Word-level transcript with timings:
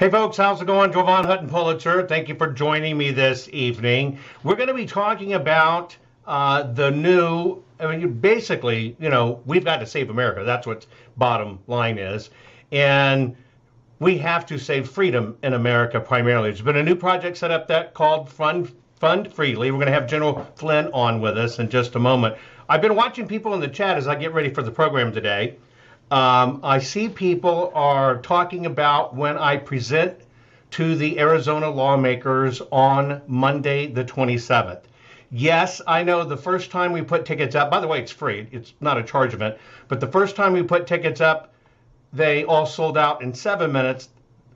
Hey, 0.00 0.08
folks, 0.08 0.38
how's 0.38 0.62
it 0.62 0.64
going? 0.64 0.92
Jovan 0.92 1.26
Hutton 1.26 1.46
Pulitzer. 1.46 2.06
Thank 2.06 2.30
you 2.30 2.34
for 2.34 2.46
joining 2.46 2.96
me 2.96 3.10
this 3.10 3.50
evening. 3.52 4.18
We're 4.42 4.54
going 4.54 4.68
to 4.68 4.74
be 4.74 4.86
talking 4.86 5.34
about 5.34 5.94
uh, 6.26 6.62
the 6.62 6.90
new, 6.90 7.62
I 7.78 7.94
mean, 7.94 8.14
basically, 8.14 8.96
you 8.98 9.10
know, 9.10 9.42
we've 9.44 9.62
got 9.62 9.76
to 9.80 9.84
save 9.84 10.08
America. 10.08 10.42
That's 10.42 10.66
what 10.66 10.86
bottom 11.18 11.58
line 11.66 11.98
is. 11.98 12.30
And 12.72 13.36
we 13.98 14.16
have 14.16 14.46
to 14.46 14.58
save 14.58 14.88
freedom 14.88 15.36
in 15.42 15.52
America 15.52 16.00
primarily. 16.00 16.48
There's 16.48 16.62
been 16.62 16.76
a 16.76 16.82
new 16.82 16.96
project 16.96 17.36
set 17.36 17.50
up 17.50 17.68
that 17.68 17.92
called 17.92 18.30
Fund 18.30 18.74
Fund 19.00 19.30
Freely. 19.30 19.70
We're 19.70 19.76
going 19.76 19.88
to 19.88 19.92
have 19.92 20.06
General 20.06 20.50
Flynn 20.56 20.88
on 20.94 21.20
with 21.20 21.36
us 21.36 21.58
in 21.58 21.68
just 21.68 21.94
a 21.94 21.98
moment. 21.98 22.36
I've 22.70 22.80
been 22.80 22.96
watching 22.96 23.28
people 23.28 23.52
in 23.52 23.60
the 23.60 23.68
chat 23.68 23.98
as 23.98 24.08
I 24.08 24.14
get 24.14 24.32
ready 24.32 24.48
for 24.48 24.62
the 24.62 24.70
program 24.70 25.12
today. 25.12 25.56
Um, 26.10 26.60
I 26.64 26.80
see 26.80 27.08
people 27.08 27.70
are 27.74 28.18
talking 28.18 28.66
about 28.66 29.14
when 29.14 29.38
I 29.38 29.56
present 29.56 30.18
to 30.72 30.96
the 30.96 31.18
Arizona 31.20 31.70
lawmakers 31.70 32.60
on 32.72 33.22
Monday, 33.28 33.86
the 33.86 34.04
27th. 34.04 34.82
Yes, 35.30 35.80
I 35.86 36.02
know 36.02 36.24
the 36.24 36.36
first 36.36 36.72
time 36.72 36.92
we 36.92 37.02
put 37.02 37.24
tickets 37.24 37.54
up, 37.54 37.70
by 37.70 37.78
the 37.78 37.86
way, 37.86 38.00
it's 38.00 38.10
free, 38.10 38.48
it's 38.50 38.72
not 38.80 38.98
a 38.98 39.04
charge 39.04 39.34
event, 39.34 39.56
but 39.86 40.00
the 40.00 40.08
first 40.08 40.34
time 40.34 40.52
we 40.52 40.64
put 40.64 40.88
tickets 40.88 41.20
up, 41.20 41.52
they 42.12 42.44
all 42.44 42.66
sold 42.66 42.98
out 42.98 43.22
in 43.22 43.32
seven 43.32 43.70
minutes 43.70 44.08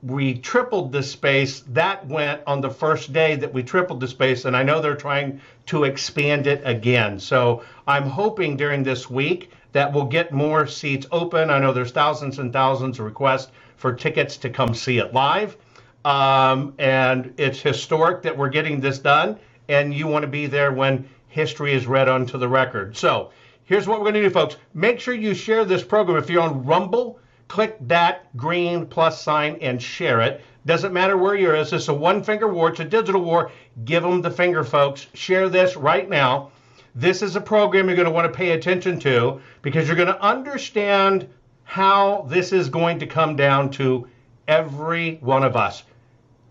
we 0.04 0.34
tripled 0.34 0.92
the 0.92 1.02
space. 1.02 1.60
That 1.68 2.06
went 2.06 2.42
on 2.46 2.60
the 2.60 2.70
first 2.70 3.12
day 3.12 3.36
that 3.36 3.52
we 3.52 3.62
tripled 3.62 4.00
the 4.00 4.08
space, 4.08 4.44
and 4.44 4.54
I 4.54 4.62
know 4.62 4.80
they're 4.80 4.94
trying 4.94 5.40
to 5.66 5.84
expand 5.84 6.46
it 6.46 6.60
again. 6.64 7.18
So 7.18 7.62
I'm 7.86 8.04
hoping 8.04 8.56
during 8.56 8.82
this 8.82 9.08
week 9.08 9.50
that 9.74 9.92
we'll 9.92 10.04
get 10.04 10.32
more 10.32 10.66
seats 10.66 11.04
open. 11.10 11.50
I 11.50 11.58
know 11.58 11.72
there's 11.72 11.90
thousands 11.90 12.38
and 12.38 12.52
thousands 12.52 13.00
of 13.00 13.04
requests 13.04 13.50
for 13.76 13.92
tickets 13.92 14.36
to 14.38 14.48
come 14.48 14.72
see 14.72 14.98
it 14.98 15.12
live. 15.12 15.56
Um, 16.04 16.74
and 16.78 17.34
it's 17.38 17.60
historic 17.60 18.22
that 18.22 18.38
we're 18.38 18.50
getting 18.50 18.80
this 18.80 19.00
done, 19.00 19.38
and 19.68 19.92
you 19.92 20.06
want 20.06 20.22
to 20.22 20.28
be 20.28 20.46
there 20.46 20.72
when 20.72 21.08
history 21.28 21.74
is 21.74 21.86
read 21.86 22.08
onto 22.08 22.38
the 22.38 22.48
record. 22.48 22.96
So 22.96 23.32
here's 23.64 23.88
what 23.88 23.98
we're 23.98 24.12
going 24.12 24.22
to 24.22 24.22
do, 24.22 24.30
folks. 24.30 24.56
Make 24.74 25.00
sure 25.00 25.12
you 25.12 25.34
share 25.34 25.64
this 25.64 25.82
program. 25.82 26.18
If 26.18 26.30
you're 26.30 26.42
on 26.42 26.64
Rumble, 26.64 27.18
click 27.48 27.76
that 27.88 28.34
green 28.36 28.86
plus 28.86 29.20
sign 29.20 29.58
and 29.60 29.82
share 29.82 30.20
it. 30.20 30.40
Doesn't 30.66 30.92
matter 30.92 31.16
where 31.16 31.34
you're. 31.34 31.56
It's 31.56 31.70
just 31.70 31.88
a 31.88 31.94
one 31.94 32.22
finger 32.22 32.46
war. 32.46 32.68
It's 32.68 32.80
a 32.80 32.84
digital 32.84 33.22
war. 33.22 33.50
Give 33.84 34.04
them 34.04 34.22
the 34.22 34.30
finger, 34.30 34.62
folks. 34.62 35.08
Share 35.14 35.48
this 35.48 35.74
right 35.74 36.08
now. 36.08 36.52
This 36.94 37.22
is 37.22 37.34
a 37.34 37.40
program 37.40 37.88
you're 37.88 37.96
going 37.96 38.06
to 38.06 38.12
want 38.12 38.32
to 38.32 38.36
pay 38.36 38.52
attention 38.52 39.00
to 39.00 39.40
because 39.62 39.86
you're 39.86 39.96
going 39.96 40.08
to 40.08 40.22
understand 40.22 41.28
how 41.64 42.26
this 42.28 42.52
is 42.52 42.68
going 42.68 42.98
to 43.00 43.06
come 43.06 43.34
down 43.34 43.70
to 43.72 44.06
every 44.46 45.16
one 45.16 45.42
of 45.42 45.56
us. 45.56 45.82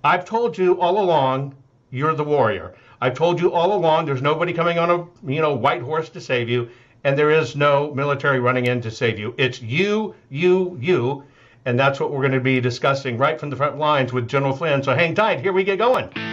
I've 0.03 0.25
told 0.25 0.58
you 0.58 0.81
all 0.81 1.02
along, 1.02 1.55
you're 1.91 2.14
the 2.14 2.23
warrior. 2.23 2.75
I've 2.99 3.14
told 3.14 3.39
you 3.39 3.53
all 3.53 3.73
along, 3.73 4.05
there's 4.05 4.21
nobody 4.21 4.52
coming 4.53 4.80
on 4.80 4.89
a 4.89 5.31
you 5.31 5.41
know 5.41 5.53
white 5.53 5.81
horse 5.81 6.09
to 6.09 6.21
save 6.21 6.49
you 6.49 6.69
and 7.03 7.17
there 7.17 7.31
is 7.31 7.55
no 7.55 7.94
military 7.94 8.39
running 8.39 8.66
in 8.66 8.81
to 8.81 8.91
save 8.91 9.19
you. 9.19 9.33
It's 9.38 9.61
you, 9.61 10.16
you, 10.30 10.77
you. 10.81 11.23
And 11.66 11.80
that's 11.80 11.99
what 11.99 12.11
we're 12.11 12.21
going 12.21 12.33
to 12.33 12.39
be 12.39 12.59
discussing 12.59 13.17
right 13.17 13.39
from 13.39 13.49
the 13.49 13.55
front 13.55 13.77
lines 13.77 14.11
with 14.11 14.27
General 14.27 14.55
Flynn. 14.55 14.83
So 14.83 14.94
hang 14.94 15.16
tight. 15.16 15.41
Here 15.41 15.53
we 15.53 15.64
get 15.64 15.77
going. 15.77 16.33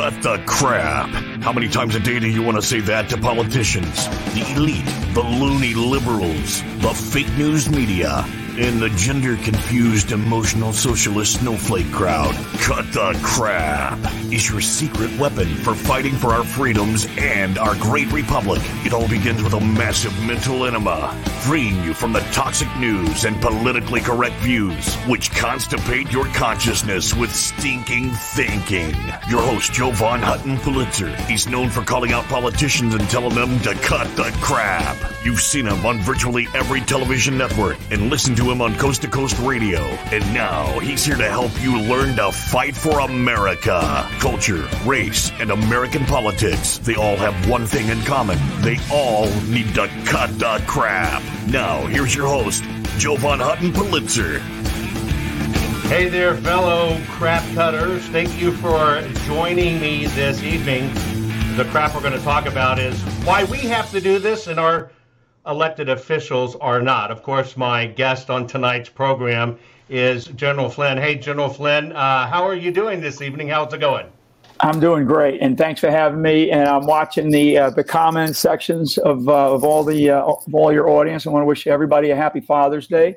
Cut 0.00 0.22
the 0.22 0.42
crap. 0.46 1.10
How 1.42 1.52
many 1.52 1.68
times 1.68 1.94
a 1.94 2.00
day 2.00 2.18
do 2.18 2.26
you 2.26 2.42
want 2.42 2.56
to 2.56 2.62
say 2.62 2.80
that 2.80 3.10
to 3.10 3.18
politicians? 3.18 4.08
The 4.32 4.50
elite, 4.56 4.86
the 5.12 5.20
loony 5.20 5.74
liberals, 5.74 6.62
the 6.78 6.94
fake 6.94 7.28
news 7.36 7.68
media 7.68 8.24
in 8.60 8.78
the 8.78 8.90
gender 8.90 9.36
confused 9.38 10.12
emotional 10.12 10.70
socialist 10.74 11.40
snowflake 11.40 11.90
crowd. 11.92 12.34
Cut 12.60 12.84
the 12.92 13.18
crap 13.22 13.98
is 14.30 14.50
your 14.50 14.60
secret 14.60 15.10
weapon 15.18 15.48
for 15.48 15.74
fighting 15.74 16.12
for 16.12 16.28
our 16.28 16.44
freedoms 16.44 17.06
and 17.16 17.56
our 17.56 17.74
great 17.76 18.12
republic. 18.12 18.60
It 18.84 18.92
all 18.92 19.08
begins 19.08 19.42
with 19.42 19.54
a 19.54 19.60
massive 19.60 20.12
mental 20.26 20.66
enema, 20.66 21.18
freeing 21.40 21.82
you 21.82 21.94
from 21.94 22.12
the 22.12 22.20
toxic 22.32 22.68
news 22.76 23.24
and 23.24 23.40
politically 23.40 24.02
correct 24.02 24.36
views, 24.36 24.94
which 25.06 25.30
constipate 25.30 26.12
your 26.12 26.26
consciousness 26.26 27.14
with 27.14 27.34
stinking 27.34 28.10
thinking. 28.10 28.94
Your 29.30 29.40
host, 29.40 29.72
Jovan 29.72 30.20
Hutton 30.20 30.58
Pulitzer. 30.58 31.16
He's 31.22 31.48
known 31.48 31.70
for 31.70 31.82
calling 31.82 32.12
out 32.12 32.24
politicians 32.24 32.94
and 32.94 33.08
telling 33.08 33.34
them 33.34 33.58
to 33.60 33.74
cut 33.76 34.14
the 34.16 34.30
crap. 34.42 34.98
You've 35.24 35.40
seen 35.40 35.66
him 35.66 35.84
on 35.86 35.98
virtually 36.00 36.46
every 36.54 36.82
television 36.82 37.38
network 37.38 37.78
and 37.90 38.10
listened 38.10 38.36
to 38.36 38.49
him 38.50 38.60
on 38.60 38.74
Coast 38.76 39.02
to 39.02 39.08
Coast 39.08 39.38
Radio. 39.40 39.78
And 40.12 40.24
now 40.34 40.78
he's 40.80 41.04
here 41.04 41.16
to 41.16 41.28
help 41.28 41.52
you 41.62 41.78
learn 41.78 42.16
to 42.16 42.32
fight 42.32 42.74
for 42.74 43.00
America. 43.00 44.06
Culture, 44.18 44.68
race, 44.84 45.30
and 45.38 45.50
American 45.50 46.04
politics. 46.04 46.78
They 46.78 46.96
all 46.96 47.16
have 47.16 47.48
one 47.48 47.66
thing 47.66 47.88
in 47.88 48.00
common. 48.02 48.38
They 48.62 48.78
all 48.92 49.30
need 49.44 49.74
to 49.74 49.88
cut 50.04 50.36
the 50.38 50.62
crap. 50.66 51.22
Now, 51.48 51.86
here's 51.86 52.14
your 52.14 52.26
host, 52.26 52.64
Jovan 52.98 53.40
Hutton 53.40 53.72
Pulitzer. 53.72 54.40
Hey 55.88 56.08
there, 56.08 56.36
fellow 56.36 57.00
crap 57.08 57.42
cutters. 57.54 58.02
Thank 58.06 58.40
you 58.40 58.52
for 58.52 59.02
joining 59.26 59.80
me 59.80 60.06
this 60.06 60.42
evening. 60.42 60.92
The 61.56 61.64
crap 61.70 61.94
we're 61.94 62.00
going 62.00 62.12
to 62.12 62.24
talk 62.24 62.46
about 62.46 62.78
is 62.78 63.00
why 63.24 63.44
we 63.44 63.58
have 63.58 63.90
to 63.90 64.00
do 64.00 64.18
this 64.18 64.46
in 64.46 64.58
our 64.58 64.90
elected 65.50 65.88
officials 65.88 66.56
are 66.56 66.80
not. 66.80 67.10
Of 67.10 67.22
course, 67.22 67.56
my 67.56 67.86
guest 67.86 68.30
on 68.30 68.46
tonight's 68.46 68.88
program 68.88 69.58
is 69.88 70.26
General 70.26 70.70
Flynn. 70.70 70.96
Hey, 70.96 71.16
General 71.16 71.48
Flynn, 71.48 71.92
uh, 71.92 72.26
how 72.28 72.46
are 72.46 72.54
you 72.54 72.70
doing 72.70 73.00
this 73.00 73.20
evening? 73.20 73.48
How's 73.48 73.74
it 73.74 73.78
going? 73.78 74.06
I'm 74.60 74.78
doing 74.78 75.06
great, 75.06 75.40
and 75.40 75.56
thanks 75.56 75.80
for 75.80 75.90
having 75.90 76.20
me. 76.22 76.50
And 76.50 76.68
I'm 76.68 76.86
watching 76.86 77.30
the 77.30 77.58
uh, 77.58 77.70
the 77.70 77.82
comment 77.82 78.36
sections 78.36 78.98
of 78.98 79.28
uh, 79.28 79.52
of 79.52 79.64
all 79.64 79.82
the 79.82 80.10
uh, 80.10 80.22
of 80.22 80.54
all 80.54 80.72
your 80.72 80.88
audience. 80.88 81.26
I 81.26 81.30
want 81.30 81.42
to 81.42 81.46
wish 81.46 81.66
everybody 81.66 82.10
a 82.10 82.16
happy 82.16 82.40
Father's 82.40 82.86
Day, 82.86 83.16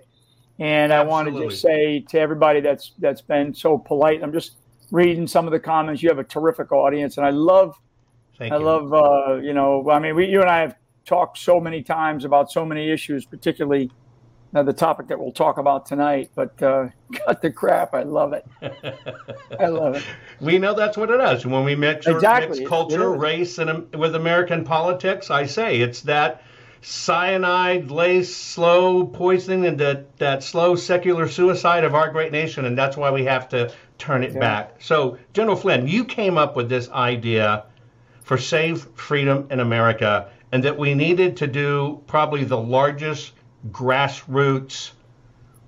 and 0.58 0.92
Absolutely. 0.92 0.96
I 0.96 1.02
want 1.04 1.36
to 1.36 1.50
just 1.50 1.62
say 1.62 2.00
to 2.10 2.20
everybody 2.20 2.62
that's 2.62 2.94
that's 2.98 3.22
been 3.22 3.54
so 3.54 3.78
polite. 3.78 4.24
I'm 4.24 4.32
just 4.32 4.54
reading 4.92 5.28
some 5.28 5.46
of 5.46 5.52
the 5.52 5.60
comments. 5.60 6.02
You 6.02 6.10
have 6.10 6.20
a 6.20 6.24
terrific 6.24 6.72
audience, 6.72 7.18
and 7.18 7.26
I 7.26 7.32
love. 7.32 7.76
Thank 8.40 8.54
I 8.54 8.58
you. 8.58 8.64
love, 8.64 8.94
uh, 8.94 9.36
you 9.36 9.54
know, 9.54 9.88
I 9.92 10.00
mean, 10.00 10.16
we, 10.16 10.26
you 10.26 10.42
and 10.42 10.50
I 10.50 10.62
have 10.62 10.76
talked 11.06 11.38
so 11.38 11.60
many 11.60 11.84
times 11.84 12.26
about 12.26 12.52
so 12.52 12.66
many 12.66 12.92
issues, 12.92 13.26
particularly 13.26 13.92
uh, 14.56 14.64
the 14.64 14.74
topic 14.74 15.08
that 15.08 15.20
we'll 15.20 15.32
talk 15.32 15.58
about 15.58 15.86
tonight. 15.86 16.30
But 16.36 16.62
uh, 16.62 16.90
cut 17.26 17.42
the 17.42 17.52
crap. 17.52 17.94
I 17.94 18.04
love 18.04 18.34
it. 18.34 18.46
I 19.60 19.68
love 19.68 19.96
it. 19.96 20.04
We 20.42 20.58
know 20.58 20.74
that's 20.74 20.98
what 20.98 21.10
it 21.10 21.22
is. 21.22 21.46
When 21.46 21.64
we 21.64 21.76
mix, 21.76 22.06
exactly. 22.06 22.60
mix 22.60 22.70
culture, 22.70 23.10
race, 23.12 23.60
and 23.60 23.70
um, 23.70 23.88
with 23.94 24.14
American 24.14 24.66
politics, 24.66 25.32
I 25.32 25.46
say 25.46 25.80
it's 25.80 26.02
that 26.02 26.44
cyanide 26.84 27.90
lace 27.90 28.36
slow 28.36 29.06
poisoning 29.06 29.66
and 29.66 29.80
that, 29.80 30.18
that 30.18 30.44
slow 30.44 30.76
secular 30.76 31.30
suicide 31.30 31.86
of 31.86 31.96
our 31.96 32.12
great 32.12 32.34
nation 32.34 32.66
and 32.66 32.78
that's 32.78 32.98
why 32.98 33.10
we 33.10 33.24
have 33.24 33.48
to 33.48 33.74
turn 33.98 34.22
it 34.22 34.34
yeah. 34.34 34.40
back 34.40 34.76
so 34.82 35.18
general 35.32 35.56
flynn 35.56 35.88
you 35.88 36.04
came 36.04 36.38
up 36.38 36.58
with 36.58 36.68
this 36.68 36.90
idea 36.90 37.64
for 38.24 38.38
save 38.38 38.82
freedom 38.96 39.48
in 39.50 39.62
america 39.62 40.30
and 40.54 40.64
that 40.64 40.78
we 40.78 40.94
needed 40.94 41.36
to 41.36 41.48
do 41.48 42.00
probably 42.06 42.44
the 42.44 42.58
largest 42.58 43.34
grassroots 43.72 44.92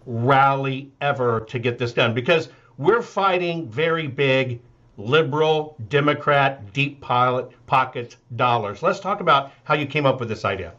rally 0.06 0.92
ever 1.02 1.40
to 1.50 1.58
get 1.58 1.80
this 1.80 1.92
done. 1.92 2.14
Because 2.14 2.50
we're 2.78 3.02
fighting 3.02 3.68
very 3.68 4.06
big 4.06 4.62
liberal 4.98 5.76
democrat 5.90 6.72
deep 6.72 7.02
pocket 7.02 7.50
pockets 7.66 8.18
dollars. 8.36 8.84
Let's 8.84 9.00
talk 9.00 9.22
about 9.22 9.52
how 9.64 9.74
you 9.74 9.88
came 9.88 10.06
up 10.06 10.20
with 10.20 10.30
this 10.30 10.46
idea. 10.46 10.74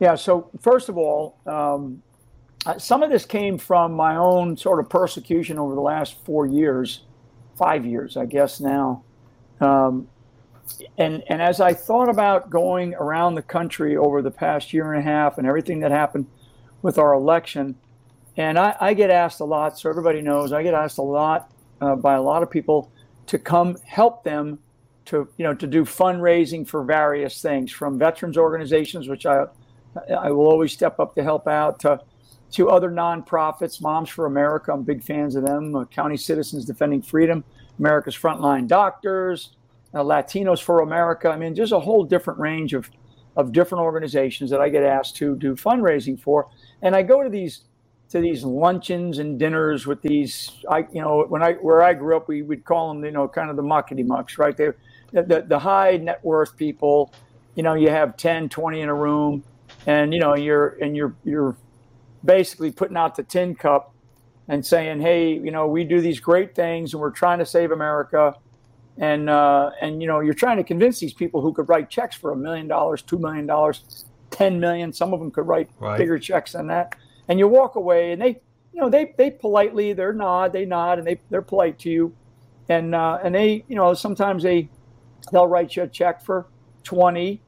Yeah 0.00 0.16
so 0.16 0.50
first 0.60 0.88
of 0.88 0.98
all 0.98 1.38
um, 1.46 2.02
some 2.76 3.04
of 3.04 3.10
this 3.10 3.24
came 3.24 3.56
from 3.56 3.92
my 3.92 4.16
own 4.16 4.56
sort 4.56 4.80
of 4.80 4.90
persecution 4.90 5.60
over 5.60 5.76
the 5.76 5.80
last 5.80 6.16
four 6.24 6.44
years 6.44 7.02
five 7.56 7.86
years 7.86 8.16
i 8.16 8.26
guess 8.26 8.58
now. 8.58 9.04
Um, 9.60 10.08
and 10.98 11.22
and 11.28 11.42
as 11.42 11.60
I 11.60 11.74
thought 11.74 12.08
about 12.08 12.50
going 12.50 12.94
around 12.94 13.34
the 13.34 13.42
country 13.42 13.96
over 13.96 14.22
the 14.22 14.30
past 14.30 14.72
year 14.72 14.92
and 14.92 15.00
a 15.00 15.04
half 15.04 15.38
and 15.38 15.46
everything 15.46 15.80
that 15.80 15.90
happened 15.90 16.26
with 16.82 16.98
our 16.98 17.12
election, 17.14 17.76
and 18.36 18.58
I, 18.58 18.76
I 18.80 18.94
get 18.94 19.10
asked 19.10 19.40
a 19.40 19.44
lot, 19.44 19.78
so 19.78 19.88
everybody 19.88 20.20
knows 20.20 20.52
I 20.52 20.62
get 20.62 20.74
asked 20.74 20.98
a 20.98 21.02
lot 21.02 21.50
uh, 21.80 21.96
by 21.96 22.14
a 22.14 22.22
lot 22.22 22.42
of 22.42 22.50
people 22.50 22.90
to 23.26 23.38
come 23.38 23.76
help 23.84 24.24
them 24.24 24.58
to 25.06 25.28
you 25.36 25.44
know 25.44 25.54
to 25.54 25.66
do 25.66 25.84
fundraising 25.84 26.66
for 26.66 26.82
various 26.82 27.40
things 27.42 27.70
from 27.70 27.98
veterans 27.98 28.36
organizations, 28.36 29.08
which 29.08 29.26
I 29.26 29.46
I 30.16 30.30
will 30.30 30.46
always 30.46 30.72
step 30.72 30.98
up 30.98 31.14
to 31.16 31.22
help 31.22 31.46
out 31.46 31.80
to 31.80 32.00
to 32.52 32.70
other 32.70 32.90
nonprofits, 32.90 33.82
Moms 33.82 34.08
for 34.08 34.26
America. 34.26 34.72
I'm 34.72 34.82
big 34.82 35.02
fans 35.02 35.34
of 35.34 35.44
them. 35.44 35.74
Uh, 35.74 35.84
County 35.86 36.16
Citizens 36.16 36.64
Defending 36.64 37.02
Freedom, 37.02 37.42
America's 37.78 38.16
Frontline 38.16 38.68
Doctors 38.68 39.50
uh, 39.94 40.02
Latinos 40.02 40.62
for 40.62 40.80
America. 40.80 41.28
I 41.28 41.36
mean, 41.36 41.54
just 41.54 41.72
a 41.72 41.80
whole 41.80 42.04
different 42.04 42.40
range 42.40 42.74
of, 42.74 42.90
of 43.36 43.52
different 43.52 43.82
organizations 43.82 44.50
that 44.50 44.60
I 44.60 44.68
get 44.68 44.82
asked 44.82 45.16
to 45.16 45.36
do 45.36 45.54
fundraising 45.54 46.20
for. 46.20 46.48
And 46.82 46.94
I 46.96 47.02
go 47.02 47.22
to 47.22 47.30
these 47.30 47.62
to 48.10 48.20
these 48.20 48.44
luncheons 48.44 49.18
and 49.18 49.38
dinners 49.38 49.86
with 49.86 50.02
these. 50.02 50.52
I 50.70 50.86
you 50.92 51.00
know 51.00 51.24
when 51.28 51.42
I 51.42 51.54
where 51.54 51.82
I 51.82 51.94
grew 51.94 52.16
up, 52.16 52.28
we 52.28 52.42
would 52.42 52.64
call 52.64 52.92
them 52.92 53.04
you 53.04 53.10
know 53.10 53.28
kind 53.28 53.50
of 53.50 53.56
the 53.56 53.62
muckety 53.62 54.04
mucks, 54.04 54.38
right? 54.38 54.56
They 54.56 54.70
the, 55.12 55.22
the, 55.22 55.44
the 55.48 55.58
high 55.58 55.96
net 55.96 56.24
worth 56.24 56.56
people. 56.56 57.12
You 57.54 57.62
know, 57.62 57.74
you 57.74 57.88
have 57.88 58.16
10, 58.16 58.48
20 58.48 58.80
in 58.80 58.88
a 58.88 58.94
room, 58.94 59.44
and 59.86 60.12
you 60.12 60.20
know 60.20 60.34
you're 60.34 60.76
and 60.80 60.96
you're 60.96 61.14
you're 61.24 61.56
basically 62.24 62.72
putting 62.72 62.96
out 62.96 63.14
the 63.14 63.22
tin 63.22 63.54
cup 63.54 63.94
and 64.48 64.66
saying, 64.66 65.00
"Hey, 65.00 65.32
you 65.32 65.50
know, 65.50 65.66
we 65.66 65.84
do 65.84 66.00
these 66.00 66.20
great 66.20 66.54
things, 66.54 66.92
and 66.92 67.00
we're 67.00 67.10
trying 67.10 67.38
to 67.38 67.46
save 67.46 67.70
America." 67.70 68.34
And 68.98 69.28
uh, 69.28 69.70
and 69.80 70.00
you 70.00 70.08
know, 70.08 70.20
you're 70.20 70.34
trying 70.34 70.56
to 70.58 70.64
convince 70.64 71.00
these 71.00 71.12
people 71.12 71.40
who 71.40 71.52
could 71.52 71.68
write 71.68 71.90
checks 71.90 72.14
for 72.14 72.32
a 72.32 72.36
million 72.36 72.68
dollars, 72.68 73.02
two 73.02 73.18
million 73.18 73.46
dollars, 73.46 74.04
ten 74.30 74.60
million. 74.60 74.92
Some 74.92 75.12
of 75.12 75.20
them 75.20 75.30
could 75.30 75.46
write 75.46 75.68
right. 75.80 75.98
bigger 75.98 76.18
checks 76.18 76.52
than 76.52 76.68
that. 76.68 76.94
And 77.26 77.38
you 77.38 77.48
walk 77.48 77.74
away, 77.74 78.12
and 78.12 78.22
they, 78.22 78.40
you 78.72 78.80
know, 78.80 78.88
they 78.88 79.12
they 79.18 79.30
politely, 79.30 79.94
they're 79.94 80.12
nod, 80.12 80.52
they 80.52 80.64
nod, 80.64 80.98
and 80.98 81.06
they 81.06 81.20
they're 81.28 81.42
polite 81.42 81.78
to 81.80 81.90
you, 81.90 82.14
and 82.68 82.94
uh, 82.94 83.18
and 83.22 83.34
they, 83.34 83.64
you 83.66 83.74
know, 83.74 83.94
sometimes 83.94 84.44
they 84.44 84.68
they'll 85.32 85.48
write 85.48 85.74
you 85.74 85.82
a 85.82 85.88
check 85.88 86.22
for 86.22 86.46
twenty 86.84 87.42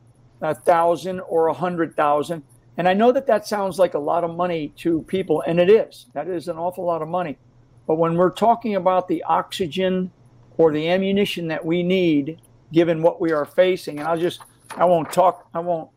thousand 0.64 1.20
or 1.20 1.46
a 1.46 1.54
hundred 1.54 1.94
thousand 1.96 2.42
and 2.76 2.88
I 2.88 2.92
know 2.92 3.12
that 3.12 3.26
that 3.26 3.46
sounds 3.46 3.78
like 3.78 3.94
a 3.94 3.98
lot 3.98 4.22
of 4.22 4.36
money 4.36 4.72
to 4.78 5.02
people, 5.02 5.42
and 5.46 5.58
it 5.58 5.70
is. 5.70 6.06
That 6.12 6.28
is 6.28 6.48
an 6.48 6.58
awful 6.58 6.84
lot 6.84 7.02
of 7.02 7.08
money. 7.08 7.38
But 7.86 7.96
when 7.96 8.16
we're 8.16 8.30
talking 8.32 8.74
about 8.74 9.08
the 9.08 9.22
oxygen 9.24 10.10
or 10.58 10.72
the 10.72 10.88
ammunition 10.88 11.48
that 11.48 11.64
we 11.64 11.82
need, 11.82 12.40
given 12.72 13.02
what 13.02 13.20
we 13.20 13.32
are 13.32 13.44
facing, 13.44 13.98
and 13.98 14.08
I'll 14.08 14.18
just, 14.18 14.40
I 14.76 14.84
won't 14.84 15.12
talk, 15.12 15.48
I 15.54 15.60
won't, 15.60 15.90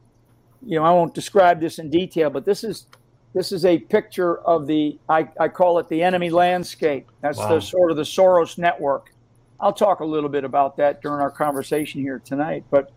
you 0.65 0.77
know, 0.77 0.85
I 0.85 0.91
won't 0.91 1.13
describe 1.13 1.59
this 1.59 1.79
in 1.79 1.89
detail, 1.89 2.29
but 2.29 2.45
this 2.45 2.63
is, 2.63 2.88
this 3.33 3.51
is 3.51 3.63
a 3.65 3.77
picture 3.77 4.39
of 4.39 4.67
the, 4.67 4.97
I, 5.07 5.29
I 5.39 5.47
call 5.47 5.79
it 5.79 5.88
the 5.88 6.03
enemy 6.03 6.29
landscape. 6.29 7.07
That's 7.21 7.38
wow. 7.38 7.56
the 7.56 7.61
sort 7.61 7.91
of 7.91 7.97
the 7.97 8.03
Soros 8.03 8.57
network. 8.57 9.13
I'll 9.59 9.73
talk 9.73 10.00
a 10.00 10.06
little 10.06 10.29
bit 10.29 10.44
about 10.44 10.77
that 10.77 11.01
during 11.01 11.21
our 11.21 11.31
conversation 11.31 12.01
here 12.01 12.21
tonight, 12.23 12.63
but 12.69 12.91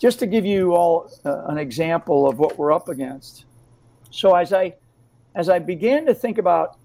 just 0.00 0.18
to 0.20 0.26
give 0.26 0.46
you 0.46 0.74
all 0.74 1.10
uh, 1.24 1.44
an 1.46 1.58
example 1.58 2.28
of 2.28 2.38
what 2.38 2.58
we're 2.58 2.72
up 2.72 2.88
against. 2.88 3.44
So 4.10 4.34
as 4.34 4.52
I 4.52 4.74
as 5.34 5.48
I 5.48 5.60
began 5.60 6.06
to 6.06 6.14
think 6.14 6.38
about 6.38 6.76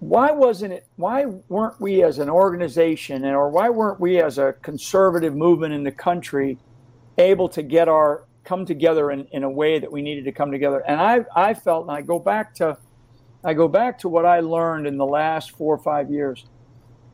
why 0.00 0.30
wasn't 0.30 0.72
it 0.72 0.86
why 0.96 1.24
weren't 1.48 1.80
we 1.80 2.02
as 2.02 2.18
an 2.18 2.28
organization 2.28 3.24
and 3.24 3.34
or 3.34 3.48
why 3.48 3.68
weren't 3.68 3.98
we 3.98 4.20
as 4.20 4.38
a 4.38 4.52
conservative 4.62 5.34
movement 5.34 5.72
in 5.72 5.82
the 5.82 5.90
country 5.92 6.58
able 7.18 7.48
to 7.48 7.62
get 7.62 7.88
our 7.88 8.24
come 8.44 8.64
together 8.64 9.10
in, 9.10 9.26
in 9.32 9.42
a 9.42 9.50
way 9.50 9.78
that 9.78 9.90
we 9.90 10.02
needed 10.02 10.24
to 10.24 10.32
come 10.32 10.50
together 10.50 10.80
and 10.86 11.00
i 11.00 11.24
i 11.34 11.54
felt 11.54 11.88
and 11.88 11.96
i 11.96 12.02
go 12.02 12.18
back 12.18 12.54
to 12.54 12.76
i 13.42 13.54
go 13.54 13.66
back 13.66 13.98
to 13.98 14.08
what 14.08 14.26
i 14.26 14.40
learned 14.40 14.86
in 14.86 14.96
the 14.96 15.06
last 15.06 15.52
four 15.52 15.74
or 15.74 15.82
five 15.82 16.10
years 16.10 16.44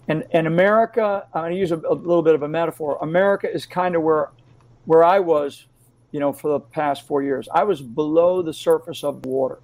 and 0.09 0.25
and 0.33 0.47
america 0.47 1.27
i'm 1.33 1.43
going 1.43 1.53
to 1.53 1.59
use 1.59 1.71
a, 1.71 1.77
a 1.77 1.95
little 1.95 2.23
bit 2.23 2.35
of 2.35 2.43
a 2.43 2.49
metaphor 2.49 2.99
america 3.01 3.49
is 3.51 3.65
kind 3.65 3.95
of 3.95 4.03
where 4.03 4.31
where 4.85 5.05
I 5.05 5.21
was, 5.21 5.67
you 6.11 6.21
know, 6.21 6.33
for 6.33 6.53
the 6.53 6.61
past 6.61 7.07
four 7.07 7.23
years. 7.23 7.49
I 7.53 7.65
was 7.65 7.81
below 7.81 8.43
the 8.43 8.53
surface 8.53 9.05
of 9.05 9.25
water. 9.25 9.61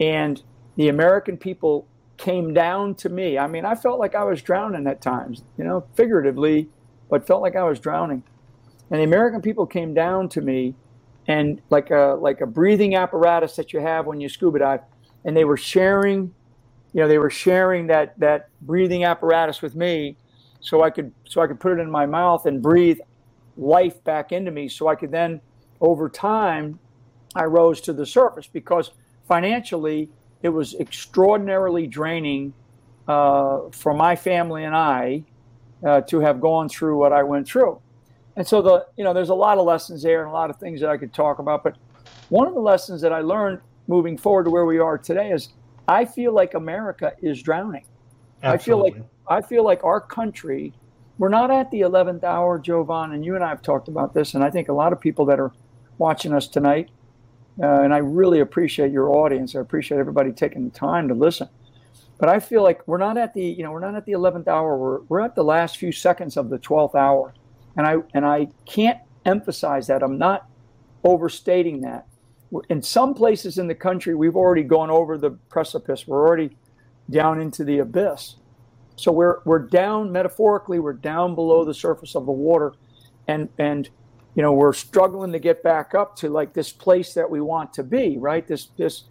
And 0.00 0.42
the 0.76 0.88
American 0.88 1.36
people 1.36 1.86
came 2.18 2.52
down 2.52 2.94
to 2.96 3.08
me. 3.08 3.38
I 3.38 3.46
mean, 3.46 3.64
I 3.64 3.74
felt 3.74 3.98
like 3.98 4.14
I 4.14 4.24
was 4.24 4.42
drowning 4.42 4.86
at 4.86 5.00
times, 5.00 5.42
you 5.56 5.64
know, 5.64 5.86
figuratively, 5.94 6.68
but 7.08 7.26
felt 7.26 7.40
like 7.40 7.56
I 7.56 7.62
was 7.62 7.80
drowning. 7.80 8.22
And 8.90 9.00
the 9.00 9.04
American 9.04 9.40
people 9.40 9.66
came 9.66 9.94
down 9.94 10.28
to 10.30 10.40
me 10.40 10.74
and 11.26 11.60
like 11.70 11.90
a 11.90 12.16
like 12.20 12.40
a 12.40 12.46
breathing 12.46 12.96
apparatus 12.96 13.56
that 13.56 13.72
you 13.72 13.80
have 13.80 14.06
when 14.06 14.20
you 14.20 14.28
scuba 14.28 14.58
dive, 14.58 14.80
and 15.24 15.36
they 15.36 15.44
were 15.44 15.56
sharing, 15.56 16.34
you 16.92 17.00
know, 17.00 17.08
they 17.08 17.18
were 17.18 17.30
sharing 17.30 17.86
that 17.88 18.18
that 18.18 18.48
breathing 18.62 19.04
apparatus 19.04 19.62
with 19.62 19.74
me 19.74 20.16
so 20.60 20.82
I 20.82 20.90
could 20.90 21.12
so 21.24 21.40
I 21.40 21.46
could 21.46 21.60
put 21.60 21.72
it 21.72 21.80
in 21.80 21.90
my 21.90 22.06
mouth 22.06 22.46
and 22.46 22.62
breathe 22.62 22.98
life 23.56 24.02
back 24.04 24.32
into 24.32 24.50
me 24.50 24.68
so 24.68 24.88
I 24.88 24.94
could 24.94 25.10
then, 25.10 25.40
over 25.80 26.08
time, 26.08 26.78
I 27.34 27.44
rose 27.44 27.80
to 27.82 27.92
the 27.92 28.06
surface 28.06 28.46
because 28.46 28.90
financially 29.26 30.08
it 30.42 30.50
was 30.50 30.74
extraordinarily 30.74 31.86
draining 31.86 32.52
uh, 33.06 33.60
for 33.72 33.94
my 33.94 34.16
family 34.16 34.64
and 34.64 34.76
I 34.76 35.24
uh, 35.84 36.02
to 36.02 36.20
have 36.20 36.40
gone 36.40 36.68
through 36.68 36.98
what 36.98 37.12
I 37.12 37.22
went 37.22 37.46
through. 37.46 37.80
And 38.36 38.46
so 38.46 38.62
the 38.62 38.86
you 38.96 39.04
know 39.04 39.12
there's 39.12 39.30
a 39.30 39.34
lot 39.34 39.58
of 39.58 39.64
lessons 39.66 40.02
there 40.02 40.22
and 40.22 40.30
a 40.30 40.32
lot 40.32 40.50
of 40.50 40.56
things 40.58 40.80
that 40.80 40.90
I 40.90 40.96
could 40.96 41.12
talk 41.12 41.38
about, 41.38 41.64
but 41.64 41.76
one 42.28 42.46
of 42.46 42.54
the 42.54 42.60
lessons 42.60 43.00
that 43.00 43.12
I 43.12 43.20
learned 43.20 43.60
moving 43.88 44.16
forward 44.16 44.44
to 44.44 44.50
where 44.50 44.66
we 44.66 44.78
are 44.78 44.98
today 44.98 45.30
is 45.30 45.48
I 45.88 46.04
feel 46.04 46.32
like 46.32 46.54
America 46.54 47.14
is 47.22 47.42
drowning. 47.42 47.84
Absolutely. 48.42 48.90
I 48.90 48.94
feel 48.94 49.00
like 49.00 49.08
I 49.28 49.46
feel 49.46 49.64
like 49.64 49.84
our 49.84 50.00
country 50.00 50.72
we're 51.18 51.28
not 51.28 51.50
at 51.50 51.70
the 51.70 51.80
11th 51.80 52.22
hour, 52.22 52.58
Jovan, 52.58 53.12
and 53.12 53.24
you 53.24 53.34
and 53.34 53.44
I 53.44 53.48
have 53.48 53.60
talked 53.60 53.88
about 53.88 54.14
this, 54.14 54.34
and 54.34 54.44
I 54.44 54.50
think 54.50 54.68
a 54.68 54.72
lot 54.72 54.92
of 54.92 55.00
people 55.00 55.24
that 55.26 55.40
are 55.40 55.52
watching 55.98 56.32
us 56.32 56.46
tonight, 56.46 56.90
uh, 57.62 57.82
and 57.82 57.92
I 57.92 57.98
really 57.98 58.40
appreciate 58.40 58.92
your 58.92 59.10
audience. 59.10 59.54
I 59.54 59.60
appreciate 59.60 59.98
everybody 59.98 60.32
taking 60.32 60.64
the 60.64 60.70
time 60.70 61.08
to 61.08 61.14
listen. 61.14 61.48
But 62.18 62.28
I 62.28 62.40
feel 62.40 62.62
like 62.62 62.86
we're 62.86 62.98
not 62.98 63.16
at 63.16 63.34
the, 63.34 63.44
you 63.44 63.62
know, 63.62 63.70
we're 63.70 63.80
not 63.80 63.94
at 63.94 64.04
the 64.04 64.12
11th 64.12 64.48
hour. 64.48 64.76
We're, 64.76 65.00
we're 65.02 65.20
at 65.20 65.34
the 65.34 65.44
last 65.44 65.76
few 65.76 65.92
seconds 65.92 66.36
of 66.36 66.50
the 66.50 66.58
12th 66.58 66.94
hour. 66.94 67.32
And 67.76 67.86
I, 67.86 67.96
and 68.12 68.26
I 68.26 68.48
can't 68.66 68.98
emphasize 69.24 69.86
that. 69.86 70.02
I'm 70.02 70.18
not 70.18 70.48
overstating 71.04 71.80
that. 71.82 72.06
In 72.68 72.82
some 72.82 73.14
places 73.14 73.58
in 73.58 73.68
the 73.68 73.74
country, 73.74 74.14
we've 74.14 74.36
already 74.36 74.64
gone 74.64 74.90
over 74.90 75.16
the 75.16 75.30
precipice. 75.30 76.08
We're 76.08 76.26
already 76.26 76.56
down 77.10 77.40
into 77.40 77.62
the 77.62 77.78
abyss. 77.78 78.36
So 78.96 79.12
we're 79.12 79.40
we're 79.44 79.60
down 79.60 80.10
metaphorically, 80.10 80.80
we're 80.80 80.92
down 80.92 81.34
below 81.34 81.64
the 81.64 81.74
surface 81.74 82.16
of 82.16 82.26
the 82.26 82.32
water, 82.32 82.72
and 83.28 83.48
and 83.58 83.88
you 84.38 84.42
know 84.42 84.52
we're 84.52 84.72
struggling 84.72 85.32
to 85.32 85.40
get 85.40 85.64
back 85.64 85.96
up 85.96 86.14
to 86.14 86.28
like 86.28 86.52
this 86.52 86.70
place 86.70 87.12
that 87.12 87.28
we 87.28 87.40
want 87.40 87.74
to 87.74 87.82
be, 87.82 88.18
right? 88.18 88.46
This 88.46 88.68
this 88.76 89.02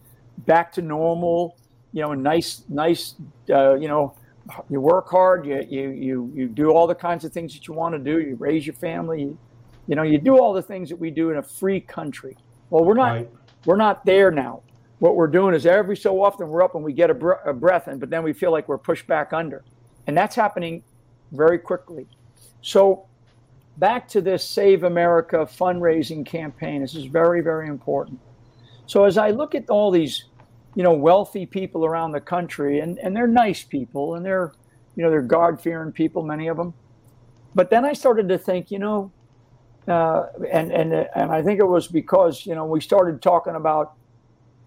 back 0.45 0.71
to 0.71 0.81
normal, 0.81 1.57
you 1.91 2.01
know, 2.01 2.13
nice 2.13 2.63
nice, 2.69 3.15
uh, 3.49 3.73
you 3.73 3.89
know, 3.89 4.15
you 4.69 4.79
work 4.79 5.09
hard, 5.09 5.45
you 5.45 5.67
you 5.69 5.89
you 5.89 6.31
you 6.33 6.47
do 6.47 6.69
all 6.69 6.87
the 6.87 6.95
kinds 6.95 7.25
of 7.25 7.33
things 7.33 7.53
that 7.55 7.67
you 7.67 7.73
want 7.73 7.93
to 7.93 7.99
do, 7.99 8.21
you 8.21 8.37
raise 8.37 8.65
your 8.65 8.75
family, 8.75 9.23
you, 9.23 9.37
you 9.87 9.97
know, 9.97 10.03
you 10.03 10.17
do 10.17 10.39
all 10.39 10.53
the 10.53 10.61
things 10.61 10.87
that 10.87 10.95
we 10.95 11.11
do 11.11 11.29
in 11.29 11.39
a 11.39 11.43
free 11.43 11.81
country. 11.81 12.37
Well, 12.69 12.85
we're 12.85 12.93
not 12.93 13.11
right. 13.11 13.29
we're 13.65 13.75
not 13.75 14.05
there 14.05 14.31
now. 14.31 14.61
What 14.99 15.17
we're 15.17 15.27
doing 15.27 15.53
is 15.53 15.65
every 15.65 15.97
so 15.97 16.23
often 16.23 16.47
we're 16.47 16.63
up 16.63 16.73
and 16.75 16.85
we 16.85 16.93
get 16.93 17.09
a, 17.09 17.13
br- 17.13 17.43
a 17.45 17.53
breath 17.53 17.89
in, 17.89 17.99
but 17.99 18.09
then 18.09 18.23
we 18.23 18.31
feel 18.31 18.53
like 18.53 18.69
we're 18.69 18.77
pushed 18.77 19.07
back 19.07 19.33
under. 19.33 19.65
And 20.07 20.15
that's 20.15 20.37
happening 20.37 20.83
very 21.33 21.59
quickly. 21.59 22.07
So, 22.61 23.07
back 23.77 24.07
to 24.09 24.21
this 24.21 24.43
Save 24.43 24.83
America 24.83 25.37
fundraising 25.37 26.25
campaign. 26.25 26.81
This 26.81 26.95
is 26.95 27.05
very, 27.05 27.41
very 27.41 27.67
important. 27.67 28.19
So, 28.85 29.05
as 29.05 29.17
I 29.17 29.31
look 29.31 29.55
at 29.55 29.69
all 29.69 29.91
these, 29.91 30.25
you 30.75 30.83
know, 30.83 30.93
wealthy 30.93 31.45
people 31.45 31.85
around 31.85 32.11
the 32.11 32.21
country, 32.21 32.79
and, 32.79 32.97
and 32.99 33.15
they're 33.15 33.27
nice 33.27 33.63
people, 33.63 34.15
and 34.15 34.25
they're, 34.25 34.53
you 34.95 35.03
know, 35.03 35.09
they're 35.09 35.21
God 35.21 35.61
fearing 35.61 35.91
people, 35.91 36.23
many 36.23 36.47
of 36.47 36.57
them. 36.57 36.73
But 37.53 37.69
then 37.69 37.85
I 37.85 37.93
started 37.93 38.29
to 38.29 38.37
think, 38.37 38.71
you 38.71 38.79
know, 38.79 39.11
uh, 39.87 40.27
and 40.51 40.71
and 40.71 40.93
and 40.93 41.31
I 41.31 41.41
think 41.41 41.59
it 41.59 41.67
was 41.67 41.87
because 41.87 42.45
you 42.45 42.53
know 42.55 42.65
we 42.65 42.81
started 42.81 43.21
talking 43.21 43.55
about, 43.55 43.93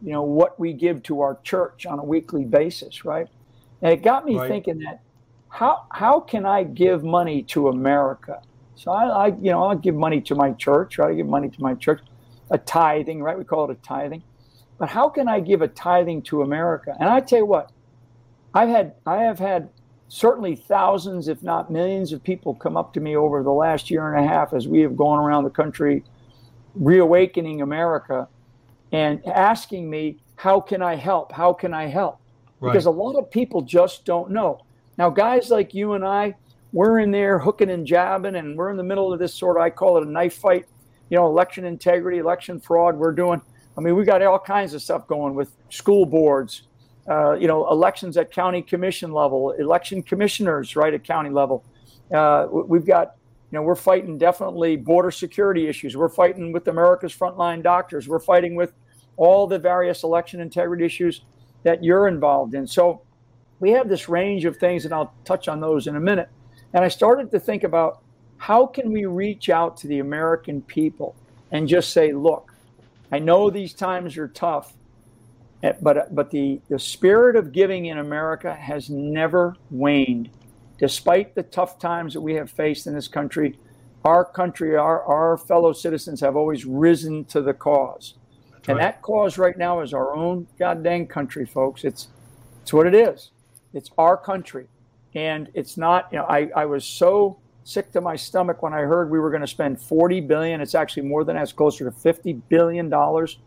you 0.02 0.12
know, 0.12 0.22
what 0.22 0.58
we 0.58 0.72
give 0.72 1.02
to 1.04 1.20
our 1.20 1.38
church 1.42 1.84
on 1.84 1.98
a 1.98 2.04
weekly 2.04 2.44
basis, 2.44 3.04
right? 3.04 3.26
And 3.82 3.92
it 3.92 4.02
got 4.02 4.24
me 4.24 4.36
right. 4.36 4.48
thinking 4.48 4.78
that 4.78 5.02
how 5.48 5.86
how 5.90 6.20
can 6.20 6.46
I 6.46 6.64
give 6.64 7.04
money 7.04 7.42
to 7.44 7.68
America? 7.68 8.40
So 8.80 8.92
I, 8.92 9.08
I 9.08 9.26
you 9.26 9.50
know 9.50 9.64
I'll 9.64 9.76
give 9.76 9.94
money 9.94 10.22
to 10.22 10.34
my 10.34 10.52
church, 10.52 10.96
right? 10.96 11.10
I 11.10 11.14
give 11.14 11.26
money 11.26 11.50
to 11.50 11.62
my 11.62 11.74
church, 11.74 12.00
a 12.50 12.56
tithing, 12.56 13.22
right? 13.22 13.36
We 13.36 13.44
call 13.44 13.70
it 13.70 13.72
a 13.72 13.86
tithing. 13.86 14.22
But 14.78 14.88
how 14.88 15.10
can 15.10 15.28
I 15.28 15.40
give 15.40 15.60
a 15.60 15.68
tithing 15.68 16.22
to 16.22 16.40
America? 16.40 16.96
And 16.98 17.10
I 17.10 17.20
tell 17.20 17.40
you 17.40 17.44
what, 17.44 17.72
I've 18.54 18.70
had 18.70 18.94
I 19.04 19.18
have 19.24 19.38
had 19.38 19.68
certainly 20.08 20.56
thousands, 20.56 21.28
if 21.28 21.42
not 21.42 21.70
millions, 21.70 22.14
of 22.14 22.24
people 22.24 22.54
come 22.54 22.78
up 22.78 22.94
to 22.94 23.00
me 23.00 23.14
over 23.16 23.42
the 23.42 23.52
last 23.52 23.90
year 23.90 24.14
and 24.14 24.24
a 24.24 24.26
half 24.26 24.54
as 24.54 24.66
we 24.66 24.80
have 24.80 24.96
gone 24.96 25.18
around 25.18 25.44
the 25.44 25.50
country, 25.50 26.02
reawakening 26.74 27.60
America, 27.60 28.28
and 28.92 29.22
asking 29.26 29.90
me, 29.90 30.16
how 30.36 30.58
can 30.58 30.80
I 30.80 30.94
help? 30.94 31.32
How 31.32 31.52
can 31.52 31.74
I 31.74 31.84
help? 31.84 32.18
Right. 32.60 32.72
Because 32.72 32.86
a 32.86 32.90
lot 32.90 33.16
of 33.16 33.30
people 33.30 33.60
just 33.60 34.06
don't 34.06 34.30
know. 34.30 34.64
Now, 34.96 35.10
guys 35.10 35.50
like 35.50 35.74
you 35.74 35.92
and 35.92 36.02
I, 36.02 36.34
we're 36.72 37.00
in 37.00 37.10
there 37.10 37.38
hooking 37.38 37.70
and 37.70 37.86
jabbing, 37.86 38.36
and 38.36 38.56
we're 38.56 38.70
in 38.70 38.76
the 38.76 38.84
middle 38.84 39.12
of 39.12 39.18
this 39.18 39.34
sort 39.34 39.56
of, 39.56 39.62
I 39.62 39.70
call 39.70 39.98
it 39.98 40.06
a 40.06 40.10
knife 40.10 40.38
fight, 40.38 40.66
you 41.08 41.16
know, 41.16 41.26
election 41.26 41.64
integrity, 41.64 42.18
election 42.18 42.60
fraud. 42.60 42.96
We're 42.96 43.12
doing, 43.12 43.40
I 43.76 43.80
mean, 43.80 43.96
we 43.96 44.04
got 44.04 44.22
all 44.22 44.38
kinds 44.38 44.74
of 44.74 44.82
stuff 44.82 45.06
going 45.06 45.34
with 45.34 45.52
school 45.68 46.06
boards, 46.06 46.62
uh, 47.08 47.32
you 47.32 47.48
know, 47.48 47.68
elections 47.70 48.16
at 48.16 48.30
county 48.30 48.62
commission 48.62 49.12
level, 49.12 49.50
election 49.52 50.02
commissioners, 50.02 50.76
right, 50.76 50.94
at 50.94 51.02
county 51.02 51.30
level. 51.30 51.64
Uh, 52.14 52.46
we've 52.50 52.86
got, 52.86 53.16
you 53.50 53.58
know, 53.58 53.62
we're 53.62 53.74
fighting 53.74 54.16
definitely 54.18 54.76
border 54.76 55.10
security 55.10 55.66
issues. 55.66 55.96
We're 55.96 56.08
fighting 56.08 56.52
with 56.52 56.68
America's 56.68 57.16
frontline 57.16 57.62
doctors. 57.62 58.06
We're 58.06 58.20
fighting 58.20 58.54
with 58.54 58.72
all 59.16 59.46
the 59.48 59.58
various 59.58 60.04
election 60.04 60.40
integrity 60.40 60.84
issues 60.84 61.22
that 61.64 61.82
you're 61.82 62.06
involved 62.06 62.54
in. 62.54 62.66
So 62.66 63.02
we 63.58 63.70
have 63.72 63.88
this 63.88 64.08
range 64.08 64.44
of 64.44 64.56
things, 64.56 64.84
and 64.84 64.94
I'll 64.94 65.12
touch 65.24 65.48
on 65.48 65.60
those 65.60 65.88
in 65.88 65.96
a 65.96 66.00
minute. 66.00 66.28
And 66.72 66.84
I 66.84 66.88
started 66.88 67.30
to 67.32 67.40
think 67.40 67.64
about 67.64 68.02
how 68.36 68.66
can 68.66 68.92
we 68.92 69.04
reach 69.06 69.50
out 69.50 69.76
to 69.78 69.86
the 69.86 69.98
American 69.98 70.62
people 70.62 71.14
and 71.50 71.68
just 71.68 71.92
say, 71.92 72.12
look, 72.12 72.52
I 73.12 73.18
know 73.18 73.50
these 73.50 73.74
times 73.74 74.16
are 74.16 74.28
tough, 74.28 74.72
eh, 75.62 75.72
but 75.82 76.14
but 76.14 76.30
the, 76.30 76.60
the 76.68 76.78
spirit 76.78 77.36
of 77.36 77.52
giving 77.52 77.86
in 77.86 77.98
America 77.98 78.54
has 78.54 78.88
never 78.88 79.56
waned. 79.70 80.30
Despite 80.78 81.34
the 81.34 81.42
tough 81.42 81.78
times 81.78 82.14
that 82.14 82.20
we 82.20 82.34
have 82.34 82.50
faced 82.50 82.86
in 82.86 82.94
this 82.94 83.08
country, 83.08 83.58
our 84.04 84.24
country, 84.24 84.76
our, 84.76 85.02
our 85.02 85.36
fellow 85.36 85.72
citizens 85.72 86.20
have 86.20 86.36
always 86.36 86.64
risen 86.64 87.24
to 87.26 87.42
the 87.42 87.52
cause. 87.52 88.14
That's 88.52 88.68
and 88.68 88.78
right. 88.78 88.84
that 88.84 89.02
cause 89.02 89.36
right 89.36 89.58
now 89.58 89.80
is 89.80 89.92
our 89.92 90.14
own 90.14 90.46
goddamn 90.58 91.06
country, 91.06 91.44
folks. 91.44 91.84
It's 91.84 92.08
it's 92.62 92.72
what 92.72 92.86
it 92.86 92.94
is. 92.94 93.30
It's 93.74 93.90
our 93.98 94.16
country. 94.16 94.68
And 95.14 95.48
it's 95.54 95.76
not, 95.76 96.08
you 96.12 96.18
know, 96.18 96.24
I, 96.24 96.50
I 96.54 96.66
was 96.66 96.84
so 96.84 97.38
sick 97.64 97.92
to 97.92 98.00
my 98.00 98.16
stomach 98.16 98.62
when 98.62 98.72
I 98.72 98.80
heard 98.80 99.10
we 99.10 99.18
were 99.18 99.30
going 99.30 99.42
to 99.42 99.46
spend 99.46 99.80
40 99.80 100.20
billion. 100.22 100.60
It's 100.60 100.74
actually 100.74 101.02
more 101.04 101.24
than 101.24 101.36
that. 101.36 101.42
It's 101.42 101.52
closer 101.52 101.84
to 101.84 101.90
50 101.90 102.34
billion 102.48 102.88
dollars, 102.88 103.38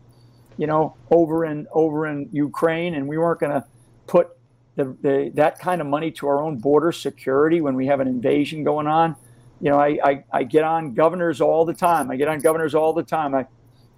you 0.56 0.66
know, 0.66 0.94
over 1.10 1.44
in 1.44 1.66
over 1.72 2.06
in 2.06 2.28
Ukraine, 2.32 2.94
and 2.94 3.08
we 3.08 3.18
weren't 3.18 3.40
going 3.40 3.52
to 3.52 3.64
put 4.06 4.36
the, 4.76 4.96
the, 5.02 5.30
that 5.34 5.58
kind 5.58 5.80
of 5.80 5.86
money 5.86 6.10
to 6.10 6.26
our 6.26 6.42
own 6.42 6.58
border 6.58 6.92
security 6.92 7.60
when 7.60 7.74
we 7.74 7.86
have 7.86 8.00
an 8.00 8.08
invasion 8.08 8.64
going 8.64 8.86
on. 8.86 9.16
You 9.60 9.70
know, 9.70 9.78
I, 9.78 9.98
I, 10.04 10.24
I 10.32 10.44
get 10.44 10.64
on 10.64 10.94
governors 10.94 11.40
all 11.40 11.64
the 11.64 11.72
time. 11.72 12.10
I 12.10 12.16
get 12.16 12.28
on 12.28 12.40
governors 12.40 12.74
all 12.74 12.92
the 12.92 13.02
time. 13.02 13.34
I, 13.34 13.46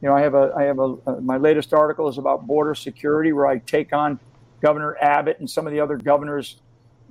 you 0.02 0.08
know, 0.08 0.14
I 0.14 0.20
have 0.20 0.34
a 0.34 0.52
I 0.56 0.64
have 0.64 0.78
a 0.78 0.96
uh, 1.06 1.20
my 1.20 1.38
latest 1.38 1.72
article 1.72 2.08
is 2.08 2.18
about 2.18 2.46
border 2.46 2.74
security 2.74 3.32
where 3.32 3.46
I 3.46 3.58
take 3.58 3.92
on 3.92 4.20
Governor 4.60 4.96
Abbott 5.00 5.38
and 5.40 5.48
some 5.48 5.66
of 5.66 5.72
the 5.72 5.80
other 5.80 5.96
governors 5.96 6.60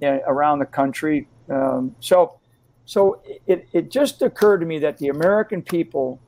around 0.01 0.59
the 0.59 0.65
country. 0.65 1.27
Um, 1.49 1.95
so 1.99 2.39
so 2.85 3.21
it, 3.47 3.67
it 3.73 3.91
just 3.91 4.21
occurred 4.21 4.59
to 4.59 4.65
me 4.65 4.79
that 4.79 4.99
the 4.99 5.09
American 5.09 5.63
people, 5.63 6.19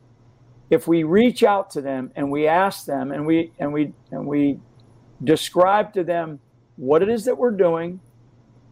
if 0.69 0.87
we 0.87 1.03
reach 1.03 1.43
out 1.43 1.69
to 1.71 1.81
them 1.81 2.11
and 2.15 2.31
we 2.31 2.47
ask 2.47 2.85
them 2.85 3.11
and 3.11 3.25
we 3.25 3.51
and 3.59 3.71
we 3.71 3.93
and 4.11 4.25
we 4.25 4.59
describe 5.23 5.93
to 5.93 6.03
them 6.03 6.39
what 6.75 7.01
it 7.01 7.09
is 7.09 7.25
that 7.25 7.37
we're 7.37 7.51
doing, 7.51 7.99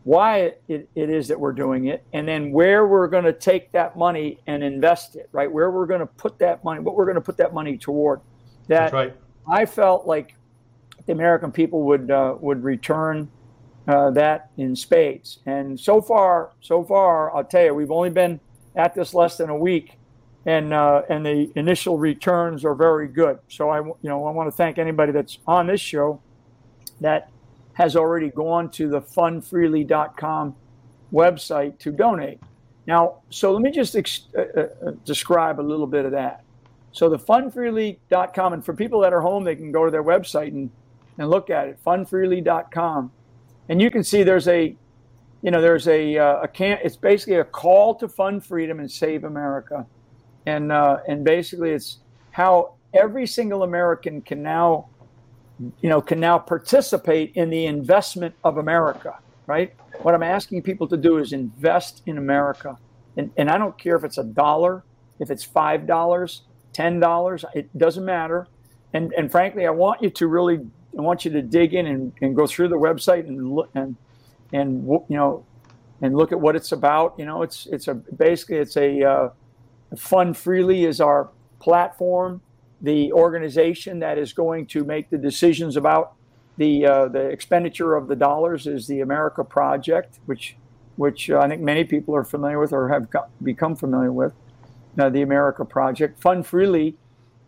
why 0.03 0.53
it, 0.67 0.89
it 0.95 1.09
is 1.09 1.27
that 1.27 1.39
we're 1.39 1.53
doing 1.53 1.85
it, 1.85 2.03
and 2.13 2.27
then 2.27 2.51
where 2.51 2.87
we're 2.87 3.07
going 3.07 3.23
to 3.23 3.33
take 3.33 3.71
that 3.71 3.97
money 3.97 4.39
and 4.45 4.63
invest 4.63 5.15
it, 5.15 5.29
right? 5.31 5.51
Where 5.51 5.71
we're 5.71 5.87
going 5.87 6.01
to 6.01 6.05
put 6.05 6.39
that 6.39 6.63
money, 6.63 6.79
what 6.79 6.95
we're 6.95 7.05
going 7.05 7.15
to 7.15 7.21
put 7.21 7.37
that 7.37 7.53
money 7.53 7.77
toward. 7.77 8.19
That 8.67 8.93
right. 8.93 9.15
I 9.47 9.65
felt 9.65 10.07
like 10.07 10.35
the 11.05 11.11
American 11.13 11.51
people 11.51 11.83
would 11.83 12.09
uh, 12.09 12.35
would 12.39 12.63
return 12.63 13.29
uh, 13.87 14.09
that 14.11 14.49
in 14.57 14.75
spades. 14.75 15.39
And 15.45 15.79
so 15.79 16.01
far, 16.01 16.51
so 16.61 16.83
far, 16.83 17.35
I'll 17.35 17.43
tell 17.43 17.65
you, 17.65 17.73
we've 17.73 17.91
only 17.91 18.09
been 18.09 18.39
at 18.75 18.95
this 18.95 19.13
less 19.13 19.37
than 19.37 19.49
a 19.49 19.57
week, 19.57 19.97
and 20.45 20.73
uh, 20.73 21.03
and 21.09 21.25
the 21.25 21.51
initial 21.55 21.97
returns 21.97 22.65
are 22.65 22.75
very 22.75 23.07
good. 23.07 23.39
So 23.47 23.69
I, 23.69 23.79
you 23.79 23.95
know, 24.03 24.25
I 24.25 24.31
want 24.31 24.47
to 24.47 24.51
thank 24.55 24.77
anybody 24.77 25.11
that's 25.11 25.37
on 25.47 25.67
this 25.67 25.81
show 25.81 26.21
that 27.01 27.29
has 27.73 27.95
already 27.95 28.29
gone 28.29 28.69
to 28.71 28.87
the 28.87 29.01
fundfreely.com 29.01 30.55
website 31.11 31.77
to 31.79 31.91
donate. 31.91 32.39
Now, 32.87 33.21
so 33.29 33.51
let 33.51 33.61
me 33.61 33.71
just 33.71 33.95
ex- 33.95 34.27
uh, 34.37 34.41
uh, 34.41 34.91
describe 35.05 35.59
a 35.59 35.61
little 35.61 35.87
bit 35.87 36.05
of 36.05 36.11
that. 36.11 36.43
So 36.91 37.09
the 37.09 37.19
fundfreely.com, 37.19 38.53
and 38.53 38.63
for 38.63 38.73
people 38.73 39.01
that 39.01 39.11
are 39.11 39.19
home, 39.19 39.43
they 39.43 39.55
can 39.55 39.71
go 39.71 39.83
to 39.83 39.91
their 39.91 40.03
website 40.03 40.49
and, 40.49 40.69
and 41.17 41.29
look 41.29 41.49
at 41.49 41.67
it, 41.67 41.79
fundfreely.com 41.85 43.11
and 43.69 43.81
you 43.81 43.89
can 43.89 44.03
see 44.03 44.23
there's 44.23 44.47
a 44.47 44.75
you 45.41 45.51
know 45.51 45.61
there's 45.61 45.87
a 45.87 46.17
uh, 46.17 46.41
a 46.41 46.47
can 46.47 46.79
it's 46.83 46.95
basically 46.95 47.35
a 47.35 47.43
call 47.43 47.95
to 47.95 48.07
fund 48.07 48.45
freedom 48.45 48.79
and 48.79 48.91
save 48.91 49.23
america. 49.23 49.85
And 50.47 50.71
uh, 50.71 50.99
and 51.07 51.23
basically 51.23 51.71
it's 51.71 51.99
how 52.31 52.75
every 52.93 53.25
single 53.27 53.63
american 53.63 54.21
can 54.21 54.41
now 54.43 54.87
you 55.81 55.89
know 55.89 56.01
can 56.01 56.19
now 56.19 56.37
participate 56.37 57.31
in 57.35 57.49
the 57.49 57.65
investment 57.65 58.35
of 58.43 58.57
america 58.57 59.17
right? 59.47 59.73
What 60.01 60.15
i'm 60.15 60.23
asking 60.23 60.63
people 60.63 60.87
to 60.87 60.97
do 60.97 61.17
is 61.17 61.33
invest 61.33 62.01
in 62.05 62.17
america. 62.17 62.77
And, 63.17 63.31
and 63.37 63.49
i 63.49 63.57
don't 63.57 63.77
care 63.77 63.95
if 63.95 64.03
it's 64.03 64.17
a 64.17 64.23
dollar 64.23 64.83
if 65.19 65.31
it's 65.31 65.43
five 65.43 65.87
dollars 65.87 66.41
ten 66.73 66.99
dollars 66.99 67.45
it 67.53 67.75
doesn't 67.77 68.05
matter. 68.05 68.47
And 68.93 69.13
and 69.13 69.31
frankly 69.31 69.65
i 69.67 69.69
want 69.69 70.01
you 70.01 70.09
to 70.09 70.27
really 70.27 70.59
I 70.97 71.01
want 71.01 71.25
you 71.25 71.31
to 71.31 71.41
dig 71.41 71.73
in 71.73 71.87
and, 71.87 72.13
and 72.21 72.35
go 72.35 72.47
through 72.47 72.69
the 72.69 72.77
website 72.77 73.27
and 73.27 73.53
look 73.53 73.69
and 73.75 73.95
and 74.53 74.87
you 74.87 75.17
know 75.17 75.45
and 76.01 76.15
look 76.15 76.31
at 76.31 76.39
what 76.39 76.55
it's 76.55 76.71
about. 76.71 77.15
You 77.17 77.25
know, 77.25 77.41
it's 77.41 77.67
it's 77.67 77.87
a 77.87 77.95
basically 77.95 78.57
it's 78.57 78.77
a 78.77 79.03
uh, 79.03 79.29
fund 79.97 80.37
freely 80.37 80.85
is 80.85 81.01
our 81.01 81.29
platform, 81.59 82.41
the 82.81 83.11
organization 83.13 83.99
that 83.99 84.17
is 84.17 84.33
going 84.33 84.67
to 84.67 84.83
make 84.83 85.09
the 85.09 85.17
decisions 85.17 85.75
about 85.75 86.13
the 86.57 86.85
uh, 86.85 87.07
the 87.07 87.27
expenditure 87.29 87.95
of 87.95 88.07
the 88.07 88.15
dollars 88.15 88.67
is 88.67 88.87
the 88.87 89.01
America 89.01 89.43
Project, 89.43 90.19
which 90.25 90.55
which 90.95 91.29
I 91.29 91.47
think 91.47 91.61
many 91.61 91.83
people 91.83 92.15
are 92.15 92.23
familiar 92.23 92.59
with 92.59 92.71
or 92.71 92.89
have 92.89 93.07
become 93.43 93.75
familiar 93.75 94.11
with. 94.11 94.33
Uh, 94.97 95.09
the 95.09 95.21
America 95.21 95.65
Project. 95.65 96.21
Fund 96.21 96.47
Freely 96.47 96.95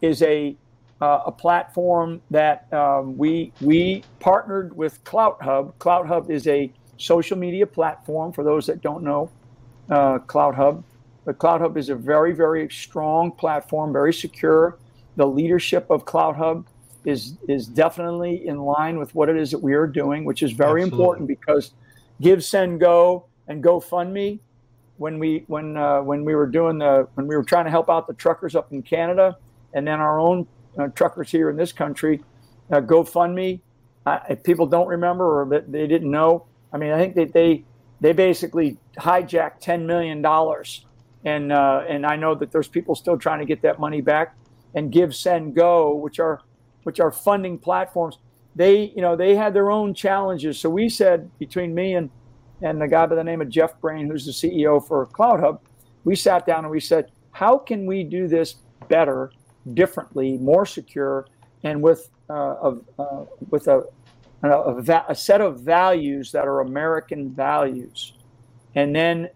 is 0.01 0.21
a 0.21 0.57
uh, 1.01 1.21
a 1.25 1.31
platform 1.31 2.21
that 2.31 2.71
um, 2.73 3.17
we 3.17 3.51
we 3.61 4.03
partnered 4.19 4.75
with 4.75 5.03
CloutHub. 5.03 5.73
CloutHub 5.75 6.29
is 6.29 6.47
a 6.47 6.71
social 6.97 7.37
media 7.37 7.67
platform 7.67 8.31
for 8.31 8.43
those 8.43 8.65
that 8.65 8.81
don't 8.81 9.03
know 9.03 9.29
uh, 9.89 10.19
CloutHub. 10.19 10.83
But 11.25 11.37
CloutHub 11.37 11.77
is 11.77 11.89
a 11.89 11.95
very 11.95 12.33
very 12.33 12.69
strong 12.69 13.31
platform, 13.31 13.93
very 13.93 14.13
secure. 14.13 14.77
The 15.15 15.27
leadership 15.27 15.89
of 15.89 16.05
CloutHub 16.05 16.65
is 17.05 17.37
is 17.47 17.67
definitely 17.67 18.47
in 18.47 18.59
line 18.59 18.97
with 18.97 19.13
what 19.13 19.29
it 19.29 19.37
is 19.37 19.51
that 19.51 19.59
we 19.59 19.73
are 19.73 19.87
doing, 19.87 20.25
which 20.25 20.41
is 20.41 20.51
very 20.51 20.81
Absolutely. 20.81 21.03
important 21.03 21.27
because 21.27 21.73
GiveSendGo, 22.21 23.23
and 23.47 23.63
GoFundMe. 23.63 24.39
When 24.97 25.19
we 25.19 25.43
when 25.45 25.77
uh, 25.77 26.01
when 26.01 26.25
we 26.25 26.33
were 26.33 26.47
doing 26.47 26.79
the 26.79 27.07
when 27.13 27.27
we 27.27 27.35
were 27.35 27.43
trying 27.43 27.65
to 27.65 27.71
help 27.71 27.87
out 27.87 28.07
the 28.07 28.15
truckers 28.15 28.55
up 28.55 28.71
in 28.71 28.81
Canada, 28.81 29.37
and 29.73 29.85
then 29.85 29.99
our 29.99 30.19
own 30.19 30.47
uh, 30.77 30.87
truckers 30.89 31.31
here 31.31 31.49
in 31.49 31.55
this 31.55 31.71
country. 31.71 32.23
Uh, 32.71 32.81
GoFundMe, 32.81 33.61
uh, 34.05 34.19
if 34.29 34.43
people 34.43 34.65
don't 34.65 34.87
remember 34.87 35.41
or 35.41 35.45
that 35.49 35.71
they 35.71 35.87
didn't 35.87 36.11
know, 36.11 36.45
I 36.73 36.77
mean, 36.77 36.91
I 36.91 36.97
think 36.97 37.15
that 37.15 37.33
they 37.33 37.63
they 37.99 38.13
basically 38.13 38.77
hijacked 38.97 39.59
ten 39.59 39.87
million 39.87 40.21
dollars, 40.21 40.85
and 41.25 41.51
uh, 41.51 41.83
and 41.87 42.05
I 42.05 42.15
know 42.15 42.35
that 42.35 42.51
there's 42.51 42.67
people 42.67 42.95
still 42.95 43.17
trying 43.17 43.39
to 43.39 43.45
get 43.45 43.61
that 43.61 43.79
money 43.79 44.01
back. 44.01 44.35
And 44.75 44.91
GiveSendGo, 44.91 45.99
which 45.99 46.19
are 46.19 46.41
which 46.83 46.99
are 46.99 47.11
funding 47.11 47.57
platforms, 47.57 48.19
they 48.55 48.91
you 48.95 49.01
know 49.01 49.15
they 49.15 49.35
had 49.35 49.53
their 49.53 49.71
own 49.71 49.93
challenges. 49.93 50.59
So 50.59 50.69
we 50.69 50.89
said 50.89 51.31
between 51.39 51.73
me 51.73 51.95
and 51.95 52.09
and 52.61 52.81
the 52.81 52.87
guy 52.87 53.05
by 53.05 53.15
the 53.15 53.23
name 53.23 53.41
of 53.41 53.49
Jeff 53.49 53.79
Brain, 53.79 54.07
who's 54.07 54.25
the 54.25 54.31
CEO 54.31 54.85
for 54.85 55.05
CloutHub, 55.07 55.59
we 56.03 56.15
sat 56.15 56.45
down 56.45 56.59
and 56.63 56.71
we 56.71 56.79
said, 56.79 57.11
how 57.31 57.57
can 57.57 57.85
we 57.85 58.03
do 58.03 58.27
this 58.27 58.55
better 58.87 59.31
differently, 59.73 60.37
more 60.37 60.65
secure, 60.65 61.27
and 61.63 61.81
with 61.81 62.09
uh, 62.29 62.33
a, 62.33 62.77
uh, 62.99 63.25
with 63.49 63.67
a, 63.67 63.83
a, 64.43 65.03
a 65.09 65.15
set 65.15 65.41
of 65.41 65.61
values 65.61 66.31
that 66.31 66.47
are 66.47 66.61
American 66.61 67.31
values, 67.31 68.13
and 68.75 68.95
then 68.95 69.29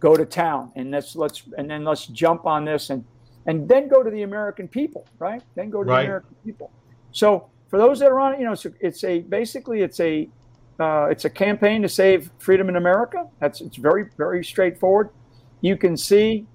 go 0.00 0.16
to 0.16 0.24
town 0.24 0.72
and 0.74 0.90
let's 0.90 1.14
let's 1.14 1.42
and 1.58 1.70
then 1.70 1.84
let's 1.84 2.06
jump 2.06 2.46
on 2.46 2.64
this 2.64 2.90
and 2.90 3.04
and 3.46 3.68
then 3.68 3.88
go 3.88 4.02
to 4.02 4.10
the 4.10 4.22
American 4.22 4.68
people, 4.68 5.06
right? 5.18 5.42
Then 5.54 5.70
go 5.70 5.82
to 5.82 5.90
right. 5.90 6.02
the 6.02 6.06
American 6.06 6.36
people. 6.44 6.70
So 7.12 7.48
for 7.68 7.78
those 7.78 7.98
that 8.00 8.10
are 8.10 8.20
on 8.20 8.34
it, 8.34 8.40
you 8.40 8.44
know, 8.44 8.52
it's 8.52 8.64
a, 8.64 8.72
it's 8.80 9.04
a 9.04 9.20
basically 9.20 9.82
it's 9.82 10.00
a 10.00 10.28
uh, 10.78 11.08
it's 11.10 11.26
a 11.26 11.30
campaign 11.30 11.82
to 11.82 11.88
save 11.88 12.30
freedom 12.38 12.68
in 12.68 12.76
America. 12.76 13.26
That's 13.38 13.60
it's 13.60 13.76
very 13.76 14.06
very 14.16 14.44
straightforward. 14.44 15.10
You 15.60 15.76
can 15.76 15.96
see 15.96 16.46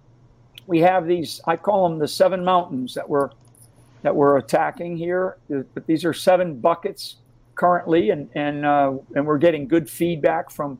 we 0.67 0.79
have 0.79 1.07
these 1.07 1.41
i 1.45 1.55
call 1.55 1.89
them 1.89 1.99
the 1.99 2.07
seven 2.07 2.43
mountains 2.43 2.93
that 2.93 3.07
we're 3.07 3.29
that 4.01 4.15
we're 4.15 4.37
attacking 4.37 4.97
here 4.97 5.37
but 5.49 5.85
these 5.87 6.05
are 6.05 6.13
seven 6.13 6.59
buckets 6.59 7.17
currently 7.55 8.09
and 8.11 8.29
and 8.35 8.65
uh, 8.65 8.93
and 9.15 9.25
we're 9.25 9.37
getting 9.37 9.67
good 9.67 9.89
feedback 9.89 10.51
from 10.51 10.79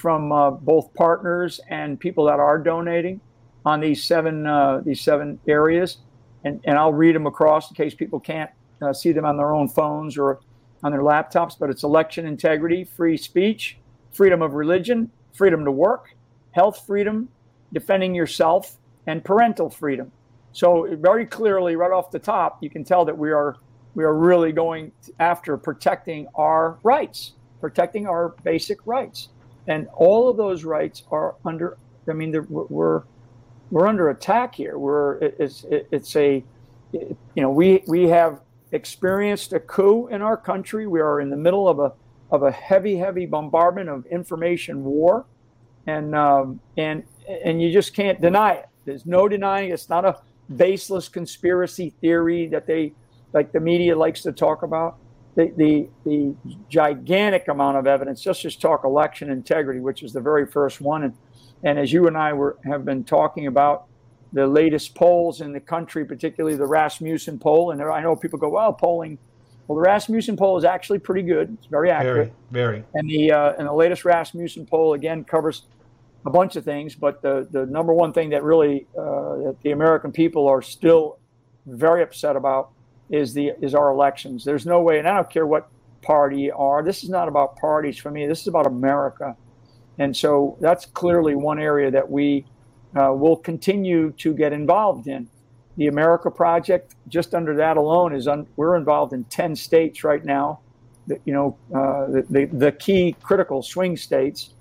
from 0.00 0.32
uh, 0.32 0.50
both 0.50 0.92
partners 0.94 1.60
and 1.68 2.00
people 2.00 2.24
that 2.24 2.40
are 2.40 2.58
donating 2.58 3.20
on 3.66 3.80
these 3.80 4.04
seven 4.04 4.46
uh, 4.46 4.80
these 4.84 5.00
seven 5.00 5.38
areas. 5.48 5.98
And 6.44 6.60
and 6.64 6.78
I'll 6.78 6.92
read 6.92 7.14
them 7.14 7.26
across 7.26 7.70
in 7.70 7.76
case 7.76 7.94
people 7.94 8.20
can't 8.20 8.50
uh, 8.80 8.92
see 8.92 9.12
them 9.12 9.24
on 9.24 9.36
their 9.36 9.52
own 9.52 9.68
phones 9.68 10.16
or 10.16 10.40
on 10.82 10.92
their 10.92 11.02
laptops 11.02 11.58
but 11.58 11.68
it's 11.68 11.82
election 11.82 12.26
integrity 12.26 12.84
free 12.84 13.18
speech 13.18 13.76
freedom 14.12 14.40
of 14.40 14.54
religion 14.54 15.10
freedom 15.34 15.62
to 15.66 15.70
work 15.70 16.14
health 16.52 16.86
freedom 16.86 17.28
defending 17.74 18.14
yourself 18.14 18.78
and 19.10 19.24
parental 19.24 19.68
freedom. 19.68 20.12
So 20.52 20.86
very 20.96 21.26
clearly, 21.26 21.74
right 21.74 21.90
off 21.90 22.12
the 22.12 22.20
top, 22.20 22.62
you 22.62 22.70
can 22.70 22.84
tell 22.84 23.04
that 23.04 23.18
we 23.18 23.32
are 23.32 23.56
we 23.96 24.04
are 24.04 24.14
really 24.14 24.52
going 24.52 24.92
after 25.18 25.56
protecting 25.56 26.28
our 26.36 26.78
rights, 26.84 27.32
protecting 27.60 28.06
our 28.06 28.36
basic 28.44 28.86
rights, 28.86 29.28
and 29.66 29.88
all 29.94 30.28
of 30.28 30.36
those 30.36 30.62
rights 30.62 31.02
are 31.10 31.34
under. 31.44 31.76
I 32.08 32.12
mean, 32.12 32.46
we're 32.48 33.02
we're 33.72 33.88
under 33.88 34.10
attack 34.10 34.54
here. 34.54 34.78
We're 34.78 35.18
it's 35.18 35.64
it's 35.68 36.14
a 36.14 36.44
you 36.92 37.16
know 37.36 37.50
we 37.50 37.82
we 37.88 38.08
have 38.08 38.40
experienced 38.70 39.52
a 39.52 39.60
coup 39.60 40.06
in 40.06 40.22
our 40.22 40.36
country. 40.36 40.86
We 40.86 41.00
are 41.00 41.20
in 41.20 41.30
the 41.30 41.36
middle 41.36 41.68
of 41.68 41.80
a 41.80 41.92
of 42.30 42.44
a 42.44 42.52
heavy 42.52 42.96
heavy 42.96 43.26
bombardment 43.26 43.88
of 43.88 44.06
information 44.06 44.84
war, 44.84 45.26
and 45.88 46.14
um, 46.14 46.60
and 46.76 47.02
and 47.44 47.60
you 47.60 47.72
just 47.72 47.92
can't 47.92 48.20
deny 48.20 48.52
it. 48.52 48.69
There's 48.84 49.06
no 49.06 49.28
denying 49.28 49.70
it's 49.70 49.88
not 49.88 50.04
a 50.04 50.20
baseless 50.56 51.08
conspiracy 51.08 51.90
theory 52.00 52.46
that 52.48 52.66
they 52.66 52.92
like 53.32 53.52
the 53.52 53.60
media 53.60 53.96
likes 53.96 54.22
to 54.22 54.32
talk 54.32 54.62
about. 54.62 54.96
The, 55.36 55.52
the, 55.56 55.88
the 56.04 56.34
gigantic 56.68 57.46
amount 57.48 57.76
of 57.76 57.86
evidence, 57.86 58.26
let's 58.26 58.40
just 58.40 58.60
talk 58.60 58.84
election 58.84 59.30
integrity, 59.30 59.78
which 59.78 60.02
is 60.02 60.12
the 60.12 60.20
very 60.20 60.44
first 60.44 60.80
one. 60.80 61.04
And, 61.04 61.14
and 61.62 61.78
as 61.78 61.92
you 61.92 62.08
and 62.08 62.16
I 62.16 62.32
were, 62.32 62.58
have 62.64 62.84
been 62.84 63.04
talking 63.04 63.46
about 63.46 63.84
the 64.32 64.46
latest 64.46 64.94
polls 64.94 65.40
in 65.40 65.52
the 65.52 65.60
country, 65.60 66.04
particularly 66.04 66.56
the 66.56 66.66
Rasmussen 66.66 67.38
poll, 67.38 67.70
and 67.70 67.80
I 67.80 68.00
know 68.00 68.16
people 68.16 68.38
go, 68.38 68.48
well, 68.48 68.72
polling. 68.72 69.18
Well, 69.66 69.76
the 69.76 69.82
Rasmussen 69.82 70.36
poll 70.36 70.58
is 70.58 70.64
actually 70.64 70.98
pretty 70.98 71.22
good. 71.22 71.56
It's 71.58 71.66
very 71.66 71.90
accurate. 71.90 72.32
Very, 72.50 72.80
very. 72.80 72.84
And 72.94 73.08
the 73.08 73.30
uh, 73.30 73.52
and 73.56 73.68
the 73.68 73.72
latest 73.72 74.04
Rasmussen 74.04 74.66
poll 74.66 74.94
again 74.94 75.22
covers 75.22 75.66
a 76.26 76.30
bunch 76.30 76.56
of 76.56 76.64
things, 76.64 76.94
but 76.94 77.22
the, 77.22 77.48
the 77.50 77.66
number 77.66 77.94
one 77.94 78.12
thing 78.12 78.30
that 78.30 78.42
really 78.42 78.86
uh, 78.98 79.36
that 79.44 79.56
the 79.62 79.70
American 79.70 80.12
people 80.12 80.48
are 80.48 80.62
still 80.62 81.18
very 81.66 82.02
upset 82.02 82.36
about 82.36 82.70
is 83.08 83.32
the 83.34 83.52
is 83.60 83.74
our 83.74 83.90
elections. 83.90 84.44
There's 84.44 84.66
no 84.66 84.82
way, 84.82 84.98
and 84.98 85.08
I 85.08 85.16
don't 85.16 85.30
care 85.30 85.46
what 85.46 85.68
party 86.02 86.42
you 86.42 86.54
are. 86.54 86.82
This 86.82 87.02
is 87.02 87.10
not 87.10 87.28
about 87.28 87.56
parties 87.56 87.98
for 87.98 88.10
me. 88.10 88.26
This 88.26 88.42
is 88.42 88.48
about 88.48 88.66
America, 88.66 89.36
and 89.98 90.16
so 90.16 90.56
that's 90.60 90.86
clearly 90.86 91.34
one 91.34 91.58
area 91.58 91.90
that 91.90 92.10
we 92.10 92.44
uh, 93.00 93.12
will 93.12 93.36
continue 93.36 94.12
to 94.18 94.34
get 94.34 94.52
involved 94.52 95.06
in. 95.06 95.28
The 95.76 95.86
America 95.86 96.30
Project, 96.30 96.94
just 97.08 97.34
under 97.34 97.56
that 97.56 97.76
alone, 97.78 98.14
is 98.14 98.28
un- 98.28 98.46
we're 98.56 98.76
involved 98.76 99.12
in 99.14 99.24
ten 99.24 99.56
states 99.56 100.04
right 100.04 100.24
now. 100.24 100.60
The, 101.06 101.18
you 101.24 101.32
know, 101.32 101.56
uh, 101.74 102.06
the, 102.10 102.26
the, 102.28 102.44
the 102.44 102.72
key 102.72 103.16
critical 103.22 103.62
swing 103.62 103.96
states 103.96 104.52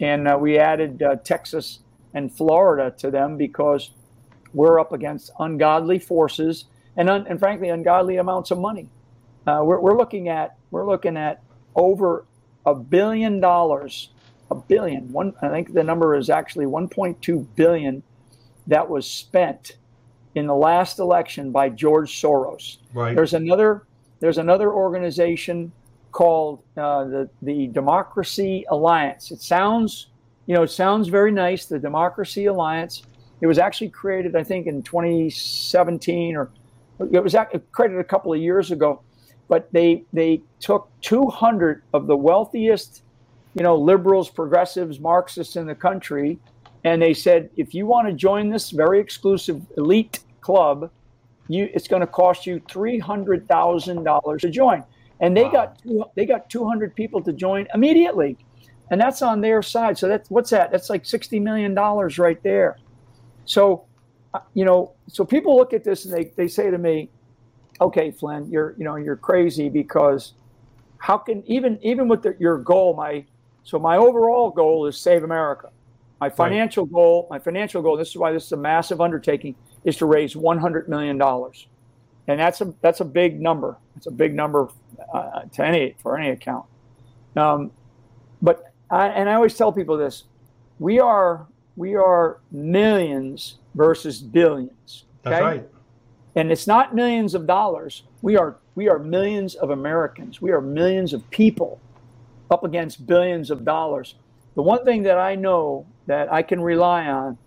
and 0.00 0.28
uh, 0.28 0.36
we 0.40 0.58
added 0.58 1.02
uh, 1.02 1.16
Texas 1.16 1.80
and 2.14 2.32
Florida 2.32 2.94
to 2.98 3.10
them 3.10 3.36
because 3.36 3.90
we're 4.52 4.78
up 4.78 4.92
against 4.92 5.30
ungodly 5.38 5.98
forces 5.98 6.66
and, 6.96 7.10
un- 7.10 7.26
and 7.28 7.38
frankly 7.38 7.68
ungodly 7.68 8.16
amounts 8.16 8.50
of 8.50 8.58
money. 8.58 8.88
Uh, 9.46 9.60
we're, 9.62 9.80
we're 9.80 9.96
looking 9.96 10.28
at 10.28 10.56
we're 10.70 10.86
looking 10.86 11.16
at 11.16 11.42
over 11.74 12.24
a 12.64 12.74
billion 12.74 13.40
dollars, 13.40 14.10
a 14.50 14.54
billion. 14.54 15.12
One 15.12 15.34
I 15.42 15.48
think 15.48 15.74
the 15.74 15.84
number 15.84 16.14
is 16.14 16.30
actually 16.30 16.66
1.2 16.66 17.46
billion 17.54 18.02
that 18.66 18.88
was 18.88 19.10
spent 19.10 19.76
in 20.34 20.46
the 20.46 20.54
last 20.54 20.98
election 20.98 21.52
by 21.52 21.68
George 21.68 22.20
Soros. 22.20 22.78
Right. 22.92 23.14
There's 23.14 23.34
another 23.34 23.86
there's 24.20 24.38
another 24.38 24.72
organization 24.72 25.72
called 26.14 26.62
uh, 26.76 27.04
the 27.04 27.28
the 27.42 27.66
Democracy 27.66 28.64
Alliance. 28.70 29.30
It 29.32 29.42
sounds, 29.42 30.06
you 30.46 30.54
know, 30.54 30.62
it 30.62 30.70
sounds 30.70 31.08
very 31.08 31.32
nice. 31.32 31.66
The 31.66 31.78
Democracy 31.78 32.46
Alliance. 32.46 33.02
It 33.40 33.46
was 33.46 33.58
actually 33.58 33.90
created, 33.90 34.36
I 34.36 34.44
think, 34.44 34.66
in 34.66 34.82
2017, 34.82 36.36
or 36.36 36.50
it 37.12 37.22
was 37.22 37.36
created 37.72 37.98
a 37.98 38.04
couple 38.04 38.32
of 38.32 38.40
years 38.40 38.70
ago. 38.70 39.02
But 39.48 39.70
they 39.72 40.04
they 40.14 40.40
took 40.60 40.88
200 41.02 41.82
of 41.92 42.06
the 42.06 42.16
wealthiest, 42.16 43.02
you 43.54 43.64
know, 43.64 43.76
liberals, 43.76 44.30
progressives, 44.30 45.00
Marxists 45.00 45.56
in 45.56 45.66
the 45.66 45.74
country, 45.74 46.38
and 46.84 47.02
they 47.02 47.12
said, 47.12 47.50
if 47.56 47.74
you 47.74 47.86
want 47.86 48.06
to 48.06 48.14
join 48.14 48.48
this 48.48 48.70
very 48.70 49.00
exclusive 49.00 49.60
elite 49.76 50.20
club, 50.40 50.90
you 51.48 51.68
it's 51.74 51.88
going 51.88 52.00
to 52.00 52.06
cost 52.06 52.46
you 52.46 52.62
three 52.68 53.00
hundred 53.00 53.48
thousand 53.48 54.04
dollars 54.04 54.42
to 54.42 54.48
join 54.48 54.84
and 55.20 55.36
they 55.36 55.44
wow. 55.44 55.50
got 55.50 55.82
two, 55.82 56.04
they 56.16 56.26
got 56.26 56.50
200 56.50 56.94
people 56.94 57.22
to 57.22 57.32
join 57.32 57.66
immediately, 57.74 58.36
and 58.90 59.00
that's 59.00 59.22
on 59.22 59.40
their 59.40 59.62
side. 59.62 59.98
So 59.98 60.08
that's 60.08 60.30
what's 60.30 60.50
that? 60.50 60.70
That's 60.70 60.90
like 60.90 61.04
60 61.06 61.40
million 61.40 61.74
dollars 61.74 62.18
right 62.18 62.42
there. 62.42 62.78
So, 63.44 63.84
uh, 64.32 64.40
you 64.54 64.64
know, 64.64 64.92
so 65.08 65.24
people 65.24 65.56
look 65.56 65.72
at 65.72 65.84
this 65.84 66.04
and 66.04 66.14
they 66.14 66.32
they 66.36 66.48
say 66.48 66.70
to 66.70 66.78
me, 66.78 67.10
"Okay, 67.80 68.10
Flynn, 68.10 68.50
you're 68.50 68.74
you 68.78 68.84
know 68.84 68.96
you're 68.96 69.16
crazy 69.16 69.68
because 69.68 70.34
how 70.98 71.18
can 71.18 71.42
even 71.46 71.78
even 71.82 72.08
with 72.08 72.22
the, 72.22 72.34
your 72.38 72.58
goal, 72.58 72.94
my 72.94 73.24
so 73.62 73.78
my 73.78 73.96
overall 73.96 74.50
goal 74.50 74.86
is 74.86 74.98
save 74.98 75.22
America. 75.22 75.70
My 76.20 76.30
financial 76.30 76.84
right. 76.84 76.92
goal, 76.92 77.26
my 77.30 77.38
financial 77.38 77.82
goal. 77.82 77.96
This 77.96 78.08
is 78.08 78.16
why 78.16 78.32
this 78.32 78.46
is 78.46 78.52
a 78.52 78.56
massive 78.56 79.00
undertaking, 79.00 79.54
is 79.84 79.96
to 79.96 80.06
raise 80.06 80.34
100 80.36 80.88
million 80.88 81.18
dollars, 81.18 81.66
and 82.28 82.40
that's 82.40 82.60
a 82.60 82.72
that's 82.80 83.00
a 83.00 83.04
big 83.04 83.40
number. 83.40 83.76
It's 83.96 84.06
a 84.06 84.10
big 84.10 84.34
number 84.34 84.68
uh, 85.12 85.42
to 85.52 85.64
any 85.64 85.96
for 86.02 86.18
any 86.18 86.30
account. 86.30 86.66
Um, 87.36 87.70
but 88.40 88.72
I, 88.90 89.08
and 89.08 89.28
I 89.28 89.34
always 89.34 89.54
tell 89.54 89.72
people 89.72 89.96
this: 89.96 90.24
we 90.78 91.00
are 91.00 91.46
we 91.76 91.94
are 91.94 92.40
millions 92.50 93.58
versus 93.74 94.20
billions. 94.20 95.04
Okay? 95.26 95.30
That's 95.30 95.42
right. 95.42 95.68
And 96.36 96.50
it's 96.50 96.66
not 96.66 96.94
millions 96.94 97.34
of 97.34 97.46
dollars. 97.46 98.04
We 98.22 98.36
are 98.36 98.56
we 98.74 98.88
are 98.88 98.98
millions 98.98 99.54
of 99.54 99.70
Americans. 99.70 100.40
We 100.40 100.50
are 100.52 100.60
millions 100.60 101.12
of 101.12 101.28
people 101.30 101.80
up 102.50 102.64
against 102.64 103.06
billions 103.06 103.50
of 103.50 103.64
dollars. 103.64 104.16
The 104.54 104.62
one 104.62 104.84
thing 104.84 105.02
that 105.04 105.18
I 105.18 105.34
know 105.34 105.86
that 106.06 106.32
I 106.32 106.42
can 106.42 106.60
rely 106.60 107.06
on 107.06 107.38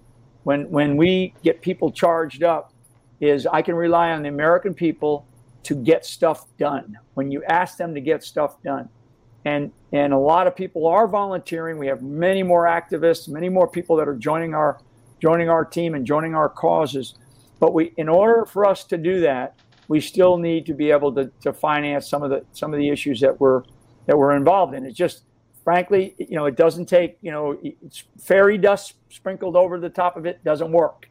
when 0.44 0.70
when 0.70 0.98
we 0.98 1.34
get 1.44 1.62
people 1.62 1.92
charged 1.92 2.44
up 2.44 2.74
is 3.20 3.48
I 3.48 3.62
can 3.62 3.76
rely 3.76 4.12
on 4.12 4.24
the 4.24 4.30
American 4.30 4.74
people 4.74 5.26
to 5.64 5.76
get 5.76 6.06
stuff 6.06 6.46
done. 6.58 6.98
When 7.16 7.32
you 7.32 7.44
ask 7.44 7.78
them 7.78 7.94
to 7.96 8.02
get 8.02 8.24
stuff 8.24 8.62
done. 8.64 8.90
And 9.46 9.72
and 9.92 10.14
a 10.14 10.18
lot 10.18 10.48
of 10.48 10.56
people 10.56 10.88
are 10.88 11.08
volunteering. 11.08 11.78
We 11.78 11.88
have 11.88 12.02
many 12.02 12.44
more 12.44 12.66
activists 12.66 13.28
many 13.30 13.50
more 13.50 13.68
people 13.68 13.96
that 13.98 14.08
are 14.08 14.16
joining 14.16 14.54
our 14.54 14.80
joining 15.22 15.50
our 15.50 15.66
team 15.66 15.96
and 15.96 16.06
joining 16.06 16.36
our 16.36 16.50
causes. 16.50 17.16
But 17.60 17.74
we 17.74 17.94
in 17.98 18.10
order 18.10 18.46
for 18.46 18.66
us 18.66 18.84
to 18.86 18.98
do 18.98 19.22
that 19.22 19.56
we 19.88 20.02
still 20.02 20.38
need 20.38 20.66
to 20.66 20.74
be 20.74 20.92
able 20.92 21.14
to, 21.14 21.32
to 21.42 21.54
finance 21.54 22.08
some 22.08 22.24
of 22.24 22.30
the 22.30 22.46
some 22.52 22.74
of 22.74 22.80
the 22.80 22.90
issues 22.90 23.20
that 23.22 23.40
we're 23.40 23.64
that 24.06 24.18
we're 24.18 24.36
involved 24.36 24.74
in. 24.74 24.86
It's 24.86 24.98
just 24.98 25.24
frankly 25.64 26.16
you 26.18 26.36
know 26.36 26.46
it 26.46 26.56
doesn't 26.56 26.86
take 26.86 27.18
you 27.22 27.32
know 27.32 27.58
it's 27.62 28.04
fairy 28.20 28.58
dust 28.58 28.94
sprinkled 29.10 29.56
over 29.56 29.80
the 29.80 29.90
top 29.90 30.18
of 30.18 30.26
it 30.26 30.44
doesn't 30.44 30.72
work. 30.72 31.10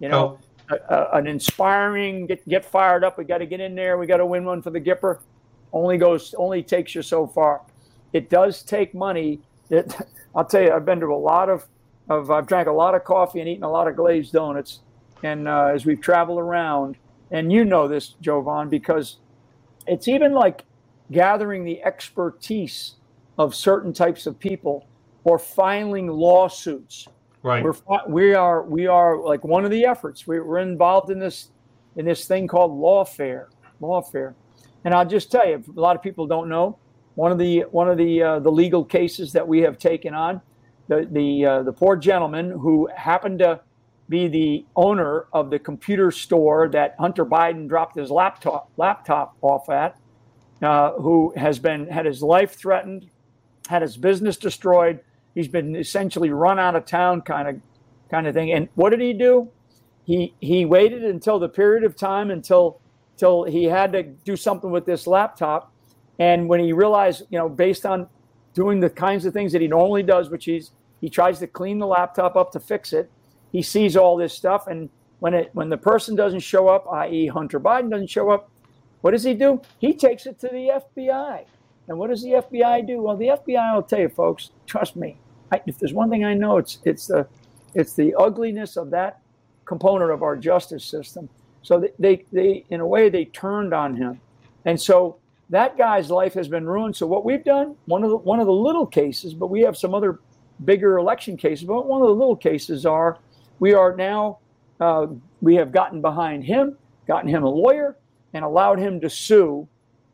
You 0.00 0.08
know? 0.08 0.38
Oh 0.40 0.46
a, 0.70 1.08
an 1.14 1.26
inspiring 1.26 2.26
get 2.26 2.46
get 2.48 2.64
fired 2.64 3.04
up. 3.04 3.18
We 3.18 3.24
got 3.24 3.38
to 3.38 3.46
get 3.46 3.60
in 3.60 3.74
there. 3.74 3.98
We 3.98 4.06
got 4.06 4.18
to 4.18 4.26
win 4.26 4.44
one 4.44 4.62
for 4.62 4.70
the 4.70 4.80
Gipper. 4.80 5.18
Only 5.72 5.98
goes 5.98 6.34
only 6.38 6.62
takes 6.62 6.94
you 6.94 7.02
so 7.02 7.26
far. 7.26 7.62
It 8.12 8.30
does 8.30 8.62
take 8.62 8.94
money. 8.94 9.40
It, 9.70 9.94
I'll 10.34 10.44
tell 10.44 10.62
you, 10.62 10.72
I've 10.72 10.84
been 10.84 11.00
to 11.00 11.06
a 11.06 11.14
lot 11.14 11.48
of, 11.48 11.66
of 12.08 12.30
I've 12.30 12.46
drank 12.46 12.68
a 12.68 12.72
lot 12.72 12.94
of 12.94 13.04
coffee 13.04 13.40
and 13.40 13.48
eaten 13.48 13.64
a 13.64 13.70
lot 13.70 13.86
of 13.88 13.96
glazed 13.96 14.32
donuts. 14.32 14.80
And 15.22 15.46
uh, 15.46 15.66
as 15.66 15.86
we've 15.86 16.00
traveled 16.00 16.38
around, 16.38 16.96
and 17.30 17.52
you 17.52 17.64
know 17.64 17.88
this, 17.88 18.14
Jovan, 18.20 18.68
because 18.68 19.18
it's 19.86 20.08
even 20.08 20.32
like 20.32 20.64
gathering 21.10 21.64
the 21.64 21.82
expertise 21.82 22.94
of 23.38 23.54
certain 23.54 23.92
types 23.92 24.26
of 24.26 24.38
people 24.38 24.86
or 25.24 25.38
filing 25.38 26.08
lawsuits 26.08 27.08
Right. 27.44 27.62
We're 27.62 27.74
we 28.08 28.34
are 28.34 28.62
we 28.62 28.86
are 28.86 29.20
like 29.20 29.44
one 29.44 29.66
of 29.66 29.70
the 29.70 29.84
efforts. 29.84 30.26
We, 30.26 30.40
we're 30.40 30.60
involved 30.60 31.10
in 31.10 31.18
this 31.18 31.50
in 31.94 32.06
this 32.06 32.26
thing 32.26 32.48
called 32.48 32.72
lawfare. 32.72 33.48
Lawfare, 33.82 34.32
and 34.84 34.94
I'll 34.94 35.04
just 35.04 35.30
tell 35.30 35.46
you, 35.46 35.62
a 35.76 35.78
lot 35.78 35.94
of 35.94 36.02
people 36.02 36.26
don't 36.26 36.48
know. 36.48 36.78
One 37.16 37.30
of 37.30 37.38
the 37.38 37.60
one 37.70 37.90
of 37.90 37.98
the 37.98 38.22
uh, 38.22 38.38
the 38.38 38.50
legal 38.50 38.82
cases 38.82 39.30
that 39.34 39.46
we 39.46 39.60
have 39.60 39.76
taken 39.76 40.14
on, 40.14 40.40
the 40.88 41.06
the 41.12 41.44
uh, 41.44 41.62
the 41.64 41.72
poor 41.72 41.96
gentleman 41.96 42.50
who 42.50 42.88
happened 42.96 43.40
to 43.40 43.60
be 44.08 44.26
the 44.26 44.64
owner 44.74 45.26
of 45.34 45.50
the 45.50 45.58
computer 45.58 46.10
store 46.10 46.68
that 46.68 46.94
Hunter 46.98 47.26
Biden 47.26 47.68
dropped 47.68 47.96
his 47.96 48.10
laptop 48.10 48.70
laptop 48.78 49.36
off 49.42 49.68
at, 49.68 49.98
uh, 50.62 50.92
who 50.92 51.34
has 51.36 51.58
been 51.58 51.88
had 51.88 52.06
his 52.06 52.22
life 52.22 52.54
threatened, 52.54 53.10
had 53.68 53.82
his 53.82 53.98
business 53.98 54.38
destroyed, 54.38 55.00
He's 55.34 55.48
been 55.48 55.74
essentially 55.76 56.30
run 56.30 56.58
out 56.58 56.76
of 56.76 56.86
town, 56.86 57.22
kind 57.22 57.48
of, 57.48 57.60
kind 58.10 58.26
of 58.26 58.34
thing. 58.34 58.52
And 58.52 58.68
what 58.74 58.90
did 58.90 59.00
he 59.00 59.12
do? 59.12 59.50
He 60.04 60.34
he 60.40 60.64
waited 60.64 61.04
until 61.04 61.38
the 61.38 61.48
period 61.48 61.84
of 61.84 61.96
time 61.96 62.30
until 62.30 62.80
till 63.16 63.44
he 63.44 63.64
had 63.64 63.92
to 63.92 64.02
do 64.02 64.36
something 64.36 64.70
with 64.70 64.86
this 64.86 65.06
laptop, 65.06 65.72
and 66.18 66.48
when 66.48 66.60
he 66.60 66.72
realized, 66.72 67.22
you 67.30 67.38
know, 67.38 67.48
based 67.48 67.86
on 67.86 68.08
doing 68.54 68.80
the 68.80 68.90
kinds 68.90 69.24
of 69.24 69.32
things 69.32 69.52
that 69.52 69.60
he 69.62 69.68
normally 69.68 70.02
does, 70.02 70.30
which 70.30 70.44
he's 70.44 70.72
he 71.00 71.08
tries 71.10 71.38
to 71.40 71.46
clean 71.46 71.78
the 71.78 71.86
laptop 71.86 72.36
up 72.36 72.52
to 72.52 72.60
fix 72.60 72.92
it. 72.92 73.10
He 73.52 73.62
sees 73.62 73.96
all 73.96 74.16
this 74.16 74.34
stuff, 74.34 74.66
and 74.66 74.90
when 75.20 75.34
it 75.34 75.50
when 75.54 75.70
the 75.70 75.78
person 75.78 76.14
doesn't 76.16 76.40
show 76.40 76.68
up, 76.68 76.86
i.e., 76.92 77.26
Hunter 77.28 77.58
Biden 77.58 77.90
doesn't 77.90 78.10
show 78.10 78.30
up, 78.30 78.50
What 79.00 79.10
does 79.10 79.24
he 79.24 79.34
do? 79.34 79.60
He 79.78 79.92
takes 79.92 80.24
it 80.26 80.38
to 80.40 80.48
the 80.48 80.80
FBI. 80.96 81.44
And 81.88 81.98
what 81.98 82.08
does 82.08 82.22
the 82.22 82.30
FBI 82.30 82.86
do? 82.86 83.02
Well, 83.02 83.16
the 83.18 83.28
FBI 83.28 83.74
will 83.74 83.82
tell 83.82 84.00
you, 84.00 84.08
folks. 84.08 84.50
Trust 84.66 84.96
me. 84.96 85.18
I, 85.52 85.60
if 85.66 85.78
there's 85.78 85.92
one 85.92 86.10
thing 86.10 86.24
I 86.24 86.34
know, 86.34 86.58
it's 86.58 86.78
it's 86.84 87.06
the 87.06 87.26
it's 87.74 87.94
the 87.94 88.14
ugliness 88.14 88.76
of 88.76 88.90
that 88.90 89.20
component 89.64 90.10
of 90.10 90.22
our 90.22 90.36
justice 90.36 90.84
system. 90.84 91.28
So 91.62 91.80
they, 91.80 91.92
they, 91.98 92.24
they 92.32 92.64
in 92.70 92.80
a 92.80 92.86
way 92.86 93.08
they 93.08 93.26
turned 93.26 93.72
on 93.72 93.96
him, 93.96 94.20
and 94.64 94.80
so 94.80 95.18
that 95.50 95.76
guy's 95.76 96.10
life 96.10 96.34
has 96.34 96.48
been 96.48 96.66
ruined. 96.66 96.96
So 96.96 97.06
what 97.06 97.24
we've 97.24 97.44
done, 97.44 97.76
one 97.86 98.04
of 98.04 98.10
the 98.10 98.16
one 98.16 98.40
of 98.40 98.46
the 98.46 98.52
little 98.52 98.86
cases, 98.86 99.34
but 99.34 99.48
we 99.48 99.60
have 99.62 99.76
some 99.76 99.94
other 99.94 100.20
bigger 100.64 100.98
election 100.98 101.36
cases. 101.36 101.64
But 101.64 101.86
one 101.86 102.02
of 102.02 102.08
the 102.08 102.14
little 102.14 102.36
cases 102.36 102.86
are 102.86 103.18
we 103.58 103.74
are 103.74 103.96
now 103.96 104.38
uh, 104.80 105.06
we 105.40 105.54
have 105.56 105.72
gotten 105.72 106.00
behind 106.00 106.44
him, 106.44 106.76
gotten 107.06 107.28
him 107.28 107.44
a 107.44 107.48
lawyer, 107.48 107.96
and 108.32 108.44
allowed 108.44 108.78
him 108.78 109.00
to 109.00 109.10
sue 109.10 109.68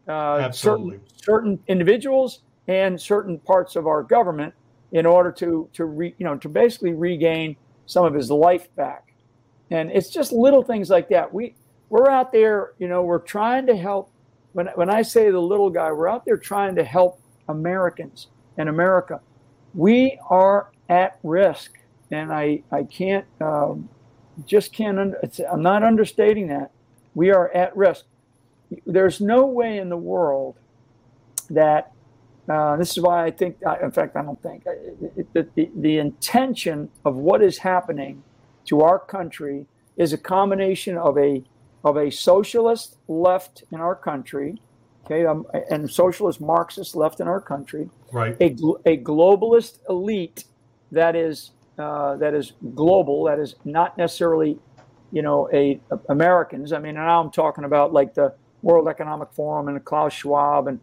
uh, 0.09 0.51
certain 0.51 1.01
certain 1.16 1.59
individuals 1.69 2.40
and 2.69 3.01
certain 3.01 3.38
parts 3.38 3.77
of 3.77 3.87
our 3.87 4.03
government 4.03 4.55
in 4.92 5.07
order 5.07 5.31
to 5.33 5.68
to 5.72 5.85
re, 5.85 6.14
you 6.18 6.24
know 6.24 6.37
to 6.37 6.48
basically 6.48 6.92
regain 6.92 7.57
some 7.87 8.05
of 8.05 8.14
his 8.14 8.31
life 8.31 8.74
back. 8.76 9.12
And 9.70 9.90
it's 9.92 10.11
just 10.11 10.33
little 10.33 10.62
things 10.62 10.90
like 10.90 11.09
that. 11.11 11.33
We 11.33 11.55
we're 11.88 12.09
out 12.09 12.33
there, 12.33 12.72
you 12.79 12.88
know, 12.88 13.03
we're 13.03 13.18
trying 13.18 13.66
to 13.66 13.76
help. 13.76 14.11
When 14.53 14.66
when 14.74 14.90
I 14.90 15.03
say 15.03 15.31
the 15.31 15.40
little 15.40 15.70
guy, 15.70 15.92
we're 15.92 16.09
out 16.09 16.24
there 16.24 16.37
trying 16.37 16.76
to 16.76 16.85
help 16.85 17.20
Americans 17.48 18.29
and 18.57 18.68
America. 18.68 19.20
We 19.74 20.18
are 20.29 20.70
at 20.88 21.18
risk, 21.22 21.79
and 22.11 22.33
I 22.33 22.62
I 22.72 22.85
can't 22.85 23.26
um, 23.40 23.88
just 24.46 24.72
can't. 24.72 25.14
I'm 25.50 25.62
not 25.62 25.85
understating 25.85 26.48
that. 26.48 26.72
We 27.14 27.31
are 27.31 27.50
at 27.53 27.76
risk 27.76 28.07
there's 28.87 29.20
no 29.20 29.46
way 29.46 29.79
in 29.79 29.88
the 29.88 29.96
world 29.96 30.57
that 31.48 31.92
uh, 32.51 32.77
this 32.77 32.91
is 32.97 33.01
why 33.01 33.25
I 33.25 33.31
think, 33.31 33.57
in 33.83 33.91
fact, 33.93 34.17
I 34.17 34.23
don't 34.23 34.43
think, 34.43 34.65
the, 34.65 35.49
the, 35.55 35.71
the 35.77 35.99
intention 35.99 36.89
of 37.05 37.17
what 37.17 37.43
is 37.43 37.59
happening 37.59 38.23
to 38.67 38.81
our 38.81 38.99
country 38.99 39.67
is 39.97 40.13
a 40.13 40.19
combination 40.19 40.97
of 40.97 41.17
a 41.19 41.45
of 41.83 41.97
a 41.97 42.11
socialist 42.11 42.99
left 43.09 43.65
in 43.73 43.81
our 43.81 43.95
country, 43.95 44.61
okay, 45.05 45.25
um, 45.25 45.47
and 45.71 45.91
socialist 45.91 46.41
Marxist 46.41 46.95
left 46.95 47.21
in 47.21 47.29
our 47.29 47.41
country, 47.41 47.89
right? 48.13 48.37
A, 48.41 48.49
a 48.85 48.97
globalist 48.99 49.79
elite 49.89 50.45
that 50.93 51.17
is 51.17 51.53
uh, 51.79 52.17
that 52.17 52.35
is 52.35 52.53
global, 52.75 53.25
that 53.25 53.39
is 53.39 53.55
not 53.65 53.97
necessarily, 53.97 54.59
you 55.13 55.23
know, 55.23 55.49
a, 55.53 55.81
a 55.91 55.99
Americans. 56.11 56.73
I 56.73 56.79
mean, 56.79 56.95
now 56.97 57.23
I'm 57.23 57.31
talking 57.31 57.65
about 57.65 57.93
like 57.93 58.15
the 58.15 58.35
World 58.63 58.89
Economic 58.89 59.33
Forum 59.33 59.69
and 59.69 59.83
Klaus 59.85 60.13
Schwab 60.13 60.67
and 60.67 60.81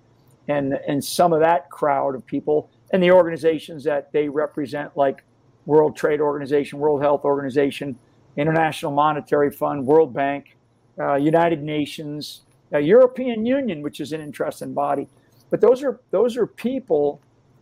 and 0.47 0.73
and 0.87 1.03
some 1.03 1.33
of 1.33 1.39
that 1.41 1.69
crowd 1.69 2.15
of 2.15 2.25
people 2.25 2.69
and 2.91 3.03
the 3.03 3.11
organizations 3.11 3.83
that 3.83 4.11
they 4.11 4.29
represent, 4.29 4.95
like 4.95 5.23
World 5.65 5.95
Trade 5.95 6.21
Organization, 6.21 6.79
World 6.79 7.01
Health 7.01 7.25
Organization, 7.25 7.97
International 8.37 8.91
Monetary 8.91 9.51
Fund, 9.51 9.85
World 9.85 10.13
Bank, 10.13 10.55
uh, 10.99 11.15
United 11.15 11.61
Nations, 11.61 12.41
uh, 12.73 12.77
European 12.77 13.45
Union, 13.45 13.81
which 13.81 13.99
is 13.99 14.13
an 14.13 14.21
interesting 14.21 14.73
body. 14.73 15.07
But 15.49 15.61
those 15.61 15.83
are 15.83 15.99
those 16.11 16.37
are 16.37 16.47
people 16.47 17.21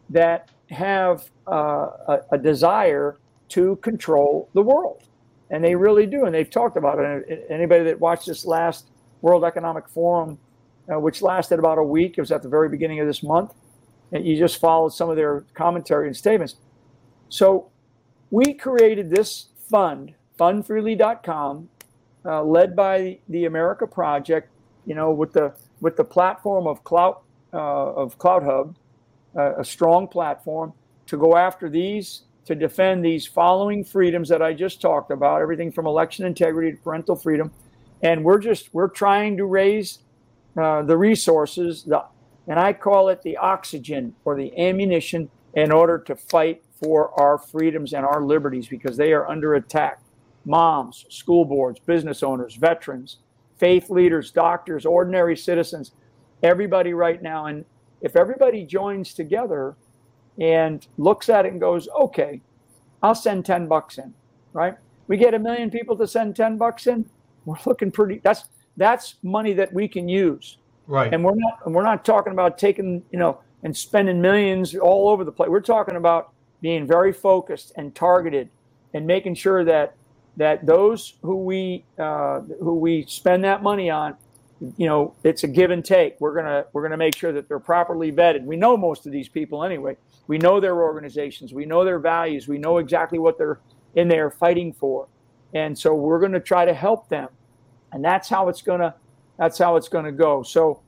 that 0.10 0.50
have 0.70 1.30
uh, 1.48 1.90
a, 2.08 2.20
a 2.34 2.38
desire 2.38 3.18
to 3.50 3.76
control 3.78 4.50
the 4.54 4.62
world, 4.62 5.04
and 5.50 5.64
they 5.64 5.76
really 5.76 6.06
do. 6.06 6.26
And 6.26 6.34
they've 6.34 6.50
talked 6.50 6.78
about 6.78 7.00
it. 7.00 7.48
Anybody 7.50 7.84
that 7.86 8.00
watched 8.00 8.28
this 8.28 8.46
last 8.46 8.90
World 9.22 9.44
Economic 9.44 9.88
Forum, 9.88 10.38
uh, 10.92 11.00
which 11.00 11.22
lasted 11.22 11.60
about 11.60 11.78
a 11.78 11.84
week. 11.84 12.18
It 12.18 12.22
was 12.22 12.32
at 12.32 12.42
the 12.42 12.50
very 12.50 12.70
beginning 12.70 13.00
of 13.00 13.08
this 13.08 13.24
month. 13.24 13.54
And 14.12 14.26
you 14.26 14.38
just 14.38 14.60
followed 14.60 14.90
some 14.90 15.10
of 15.10 15.16
their 15.16 15.46
commentary 15.54 16.08
and 16.08 16.16
statements. 16.16 16.56
So 17.30 17.70
we 18.30 18.54
created 18.54 19.10
this 19.10 19.48
fund, 19.70 20.14
fundfreely.com, 20.40 21.70
uh, 22.26 22.44
led 22.44 22.76
by 22.76 23.20
the 23.30 23.46
America 23.46 23.88
Project, 23.88 24.50
you 24.86 24.96
know, 24.96 25.12
with 25.12 25.34
the 25.34 25.54
with 25.82 25.96
the 25.96 26.04
platform 26.04 26.68
of 26.68 26.84
Cloud 26.84 27.18
uh, 27.54 27.58
of 27.94 28.18
CloutHub, 28.18 28.76
uh, 29.36 29.58
a 29.58 29.66
strong 29.66 30.08
platform 30.08 30.74
to 31.08 31.18
go 31.18 31.36
after 31.36 31.70
these 31.70 32.24
to 32.46 32.56
defend 32.56 33.04
these 33.04 33.26
following 33.26 33.84
freedoms 33.84 34.30
that 34.30 34.42
I 34.42 34.54
just 34.54 34.80
talked 34.80 35.12
about, 35.12 35.42
everything 35.42 35.72
from 35.72 35.88
election 35.88 36.26
integrity 36.26 36.72
to 36.72 36.78
parental 36.78 37.16
freedom, 37.16 37.52
and 38.02 38.24
we're 38.24 38.40
just 38.40 38.74
we're 38.74 38.88
trying 38.88 39.38
to 39.38 39.46
raise 39.46 40.00
uh, 40.58 40.82
the 40.84 40.98
resources, 40.98 41.84
the, 41.84 42.04
and 42.48 42.60
I 42.60 42.74
call 42.74 43.10
it 43.10 43.22
the 43.24 43.38
oxygen 43.38 44.16
or 44.24 44.36
the 44.36 44.58
ammunition 44.58 45.30
in 45.54 45.72
order 45.72 45.98
to 46.00 46.16
fight 46.16 46.64
for 46.82 47.18
our 47.20 47.38
freedoms 47.38 47.94
and 47.94 48.06
our 48.06 48.22
liberties 48.22 48.68
because 48.68 48.98
they 48.98 49.14
are 49.14 49.28
under 49.28 49.56
attack. 49.56 50.02
Moms, 50.46 51.06
school 51.10 51.46
boards, 51.46 51.80
business 51.80 52.22
owners, 52.22 52.56
veterans, 52.56 53.18
faith 53.58 53.90
leaders, 53.90 54.32
doctors, 54.32 54.86
ordinary 54.86 55.36
citizens, 55.36 55.94
everybody 56.44 56.94
right 56.94 57.22
now. 57.22 57.48
And 57.48 57.66
if 58.02 58.16
everybody 58.16 58.64
joins 58.64 59.14
together 59.14 59.76
and 60.40 60.86
looks 60.98 61.30
at 61.30 61.46
it 61.46 61.52
and 61.52 61.60
goes, 61.60 61.88
okay, 62.00 62.42
I'll 63.02 63.16
send 63.16 63.46
10 63.46 63.68
bucks 63.68 63.98
in, 63.98 64.14
right? 64.54 64.76
We 65.08 65.18
get 65.18 65.34
a 65.34 65.40
million 65.40 65.72
people 65.72 65.98
to 65.98 66.08
send 66.08 66.36
10 66.36 66.58
bucks 66.58 66.86
in 66.86 67.10
we're 67.46 67.58
looking 67.66 67.92
pretty. 67.92 68.20
That's 68.24 68.46
that's 68.78 69.16
money 69.24 69.54
that 69.54 69.74
we 69.74 69.88
can 69.88 70.08
use. 70.08 70.58
Right. 70.88 71.14
And 71.14 71.24
we're 71.24 71.36
not 71.36 71.60
and 71.66 71.74
we're 71.74 71.84
not 71.84 72.06
talking 72.06 72.34
about 72.34 72.58
taking 72.58 73.04
you 73.12 73.20
know 73.20 73.40
and 73.64 73.76
spending 73.76 74.22
millions 74.22 74.76
all 74.76 75.10
over 75.10 75.24
the 75.24 75.32
place. 75.32 75.50
We're 75.50 75.62
talking 75.62 75.96
about 75.96 76.32
being 76.62 76.86
very 76.86 77.12
focused 77.12 77.74
and 77.76 77.94
targeted 77.96 78.50
and 78.94 79.06
making 79.06 79.36
sure 79.36 79.64
that 79.64 79.96
that 80.38 80.66
those 80.66 81.16
who 81.22 81.44
we 81.44 81.84
uh, 81.98 82.42
who 82.60 82.76
we 82.76 83.06
spend 83.08 83.44
that 83.44 83.64
money 83.64 83.90
on, 83.90 84.16
you 84.78 84.86
know, 84.86 85.16
it's 85.24 85.44
a 85.44 85.48
give 85.48 85.72
and 85.72 85.84
take. 85.84 86.20
We're 86.20 86.36
gonna 86.36 86.66
we're 86.74 86.84
gonna 86.84 86.98
make 86.98 87.16
sure 87.16 87.32
that 87.32 87.48
they're 87.48 87.60
properly 87.60 88.12
vetted. 88.12 88.44
We 88.44 88.58
know 88.58 88.78
most 88.78 89.06
of 89.06 89.12
these 89.12 89.30
people 89.30 89.64
anyway. 89.64 89.98
We 90.28 90.38
know 90.38 90.60
their 90.60 90.82
organizations. 90.82 91.54
We 91.54 91.66
know 91.66 91.84
their 91.84 92.00
values. 92.00 92.48
We 92.48 92.58
know 92.58 92.78
exactly 92.78 93.20
what 93.20 93.38
they're 93.38 93.60
in 93.96 94.08
there 94.08 94.30
fighting 94.30 94.74
for. 94.74 95.08
And 95.54 95.78
so 95.78 95.94
we're 95.94 96.20
going 96.20 96.34
to 96.34 96.40
try 96.40 96.66
to 96.66 96.74
help 96.74 97.08
them. 97.10 97.30
And 97.96 98.04
that's 98.04 98.28
how 98.28 98.50
it's 98.50 98.62
going 98.62 98.82
to 98.82 98.94
that's 99.40 99.58
how 99.58 99.78
it's 99.78 99.88
going 99.88 100.06
to 100.06 100.12
go. 100.12 100.44
So 100.44 100.82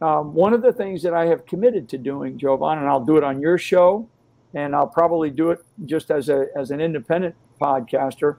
um, 0.00 0.32
one 0.32 0.52
of 0.52 0.62
the 0.62 0.72
things 0.72 1.02
that 1.02 1.12
I 1.12 1.26
have 1.26 1.44
committed 1.44 1.88
to 1.90 1.98
doing, 1.98 2.38
Jovan, 2.38 2.78
and 2.78 2.88
I'll 2.88 3.04
do 3.04 3.16
it 3.16 3.24
on 3.24 3.40
your 3.40 3.58
show, 3.58 4.08
and 4.54 4.74
I'll 4.74 4.86
probably 4.86 5.30
do 5.30 5.50
it 5.50 5.64
just 5.86 6.10
as 6.10 6.28
a 6.28 6.46
as 6.56 6.70
an 6.70 6.80
independent 6.80 7.34
podcaster, 7.60 8.36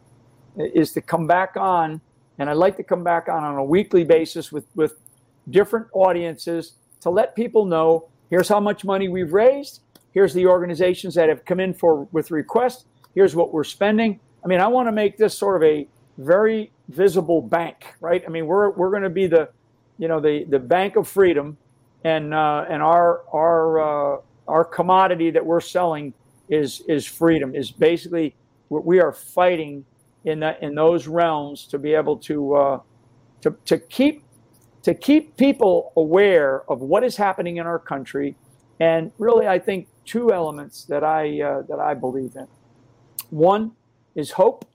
is 0.57 0.93
to 0.93 1.01
come 1.01 1.27
back 1.27 1.57
on, 1.57 2.01
and 2.39 2.49
I'd 2.49 2.57
like 2.57 2.77
to 2.77 2.83
come 2.83 3.03
back 3.03 3.27
on 3.27 3.43
on 3.43 3.57
a 3.57 3.63
weekly 3.63 4.05
basis 4.05 4.53
with 4.53 4.65
with 4.73 4.95
different 5.49 5.87
audiences 5.93 6.75
to 7.01 7.09
let 7.09 7.35
people 7.35 7.65
know 7.65 8.07
here's 8.29 8.47
how 8.47 8.61
much 8.61 8.85
money 8.85 9.09
we've 9.09 9.33
raised, 9.33 9.81
here's 10.13 10.33
the 10.33 10.47
organizations 10.47 11.13
that 11.15 11.27
have 11.27 11.43
come 11.43 11.59
in 11.59 11.73
for 11.73 12.07
with 12.13 12.31
requests, 12.31 12.85
here's 13.13 13.35
what 13.35 13.53
we're 13.53 13.65
spending, 13.65 14.17
I 14.43 14.47
mean, 14.47 14.61
I 14.61 14.67
want 14.67 14.87
to 14.87 14.91
make 14.93 15.17
this 15.17 15.37
sort 15.37 15.61
of 15.61 15.63
a 15.63 15.87
very 16.17 16.71
visible 16.89 17.41
bank, 17.41 17.95
right? 18.01 18.23
I 18.25 18.29
mean, 18.29 18.47
we're 18.47 18.71
we're 18.71 18.89
going 18.89 19.03
to 19.03 19.09
be 19.09 19.27
the, 19.27 19.49
you 19.97 20.07
know, 20.07 20.19
the 20.19 20.45
the 20.45 20.59
bank 20.59 20.95
of 20.95 21.07
freedom, 21.07 21.57
and 22.03 22.33
uh, 22.33 22.65
and 22.69 22.81
our 22.81 23.23
our 23.33 24.15
uh, 24.17 24.21
our 24.47 24.65
commodity 24.65 25.31
that 25.31 25.45
we're 25.45 25.61
selling 25.61 26.13
is 26.49 26.81
is 26.87 27.05
freedom. 27.05 27.55
Is 27.55 27.71
basically 27.71 28.35
what 28.69 28.85
we 28.85 28.99
are 28.99 29.11
fighting 29.11 29.85
in 30.25 30.39
that 30.41 30.61
in 30.61 30.75
those 30.75 31.07
realms 31.07 31.65
to 31.67 31.79
be 31.79 31.93
able 31.93 32.17
to 32.17 32.55
uh, 32.55 32.79
to 33.41 33.55
to 33.65 33.77
keep 33.77 34.23
to 34.83 34.93
keep 34.93 35.37
people 35.37 35.93
aware 35.95 36.69
of 36.69 36.81
what 36.81 37.03
is 37.03 37.15
happening 37.15 37.57
in 37.57 37.65
our 37.65 37.79
country, 37.79 38.35
and 38.79 39.11
really, 39.17 39.47
I 39.47 39.59
think 39.59 39.87
two 40.05 40.33
elements 40.33 40.85
that 40.85 41.03
I 41.03 41.41
uh, 41.41 41.61
that 41.63 41.79
I 41.79 41.93
believe 41.93 42.35
in. 42.35 42.47
One 43.29 43.71
is 44.15 44.31
hope. 44.31 44.65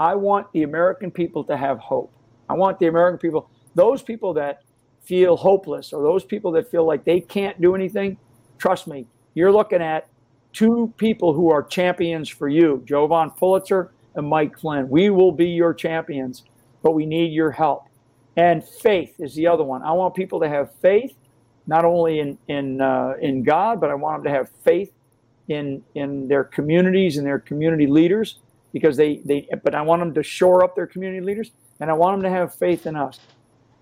I 0.00 0.14
want 0.14 0.50
the 0.52 0.62
American 0.62 1.10
people 1.10 1.44
to 1.44 1.56
have 1.58 1.78
hope. 1.78 2.10
I 2.48 2.54
want 2.54 2.78
the 2.78 2.86
American 2.86 3.18
people, 3.18 3.50
those 3.74 4.02
people 4.02 4.32
that 4.34 4.62
feel 5.02 5.36
hopeless 5.36 5.92
or 5.92 6.02
those 6.02 6.24
people 6.24 6.50
that 6.52 6.70
feel 6.70 6.86
like 6.86 7.04
they 7.04 7.20
can't 7.20 7.60
do 7.60 7.74
anything, 7.74 8.16
trust 8.58 8.86
me, 8.86 9.06
you're 9.34 9.52
looking 9.52 9.82
at 9.82 10.08
two 10.54 10.92
people 10.96 11.34
who 11.34 11.50
are 11.50 11.62
champions 11.62 12.28
for 12.28 12.48
you 12.48 12.82
Jovan 12.86 13.30
Pulitzer 13.30 13.92
and 14.14 14.26
Mike 14.26 14.58
Flynn. 14.58 14.88
We 14.88 15.10
will 15.10 15.32
be 15.32 15.48
your 15.48 15.74
champions, 15.74 16.44
but 16.82 16.92
we 16.92 17.04
need 17.04 17.32
your 17.32 17.50
help. 17.50 17.84
And 18.36 18.64
faith 18.64 19.14
is 19.18 19.34
the 19.34 19.46
other 19.46 19.62
one. 19.62 19.82
I 19.82 19.92
want 19.92 20.14
people 20.14 20.40
to 20.40 20.48
have 20.48 20.74
faith, 20.80 21.14
not 21.66 21.84
only 21.84 22.20
in 22.20 22.38
in 22.48 22.80
uh, 22.80 23.14
in 23.20 23.42
God, 23.42 23.80
but 23.80 23.90
I 23.90 23.94
want 23.94 24.22
them 24.22 24.32
to 24.32 24.38
have 24.38 24.48
faith 24.64 24.92
in 25.48 25.82
in 25.94 26.26
their 26.26 26.44
communities 26.44 27.18
and 27.18 27.26
their 27.26 27.38
community 27.38 27.86
leaders 27.86 28.38
because 28.72 28.96
they, 28.96 29.20
they 29.24 29.48
but 29.62 29.74
I 29.74 29.82
want 29.82 30.00
them 30.00 30.14
to 30.14 30.22
shore 30.22 30.62
up 30.64 30.74
their 30.74 30.86
community 30.86 31.24
leaders 31.24 31.50
and 31.80 31.90
I 31.90 31.94
want 31.94 32.16
them 32.16 32.30
to 32.30 32.36
have 32.36 32.54
faith 32.54 32.86
in 32.86 32.96
us. 32.96 33.18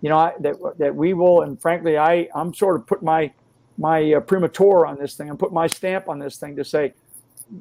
you 0.00 0.08
know, 0.08 0.18
I, 0.18 0.32
that 0.40 0.56
that 0.78 0.94
we 0.94 1.14
will, 1.14 1.42
and 1.42 1.60
frankly, 1.60 1.98
I 1.98 2.28
I'm 2.34 2.54
sort 2.54 2.76
of 2.76 2.86
put 2.86 3.02
my 3.02 3.32
my 3.76 4.12
uh, 4.12 4.20
on 4.20 4.98
this 4.98 5.14
thing 5.14 5.30
and 5.30 5.38
put 5.38 5.52
my 5.52 5.66
stamp 5.66 6.08
on 6.08 6.18
this 6.18 6.36
thing 6.36 6.56
to 6.56 6.64
say, 6.64 6.94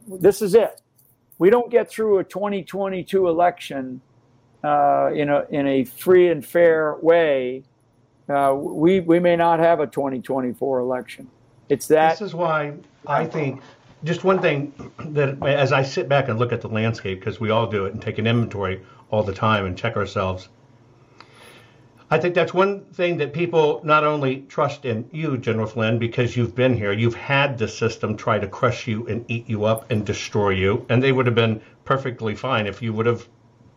this 0.07 0.41
is 0.41 0.55
it. 0.55 0.81
We 1.37 1.49
don't 1.49 1.69
get 1.69 1.89
through 1.89 2.17
a 2.17 2.23
2022 2.23 3.27
election 3.27 4.01
uh, 4.63 5.11
in 5.13 5.29
a 5.29 5.45
in 5.49 5.67
a 5.67 5.83
free 5.85 6.29
and 6.29 6.45
fair 6.45 6.95
way. 7.01 7.63
Uh, 8.27 8.53
we 8.55 8.99
we 8.99 9.19
may 9.19 9.35
not 9.35 9.59
have 9.59 9.79
a 9.79 9.87
2024 9.87 10.79
election. 10.79 11.29
It's 11.69 11.87
that. 11.87 12.19
This 12.19 12.27
is 12.27 12.35
why 12.35 12.73
I 13.05 13.25
think 13.25 13.61
just 14.03 14.23
one 14.23 14.39
thing 14.39 14.73
that 14.99 15.41
as 15.43 15.71
I 15.71 15.83
sit 15.83 16.07
back 16.07 16.27
and 16.27 16.37
look 16.37 16.51
at 16.51 16.61
the 16.61 16.69
landscape, 16.69 17.19
because 17.19 17.39
we 17.39 17.49
all 17.49 17.67
do 17.67 17.85
it 17.85 17.93
and 17.93 18.01
take 18.01 18.17
an 18.17 18.27
inventory 18.27 18.81
all 19.09 19.23
the 19.23 19.33
time 19.33 19.65
and 19.65 19.77
check 19.77 19.95
ourselves. 19.95 20.49
I 22.09 22.19
think 22.19 22.35
that's 22.35 22.53
one 22.53 22.85
thing 22.85 23.17
that 23.17 23.33
people 23.33 23.81
not 23.83 24.05
only 24.05 24.41
trust 24.47 24.85
in 24.85 25.09
you, 25.11 25.37
General 25.37 25.67
Flynn, 25.67 25.99
because 25.99 26.37
you've 26.37 26.55
been 26.55 26.77
here, 26.77 26.93
you've 26.93 27.15
had 27.15 27.57
the 27.57 27.67
system 27.67 28.15
try 28.15 28.39
to 28.39 28.47
crush 28.47 28.87
you 28.87 29.05
and 29.07 29.25
eat 29.27 29.49
you 29.49 29.65
up 29.65 29.91
and 29.91 30.05
destroy 30.05 30.51
you, 30.51 30.85
and 30.87 31.03
they 31.03 31.11
would 31.11 31.25
have 31.25 31.35
been 31.35 31.61
perfectly 31.83 32.33
fine 32.33 32.65
if 32.65 32.81
you 32.81 32.93
would 32.93 33.05
have 33.05 33.27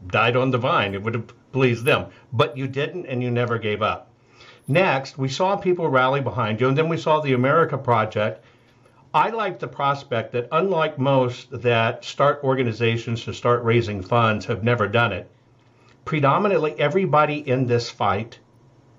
died 0.06 0.36
on 0.36 0.52
the 0.52 0.58
vine. 0.58 0.94
It 0.94 1.02
would 1.02 1.14
have 1.14 1.32
pleased 1.50 1.84
them. 1.84 2.06
But 2.32 2.56
you 2.56 2.68
didn't, 2.68 3.06
and 3.06 3.20
you 3.20 3.32
never 3.32 3.58
gave 3.58 3.82
up. 3.82 4.12
Next, 4.68 5.18
we 5.18 5.28
saw 5.28 5.56
people 5.56 5.88
rally 5.88 6.20
behind 6.20 6.60
you, 6.60 6.68
and 6.68 6.78
then 6.78 6.88
we 6.88 6.96
saw 6.96 7.18
the 7.18 7.32
America 7.32 7.76
Project. 7.76 8.44
I 9.12 9.30
like 9.30 9.58
the 9.58 9.66
prospect 9.66 10.32
that, 10.32 10.46
unlike 10.52 10.96
most 10.96 11.48
that 11.62 12.04
start 12.04 12.44
organizations 12.44 13.24
to 13.24 13.34
start 13.34 13.64
raising 13.64 14.02
funds, 14.02 14.46
have 14.46 14.62
never 14.62 14.86
done 14.86 15.12
it. 15.12 15.28
Predominantly, 16.04 16.78
everybody 16.78 17.38
in 17.38 17.66
this 17.66 17.90
fight 17.90 18.38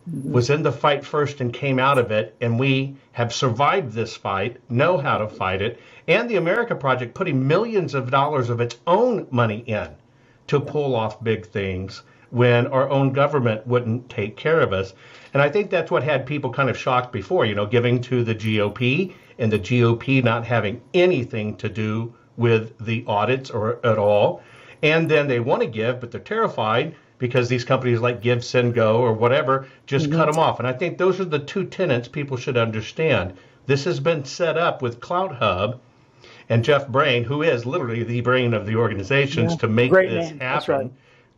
mm-hmm. 0.09 0.33
was 0.33 0.49
in 0.49 0.63
the 0.63 0.71
fight 0.73 1.05
first 1.05 1.39
and 1.39 1.53
came 1.53 1.79
out 1.79 1.97
of 1.97 2.11
it, 2.11 2.35
and 2.41 2.59
we 2.59 2.97
have 3.13 3.33
survived 3.33 3.93
this 3.93 4.17
fight, 4.17 4.57
know 4.69 4.97
how 4.97 5.17
to 5.17 5.29
fight 5.29 5.61
it, 5.61 5.79
and 6.09 6.29
the 6.29 6.35
America 6.35 6.75
Project 6.75 7.13
putting 7.13 7.47
millions 7.47 7.93
of 7.93 8.11
dollars 8.11 8.49
of 8.49 8.59
its 8.59 8.77
own 8.85 9.27
money 9.31 9.59
in 9.59 9.87
to 10.47 10.59
pull 10.59 10.93
off 10.93 11.23
big 11.23 11.45
things 11.45 12.03
when 12.31 12.67
our 12.67 12.89
own 12.89 13.13
government 13.13 13.65
wouldn't 13.65 14.09
take 14.09 14.35
care 14.35 14.59
of 14.59 14.73
us. 14.73 14.93
And 15.33 15.41
I 15.41 15.49
think 15.49 15.69
that's 15.69 15.91
what 15.91 16.03
had 16.03 16.25
people 16.25 16.51
kind 16.51 16.69
of 16.69 16.77
shocked 16.77 17.13
before, 17.13 17.45
you 17.45 17.55
know, 17.55 17.65
giving 17.65 18.01
to 18.01 18.23
the 18.25 18.35
GOP 18.35 19.13
and 19.41 19.51
the 19.51 19.59
GOP 19.59 20.23
not 20.23 20.45
having 20.45 20.79
anything 20.93 21.57
to 21.57 21.67
do 21.67 22.13
with 22.37 22.77
the 22.79 23.03
audits 23.07 23.49
or 23.49 23.85
at 23.85 23.97
all. 23.97 24.41
And 24.83 25.09
then 25.09 25.27
they 25.27 25.39
want 25.39 25.61
to 25.63 25.67
give, 25.67 25.99
but 25.99 26.11
they're 26.11 26.21
terrified 26.21 26.95
because 27.17 27.49
these 27.49 27.65
companies 27.65 27.99
like 27.99 28.21
GiveSendGo 28.21 28.99
or 28.99 29.13
whatever 29.13 29.67
just 29.85 30.05
mm-hmm. 30.05 30.17
cut 30.17 30.27
them 30.27 30.39
off. 30.39 30.59
And 30.59 30.67
I 30.67 30.73
think 30.73 30.97
those 30.97 31.19
are 31.19 31.25
the 31.25 31.39
two 31.39 31.65
tenets 31.65 32.07
people 32.07 32.37
should 32.37 32.57
understand. 32.57 33.33
This 33.65 33.83
has 33.85 33.99
been 33.99 34.25
set 34.25 34.57
up 34.57 34.81
with 34.81 34.99
CloutHub 34.99 35.79
and 36.49 36.63
Jeff 36.63 36.87
Brain, 36.87 37.23
who 37.23 37.41
is 37.41 37.65
literally 37.65 38.03
the 38.03 38.21
brain 38.21 38.53
of 38.53 38.65
the 38.65 38.75
organizations 38.75 39.53
yeah, 39.53 39.57
to 39.57 39.67
make 39.67 39.91
this 39.91 40.31
happen. 40.39 40.75
Right. 40.75 40.91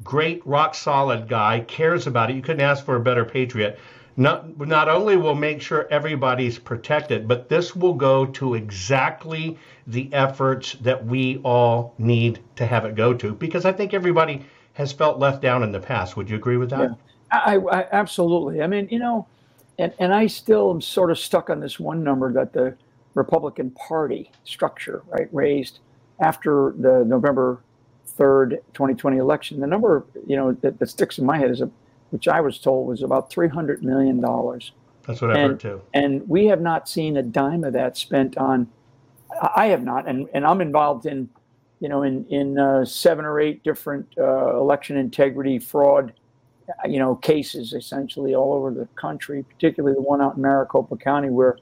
Great, 0.04 0.46
rock 0.46 0.76
solid 0.76 1.30
guy, 1.30 1.62
cares 1.62 2.08
about 2.08 2.30
it. 2.30 2.36
You 2.36 2.42
couldn't 2.42 2.62
ask 2.66 2.84
for 2.84 2.96
a 2.96 3.00
better 3.00 3.24
patriot. 3.24 3.80
Not, 4.16 4.60
not 4.60 4.90
only 4.90 5.18
will 5.18 5.36
make 5.36 5.62
sure 5.62 5.88
everybody's 5.90 6.60
protected, 6.60 7.28
but 7.28 7.50
this 7.50 7.76
will 7.76 7.96
go 7.96 8.26
to 8.28 8.54
exactly 8.54 9.58
the 9.88 10.12
efforts 10.14 10.74
that 10.82 11.04
we 11.06 11.38
all 11.38 11.96
need 11.98 12.40
to 12.56 12.66
have 12.66 12.86
it 12.86 12.96
go 12.96 13.14
to 13.16 13.34
because 13.34 13.66
I 13.66 13.72
think 13.72 13.94
everybody 13.94 14.46
has 14.74 14.92
felt 14.92 15.20
left 15.20 15.42
down 15.42 15.64
in 15.64 15.72
the 15.72 15.80
past. 15.80 16.16
Would 16.16 16.30
you 16.30 16.36
agree 16.36 16.58
with 16.58 16.70
that? 16.70 16.92
Yeah, 16.92 16.96
I, 17.32 17.58
I 17.58 17.88
absolutely. 17.92 18.62
I 18.62 18.68
mean, 18.68 18.88
you 18.92 19.00
know, 19.00 19.28
and, 19.80 19.94
and 20.00 20.14
I 20.14 20.28
still 20.28 20.72
am 20.72 20.82
sort 20.82 21.10
of 21.12 21.18
stuck 21.18 21.50
on 21.50 21.60
this 21.60 21.80
one 21.80 22.04
number 22.04 22.32
that 22.34 22.54
the 22.54 22.76
Republican 23.16 23.72
Party 23.72 24.32
structure, 24.44 25.04
right, 25.08 25.28
raised 25.32 25.80
after 26.20 26.74
the 26.78 27.04
November 27.06 27.60
3rd, 28.18 28.58
2020 28.74 29.18
election. 29.18 29.60
The 29.60 29.68
number, 29.68 30.06
you 30.28 30.36
know, 30.36 30.54
that, 30.62 30.80
that 30.80 30.90
sticks 30.90 31.18
in 31.18 31.26
my 31.26 31.38
head 31.38 31.52
is, 31.52 31.62
a, 31.62 31.70
which 32.14 32.28
I 32.28 32.42
was 32.42 32.60
told 32.60 32.88
was 32.88 33.02
about 33.02 33.32
$300 33.32 33.82
million. 33.82 34.22
That's 34.22 35.20
what 35.20 35.32
I 35.32 35.40
heard 35.42 35.60
too. 35.60 35.82
And 35.96 36.30
we 36.30 36.46
have 36.46 36.62
not 36.62 36.88
seen 36.88 37.18
a 37.18 37.24
dime 37.24 37.64
of 37.64 37.74
that 37.74 37.98
spent 37.98 38.38
on, 38.38 38.68
I 39.56 39.66
have 39.66 39.84
not, 39.84 40.08
and, 40.08 40.30
and 40.32 40.46
I'm 40.46 40.62
involved 40.62 41.08
in, 41.08 41.28
you 41.80 41.90
know, 41.90 42.04
in, 42.04 42.24
in 42.28 42.60
uh, 42.60 42.86
seven 42.86 43.26
or 43.26 43.40
eight 43.40 43.64
different 43.64 44.08
uh, 44.16 44.56
election 44.60 44.96
integrity 44.96 45.58
fraud, 45.58 46.14
you 46.86 47.00
know, 47.00 47.16
cases 47.16 47.74
essentially 47.74 48.36
all 48.36 48.54
over 48.54 48.70
the 48.70 48.86
country, 48.94 49.42
particularly 49.42 49.96
the 49.96 50.02
one 50.02 50.22
out 50.22 50.36
in 50.36 50.44
Maricopa 50.44 50.96
County 50.96 51.32
where 51.32 51.58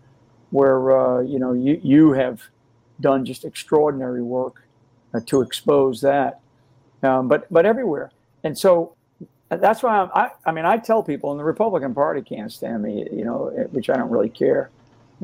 where 0.50 0.92
uh, 0.92 1.22
you 1.22 1.40
know 1.40 1.54
you 1.54 1.80
you 1.82 2.12
have 2.12 2.42
done 3.00 3.24
just 3.24 3.46
extraordinary 3.46 4.22
work 4.22 4.68
uh, 5.14 5.22
to 5.26 5.42
expose 5.42 6.02
that, 6.02 6.42
um, 7.04 7.30
but 7.30 7.48
but 7.50 7.66
everywhere, 7.66 8.12
and 8.44 8.56
so 8.56 8.96
that's 9.60 9.84
why 9.84 10.00
I'm, 10.00 10.10
I 10.14 10.30
I 10.46 10.52
mean 10.52 10.66
I 10.66 10.78
tell 10.78 11.04
people, 11.04 11.32
and 11.32 11.40
the 11.40 11.44
Republican 11.44 11.94
Party 11.94 12.22
can't 12.22 12.52
stand 12.52 12.84
me, 12.84 13.08
you 13.12 13.26
know, 13.26 13.50
which 13.72 13.90
I 13.90 13.98
don't 13.98 14.10
really 14.10 14.30
care. 14.30 14.70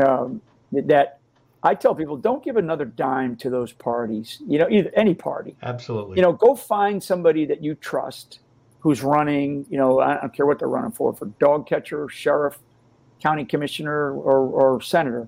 Um, 0.03 0.41
that 0.71 1.19
I 1.63 1.73
tell 1.73 1.95
people, 1.95 2.17
don't 2.17 2.43
give 2.43 2.57
another 2.57 2.85
dime 2.85 3.35
to 3.37 3.49
those 3.49 3.71
parties, 3.71 4.41
you 4.45 4.59
know, 4.59 4.67
either 4.69 4.91
any 4.95 5.15
party. 5.15 5.55
Absolutely. 5.63 6.17
You 6.17 6.21
know, 6.21 6.33
go 6.33 6.55
find 6.55 7.01
somebody 7.01 7.45
that 7.45 7.63
you 7.63 7.75
trust 7.75 8.39
who's 8.79 9.01
running. 9.01 9.65
You 9.69 9.77
know, 9.77 9.99
I 9.99 10.17
don't 10.17 10.33
care 10.33 10.45
what 10.45 10.59
they're 10.59 10.67
running 10.67 10.91
for, 10.91 11.13
for 11.13 11.25
dog 11.39 11.67
catcher, 11.67 12.07
sheriff, 12.09 12.59
county 13.21 13.45
commissioner 13.45 14.13
or, 14.13 14.39
or 14.39 14.81
senator 14.81 15.27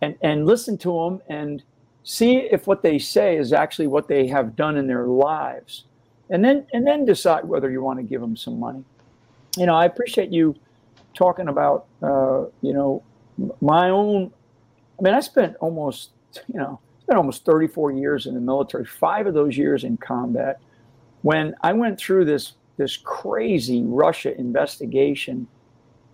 and, 0.00 0.16
and 0.22 0.46
listen 0.46 0.78
to 0.78 0.92
them 0.92 1.22
and 1.28 1.62
see 2.02 2.36
if 2.36 2.66
what 2.66 2.82
they 2.82 2.98
say 2.98 3.36
is 3.36 3.52
actually 3.52 3.86
what 3.86 4.08
they 4.08 4.26
have 4.26 4.54
done 4.56 4.76
in 4.76 4.86
their 4.86 5.06
lives 5.06 5.84
and 6.30 6.44
then 6.44 6.66
and 6.72 6.86
then 6.86 7.04
decide 7.04 7.44
whether 7.44 7.70
you 7.70 7.82
want 7.82 7.98
to 7.98 8.02
give 8.02 8.20
them 8.20 8.36
some 8.36 8.58
money. 8.58 8.84
You 9.56 9.66
know 9.66 9.74
i 9.74 9.84
appreciate 9.84 10.30
you 10.30 10.56
talking 11.14 11.48
about 11.48 11.86
uh, 12.02 12.44
you 12.60 12.72
know 12.72 13.02
my 13.60 13.90
own 13.90 14.32
i 14.98 15.02
mean 15.02 15.14
i 15.14 15.20
spent 15.20 15.56
almost 15.56 16.10
you 16.48 16.58
know 16.58 16.78
spent 17.02 17.16
almost 17.16 17.44
34 17.44 17.92
years 17.92 18.26
in 18.26 18.34
the 18.34 18.40
military 18.40 18.84
five 18.84 19.26
of 19.26 19.34
those 19.34 19.56
years 19.56 19.84
in 19.84 19.96
combat. 19.96 20.60
When 21.22 21.54
i 21.62 21.72
went 21.72 21.98
through 21.98 22.24
this 22.24 22.54
this 22.76 22.96
crazy 22.96 23.82
russia 23.82 24.36
investigation 24.38 25.46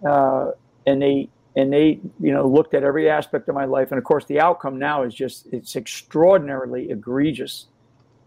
uh, 0.07 0.51
and 0.87 1.01
they 1.01 1.29
and 1.57 1.73
they 1.73 2.01
you 2.20 2.33
know 2.33 2.46
looked 2.46 2.75
at 2.75 2.83
every 2.83 3.09
aspect 3.11 3.49
of 3.49 3.55
my 3.55 3.64
life 3.64 3.90
and 3.90 3.99
of 3.99 4.05
course 4.05 4.25
the 4.27 4.40
outcome 4.40 4.79
now 4.79 5.03
is 5.03 5.14
just 5.14 5.46
it's 5.53 5.77
extraordinarily 5.77 6.90
egregious 6.90 7.66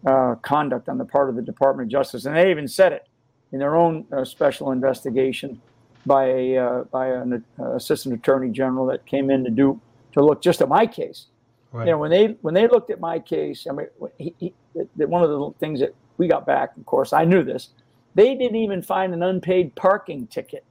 uh, 0.06 0.36
conduct 0.42 0.90
on 0.90 0.98
the 0.98 1.06
part 1.06 1.30
of 1.30 1.36
the 1.36 1.42
department 1.42 1.88
of 1.88 1.92
justice 1.92 2.26
and 2.26 2.36
they 2.36 2.50
even 2.50 2.68
said 2.68 2.92
it 2.92 3.08
in 3.52 3.60
their 3.60 3.76
own 3.76 4.06
uh, 4.12 4.26
special 4.26 4.72
investigation 4.72 5.62
by 6.06 6.26
a 6.26 6.58
uh, 6.58 6.84
by 6.86 7.08
an 7.08 7.44
uh, 7.60 7.76
assistant 7.76 8.14
attorney 8.14 8.50
general 8.50 8.86
that 8.86 9.06
came 9.06 9.30
in 9.30 9.44
to 9.44 9.50
do 9.50 9.80
to 10.12 10.24
look 10.24 10.42
just 10.42 10.62
at 10.62 10.68
my 10.68 10.86
case 10.86 11.28
right. 11.72 11.86
you 11.86 11.92
know 11.92 11.98
when 11.98 12.12
they 12.12 12.38
when 12.42 12.54
they 12.54 12.68
looked 12.68 12.90
at 12.90 13.00
my 13.00 13.18
case 13.20 13.66
i 13.70 13.74
mean 13.74 13.88
he, 14.18 14.34
he, 14.40 14.54
one 14.98 15.24
of 15.24 15.30
the 15.30 15.52
things 15.60 15.80
that 15.80 15.96
we 16.18 16.28
got 16.28 16.46
back 16.46 16.76
of 16.76 16.86
course 16.86 17.14
i 17.14 17.24
knew 17.24 17.44
this 17.44 17.70
they 18.16 18.36
didn't 18.36 18.58
even 18.58 18.82
find 18.82 19.14
an 19.14 19.24
unpaid 19.24 19.74
parking 19.76 20.28
ticket 20.28 20.66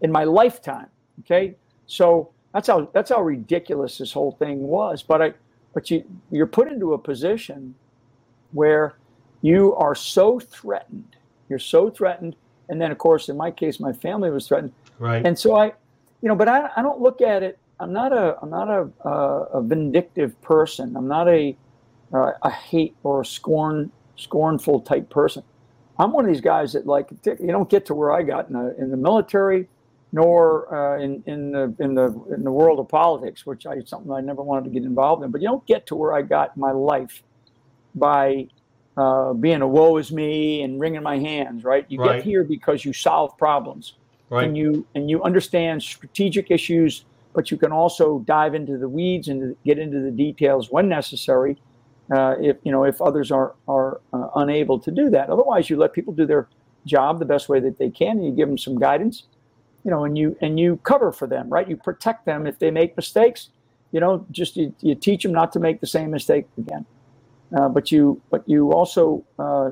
in 0.00 0.10
my 0.10 0.24
lifetime 0.24 0.88
Okay, 1.20 1.54
so 1.86 2.30
that's 2.52 2.68
how 2.68 2.88
that's 2.92 3.10
how 3.10 3.22
ridiculous 3.22 3.98
this 3.98 4.12
whole 4.12 4.32
thing 4.32 4.60
was. 4.62 5.02
But 5.02 5.22
I, 5.22 5.32
but 5.72 5.90
you 5.90 6.04
you're 6.30 6.46
put 6.46 6.68
into 6.68 6.94
a 6.94 6.98
position 6.98 7.74
where 8.54 8.96
you 9.42 9.74
are 9.74 9.94
so 9.94 10.40
threatened. 10.40 11.16
You're 11.48 11.58
so 11.58 11.90
threatened, 11.90 12.36
and 12.68 12.80
then 12.80 12.90
of 12.90 12.98
course, 12.98 13.28
in 13.28 13.36
my 13.36 13.50
case, 13.50 13.78
my 13.78 13.92
family 13.92 14.30
was 14.30 14.48
threatened. 14.48 14.72
Right. 14.98 15.24
And 15.24 15.38
so 15.38 15.56
I, 15.56 15.66
you 16.22 16.28
know, 16.28 16.34
but 16.34 16.48
I, 16.48 16.70
I 16.76 16.82
don't 16.82 17.00
look 17.00 17.20
at 17.20 17.42
it. 17.42 17.58
I'm 17.80 17.92
not 17.92 18.12
a 18.12 18.38
I'm 18.40 18.50
not 18.50 18.70
a 18.70 18.88
a, 19.06 19.58
a 19.58 19.62
vindictive 19.62 20.40
person. 20.40 20.96
I'm 20.96 21.08
not 21.08 21.28
a 21.28 21.56
uh, 22.12 22.32
a 22.42 22.50
hate 22.50 22.96
or 23.02 23.20
a 23.20 23.26
scorn 23.26 23.90
scornful 24.16 24.80
type 24.80 25.10
person. 25.10 25.42
I'm 25.98 26.12
one 26.12 26.24
of 26.24 26.30
these 26.30 26.40
guys 26.40 26.72
that 26.72 26.86
like 26.86 27.08
you 27.24 27.48
don't 27.48 27.68
get 27.68 27.86
to 27.86 27.94
where 27.94 28.12
I 28.12 28.22
got 28.22 28.48
in 28.48 28.54
the 28.54 28.74
in 28.78 28.90
the 28.90 28.96
military 28.96 29.68
nor 30.14 30.72
uh, 30.72 30.98
in 31.00 31.22
in 31.26 31.50
the 31.50 31.74
in 31.80 31.94
the 31.94 32.06
in 32.32 32.44
the 32.44 32.52
world 32.52 32.78
of 32.78 32.88
politics, 32.88 33.44
which 33.44 33.66
I 33.66 33.82
something 33.84 34.12
I 34.12 34.20
never 34.20 34.42
wanted 34.42 34.64
to 34.64 34.70
get 34.70 34.84
involved 34.84 35.24
in. 35.24 35.32
But 35.32 35.42
you 35.42 35.48
don't 35.48 35.66
get 35.66 35.86
to 35.88 35.96
where 35.96 36.14
I 36.14 36.22
got 36.22 36.52
in 36.54 36.60
my 36.60 36.70
life 36.70 37.24
by 37.94 38.48
uh, 38.96 39.32
being 39.32 39.62
a 39.62 39.68
woe 39.68 39.96
is 39.96 40.12
me 40.12 40.62
and 40.62 40.80
wringing 40.80 41.02
my 41.02 41.18
hands. 41.18 41.64
Right? 41.64 41.84
You 41.88 42.00
right. 42.00 42.16
get 42.16 42.24
here 42.24 42.44
because 42.44 42.84
you 42.84 42.92
solve 42.92 43.36
problems, 43.38 43.94
right. 44.30 44.46
and 44.46 44.56
you 44.56 44.86
and 44.94 45.10
you 45.10 45.22
understand 45.22 45.82
strategic 45.82 46.50
issues, 46.50 47.04
but 47.32 47.50
you 47.50 47.56
can 47.56 47.72
also 47.72 48.20
dive 48.20 48.54
into 48.54 48.78
the 48.78 48.88
weeds 48.88 49.28
and 49.28 49.56
get 49.64 49.78
into 49.78 50.00
the 50.00 50.10
details 50.10 50.70
when 50.70 50.88
necessary. 50.88 51.56
Uh, 52.14 52.34
if 52.38 52.56
you 52.64 52.72
know 52.72 52.84
if 52.84 53.00
others 53.00 53.30
are 53.30 53.54
are 53.66 54.00
uh, 54.12 54.28
unable 54.36 54.78
to 54.78 54.90
do 54.90 55.10
that, 55.10 55.30
otherwise 55.30 55.70
you 55.70 55.76
let 55.76 55.92
people 55.92 56.12
do 56.12 56.26
their 56.26 56.48
job 56.86 57.18
the 57.18 57.24
best 57.24 57.48
way 57.48 57.60
that 57.60 57.78
they 57.78 57.88
can, 57.88 58.18
and 58.18 58.26
you 58.26 58.32
give 58.32 58.48
them 58.48 58.58
some 58.58 58.78
guidance 58.78 59.24
you 59.84 59.90
know, 59.90 60.04
and 60.04 60.16
you 60.16 60.36
and 60.40 60.58
you 60.58 60.78
cover 60.78 61.12
for 61.12 61.26
them, 61.26 61.48
right? 61.50 61.68
You 61.68 61.76
protect 61.76 62.24
them 62.24 62.46
if 62.46 62.58
they 62.58 62.70
make 62.70 62.96
mistakes. 62.96 63.50
You 63.92 64.00
know, 64.00 64.26
just 64.30 64.56
you, 64.56 64.74
you 64.80 64.94
teach 64.94 65.22
them 65.22 65.32
not 65.32 65.52
to 65.52 65.60
make 65.60 65.80
the 65.80 65.86
same 65.86 66.10
mistake 66.10 66.46
again. 66.58 66.86
Uh, 67.56 67.68
but 67.68 67.92
you 67.92 68.20
but 68.30 68.42
you 68.48 68.72
also 68.72 69.24
uh, 69.38 69.70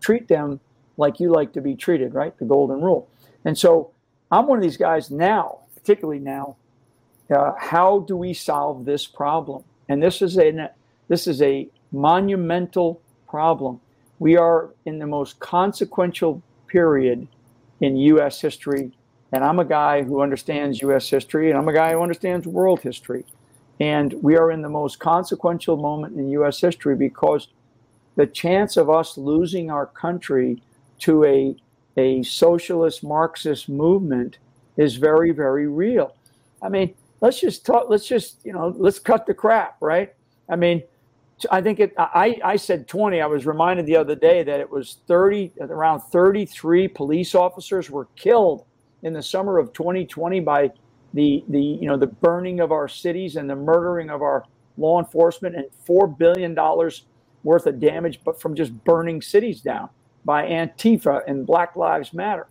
treat 0.00 0.28
them 0.28 0.60
like 0.96 1.20
you 1.20 1.30
like 1.30 1.52
to 1.52 1.60
be 1.60 1.74
treated, 1.74 2.14
right? 2.14 2.36
The 2.38 2.44
golden 2.44 2.80
rule. 2.80 3.08
And 3.44 3.56
so 3.56 3.90
I'm 4.30 4.46
one 4.46 4.58
of 4.58 4.62
these 4.62 4.76
guys 4.76 5.10
now, 5.10 5.60
particularly 5.74 6.20
now. 6.20 6.56
Uh, 7.34 7.52
how 7.58 8.00
do 8.00 8.16
we 8.16 8.34
solve 8.34 8.84
this 8.84 9.06
problem? 9.06 9.64
And 9.88 10.02
this 10.02 10.22
is 10.22 10.38
a 10.38 10.70
this 11.08 11.26
is 11.26 11.42
a 11.42 11.68
monumental 11.92 13.00
problem. 13.28 13.80
We 14.18 14.36
are 14.36 14.70
in 14.84 14.98
the 14.98 15.06
most 15.06 15.40
consequential 15.40 16.42
period 16.66 17.26
in 17.80 17.96
U.S. 17.96 18.40
history, 18.40 18.92
and 19.32 19.42
I'm 19.44 19.58
a 19.58 19.64
guy 19.64 20.02
who 20.02 20.20
understands 20.20 20.80
U.S. 20.82 21.08
history, 21.08 21.50
and 21.50 21.58
I'm 21.58 21.68
a 21.68 21.72
guy 21.72 21.92
who 21.92 22.02
understands 22.02 22.46
world 22.46 22.80
history. 22.80 23.24
And 23.80 24.12
we 24.22 24.36
are 24.36 24.50
in 24.50 24.60
the 24.60 24.68
most 24.68 25.00
consequential 25.00 25.76
moment 25.76 26.16
in 26.16 26.28
U.S. 26.30 26.60
history 26.60 26.94
because 26.94 27.48
the 28.16 28.26
chance 28.26 28.76
of 28.76 28.90
us 28.90 29.16
losing 29.16 29.70
our 29.70 29.86
country 29.86 30.62
to 31.00 31.24
a, 31.24 31.56
a 31.96 32.22
socialist 32.22 33.02
Marxist 33.02 33.68
movement 33.70 34.38
is 34.76 34.96
very, 34.96 35.30
very 35.30 35.66
real. 35.66 36.14
I 36.62 36.68
mean, 36.68 36.94
let's 37.22 37.40
just 37.40 37.64
talk, 37.64 37.88
let's 37.88 38.06
just, 38.06 38.36
you 38.44 38.52
know, 38.52 38.74
let's 38.76 38.98
cut 38.98 39.26
the 39.26 39.34
crap, 39.34 39.76
right? 39.80 40.14
I 40.48 40.56
mean, 40.56 40.82
I 41.50 41.62
think 41.62 41.80
it, 41.80 41.94
I, 41.96 42.38
I 42.44 42.56
said 42.56 42.86
20. 42.86 43.22
I 43.22 43.26
was 43.26 43.46
reminded 43.46 43.86
the 43.86 43.96
other 43.96 44.14
day 44.14 44.42
that 44.42 44.60
it 44.60 44.70
was 44.70 44.98
30, 45.06 45.52
around 45.60 46.00
33 46.00 46.88
police 46.88 47.34
officers 47.34 47.90
were 47.90 48.08
killed 48.16 48.64
in 49.02 49.14
the 49.14 49.22
summer 49.22 49.56
of 49.56 49.72
2020 49.72 50.40
by 50.40 50.70
the, 51.14 51.44
the, 51.48 51.60
you 51.60 51.86
know, 51.86 51.96
the 51.96 52.06
burning 52.06 52.60
of 52.60 52.72
our 52.72 52.88
cities 52.88 53.36
and 53.36 53.48
the 53.48 53.56
murdering 53.56 54.10
of 54.10 54.22
our 54.22 54.44
law 54.76 54.98
enforcement 54.98 55.56
and 55.56 55.66
$4 55.86 56.16
billion 56.16 56.54
worth 57.42 57.66
of 57.66 57.80
damage, 57.80 58.20
but 58.24 58.40
from 58.40 58.54
just 58.54 58.72
burning 58.84 59.20
cities 59.20 59.60
down 59.60 59.88
by 60.24 60.46
Antifa 60.46 61.22
and 61.26 61.46
Black 61.46 61.76
Lives 61.76 62.12
Matter. 62.12 62.46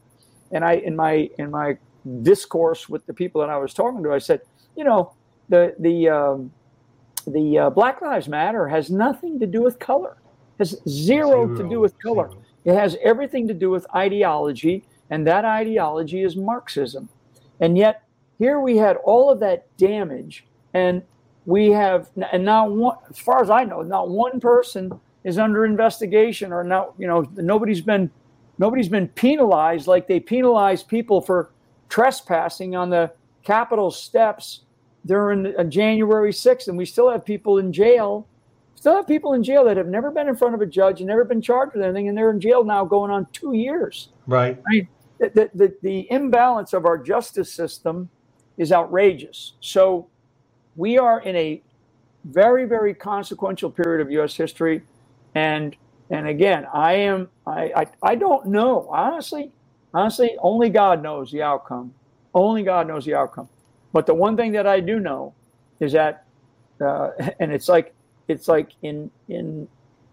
And 0.52 0.66
I, 0.66 0.74
in 0.74 0.96
my, 0.96 1.30
in 1.38 1.52
my 1.52 1.78
discourse 2.22 2.90
with 2.90 3.06
the 3.06 3.14
people 3.14 3.42
that 3.42 3.50
I 3.50 3.58
was 3.58 3.74
talking 3.74 4.04
to, 4.04 4.12
I 4.12 4.18
said, 4.18 4.42
you 4.76 4.84
know, 4.84 5.14
the, 5.48 5.76
the, 5.80 6.10
um, 6.10 6.52
the 7.28 7.60
uh, 7.60 7.70
Black 7.70 8.02
Lives 8.02 8.28
Matter 8.28 8.68
has 8.68 8.90
nothing 8.90 9.40
to 9.40 9.48
do 9.48 9.62
with 9.62 9.80
color. 9.80 10.18
Has 10.58 10.82
zero, 10.88 11.46
zero 11.46 11.56
to 11.56 11.70
do 11.70 11.80
with 11.80 11.98
color. 12.00 12.30
Zero. 12.30 12.44
It 12.66 12.76
has 12.76 12.98
everything 13.04 13.48
to 13.48 13.54
do 13.54 13.70
with 13.70 13.86
ideology, 13.96 14.84
and 15.10 15.26
that 15.28 15.46
ideology 15.46 16.24
is 16.24 16.36
Marxism. 16.36 17.10
And 17.60 17.78
yet, 17.78 18.04
here 18.40 18.62
we 18.62 18.78
had 18.78 18.96
all 18.98 19.30
of 19.30 19.40
that 19.42 19.68
damage, 19.78 20.46
and 20.74 21.04
we 21.46 21.70
have, 21.72 22.10
and 22.32 22.44
now 22.44 22.68
one, 22.68 22.98
as 23.10 23.20
far 23.20 23.42
as 23.42 23.50
I 23.50 23.66
know, 23.66 23.82
not 23.82 24.10
one 24.10 24.40
person 24.40 24.98
is 25.26 25.38
under 25.38 25.66
investigation, 25.66 26.54
or 26.54 26.64
now, 26.64 26.94
you 26.98 27.06
know, 27.06 27.30
nobody's 27.36 27.82
been, 27.82 28.10
nobody's 28.58 28.88
been 28.88 29.10
penalized 29.10 29.88
like 29.88 30.08
they 30.08 30.22
penalize 30.22 30.84
people 30.84 31.22
for 31.22 31.52
trespassing 31.90 32.76
on 32.76 32.90
the 32.90 33.12
Capitol 33.44 33.92
steps 33.92 34.62
during 35.06 35.54
uh, 35.58 35.64
January 35.66 36.32
6th, 36.32 36.70
and 36.70 36.78
we 36.78 36.86
still 36.86 37.10
have 37.10 37.26
people 37.26 37.58
in 37.58 37.74
jail. 37.74 38.26
Still 38.76 38.96
have 38.96 39.08
people 39.08 39.34
in 39.34 39.44
jail 39.44 39.66
that 39.66 39.76
have 39.76 39.88
never 39.88 40.12
been 40.12 40.30
in 40.30 40.38
front 40.38 40.56
of 40.56 40.62
a 40.62 40.66
judge 40.66 41.02
and 41.02 41.08
never 41.08 41.26
been 41.26 41.42
charged 41.42 41.74
with 41.74 41.84
anything, 41.84 42.08
and 42.08 42.18
they're 42.18 42.32
in 42.32 42.40
jail 42.40 42.64
now 42.64 42.86
going 42.86 43.12
on 43.12 43.28
two 43.34 43.54
years. 43.54 44.10
Right. 44.28 44.58
I 44.66 44.72
mean, 44.72 44.88
the, 45.20 45.50
the, 45.54 45.76
the 45.82 46.08
imbalance 46.10 46.72
of 46.72 46.86
our 46.86 46.98
justice 46.98 47.52
system 47.52 48.10
is 48.60 48.72
outrageous. 48.72 49.54
So 49.62 50.08
we 50.76 51.00
are 51.00 51.22
in 51.22 51.36
a 51.36 51.62
very, 52.26 52.66
very 52.66 52.94
consequential 52.94 53.72
period 53.72 54.02
of 54.02 54.12
U.S. 54.12 54.36
history. 54.36 54.84
And 55.34 55.76
and 56.12 56.28
again, 56.28 56.68
I 56.74 56.94
am 56.94 57.30
I, 57.48 57.72
I, 57.76 57.86
I 58.04 58.16
don't 58.16 58.48
know. 58.48 58.88
Honestly, 58.92 59.52
honestly, 59.94 60.36
only 60.42 60.70
God 60.70 61.02
knows 61.02 61.32
the 61.32 61.42
outcome. 61.42 61.94
Only 62.34 62.64
God 62.64 62.88
knows 62.88 63.06
the 63.06 63.16
outcome. 63.16 63.48
But 63.94 64.06
the 64.06 64.14
one 64.14 64.36
thing 64.36 64.52
that 64.54 64.68
I 64.68 64.80
do 64.80 65.00
know 65.00 65.34
is 65.80 65.94
that, 65.94 66.26
uh, 66.82 67.12
and 67.40 67.52
it's 67.52 67.70
like 67.70 67.94
it's 68.28 68.48
like 68.48 68.72
in 68.82 69.10
in 69.30 69.68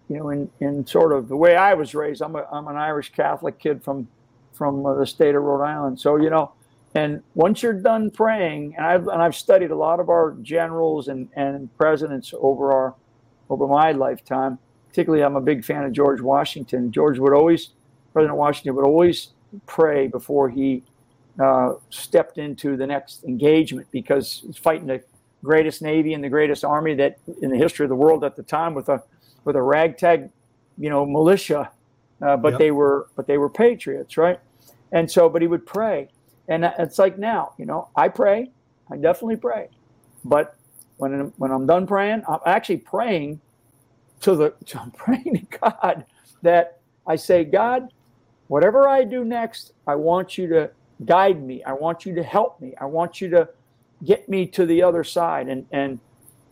you 0.09 0.18
know 0.18 0.30
in 0.30 0.50
in 0.61 0.87
sort 0.87 1.12
of 1.12 1.28
the 1.28 1.37
way 1.37 1.56
I 1.56 1.74
was 1.74 1.94
raised. 1.94 2.22
I'm 2.22 2.37
a 2.37 2.46
I'm 2.52 2.68
an 2.68 2.76
Irish 2.76 3.12
Catholic 3.12 3.59
kid 3.59 3.82
from 3.82 4.06
from 4.52 4.85
uh, 4.87 4.94
the 4.94 5.06
state 5.06 5.35
of 5.35 5.42
Rhode 5.42 5.64
Island. 5.64 5.98
So 5.98 6.16
you 6.16 6.30
know, 6.30 6.52
and 6.96 7.22
once 7.35 7.62
you're 7.62 7.74
done 7.74 8.11
praying, 8.11 8.74
and 8.76 8.87
I've 8.87 9.06
and 9.09 9.22
I've 9.22 9.37
studied 9.37 9.70
a 9.70 9.76
lot 9.76 10.00
of 10.00 10.09
our 10.09 10.35
generals 10.42 11.09
and 11.09 11.28
and 11.37 11.74
presidents 11.76 12.32
over 12.40 12.72
our 12.72 12.94
over 13.50 13.66
my 13.66 13.92
lifetime. 13.92 14.59
Particularly, 14.88 15.22
I'm 15.22 15.37
a 15.37 15.42
big 15.42 15.62
fan 15.62 15.85
of 15.85 15.92
George 15.92 16.22
Washington. 16.22 16.90
George 16.90 17.18
would 17.18 17.35
always, 17.35 17.70
President 18.14 18.38
Washington 18.38 18.74
would 18.76 18.87
always 18.87 19.28
pray 19.66 20.06
before 20.06 20.48
he 20.48 20.82
uh, 21.38 21.74
stepped 21.90 22.38
into 22.38 22.78
the 22.78 22.87
next 22.87 23.22
engagement 23.24 23.87
because 23.90 24.42
he's 24.46 24.56
fighting 24.56 24.87
the 24.87 25.02
greatest 25.44 25.82
navy 25.82 26.14
and 26.14 26.24
the 26.24 26.30
greatest 26.30 26.64
army 26.64 26.94
that 26.94 27.18
in 27.42 27.50
the 27.50 27.59
history 27.59 27.85
of 27.85 27.90
the 27.90 27.96
world 27.96 28.24
at 28.24 28.37
the 28.37 28.42
time 28.42 28.72
with 28.72 28.88
a 28.88 29.02
with 29.44 29.54
a 29.54 29.62
ragtag, 29.62 30.30
you 30.78 30.88
know, 30.88 31.04
militia, 31.04 31.70
uh, 32.22 32.38
but 32.38 32.52
yep. 32.52 32.59
they 32.59 32.70
were 32.70 33.09
but 33.16 33.26
they 33.26 33.37
were 33.37 33.50
patriots, 33.50 34.16
right? 34.16 34.40
And 34.92 35.11
so, 35.11 35.28
but 35.28 35.42
he 35.42 35.48
would 35.48 35.66
pray, 35.66 36.09
and 36.48 36.64
it's 36.78 36.98
like 36.98 37.18
now, 37.18 37.52
you 37.59 37.66
know, 37.66 37.88
I 37.96 38.09
pray, 38.09 38.50
I 38.90 38.96
definitely 38.96 39.37
pray, 39.37 39.68
but 40.24 40.56
when 40.96 41.32
when 41.37 41.50
I'm 41.50 41.66
done 41.66 41.87
praying, 41.87 42.22
I'm 42.28 42.40
actually 42.46 42.78
praying 42.78 43.40
to 44.20 44.35
the 44.35 44.54
to, 44.66 44.80
I'm 44.82 44.90
praying 44.92 45.46
to 45.50 45.59
God 45.59 46.06
that 46.42 46.80
I 47.06 47.16
say, 47.16 47.44
God, 47.44 47.88
whatever 48.48 48.88
I 48.88 49.04
do 49.04 49.24
next, 49.24 49.72
I 49.87 49.94
want 49.94 50.38
you 50.38 50.48
to 50.48 50.70
guide 51.04 51.42
me. 51.42 51.62
I 51.64 51.72
want 51.72 52.06
you 52.06 52.14
to 52.14 52.22
help 52.22 52.61
me. 52.61 52.74
I 52.80 52.87
want 52.87 53.20
you 53.20 53.28
to 53.30 53.48
get 54.04 54.28
me 54.28 54.46
to 54.48 54.66
the 54.66 54.82
other 54.82 55.04
side. 55.04 55.48
And 55.48 55.66
and 55.70 56.00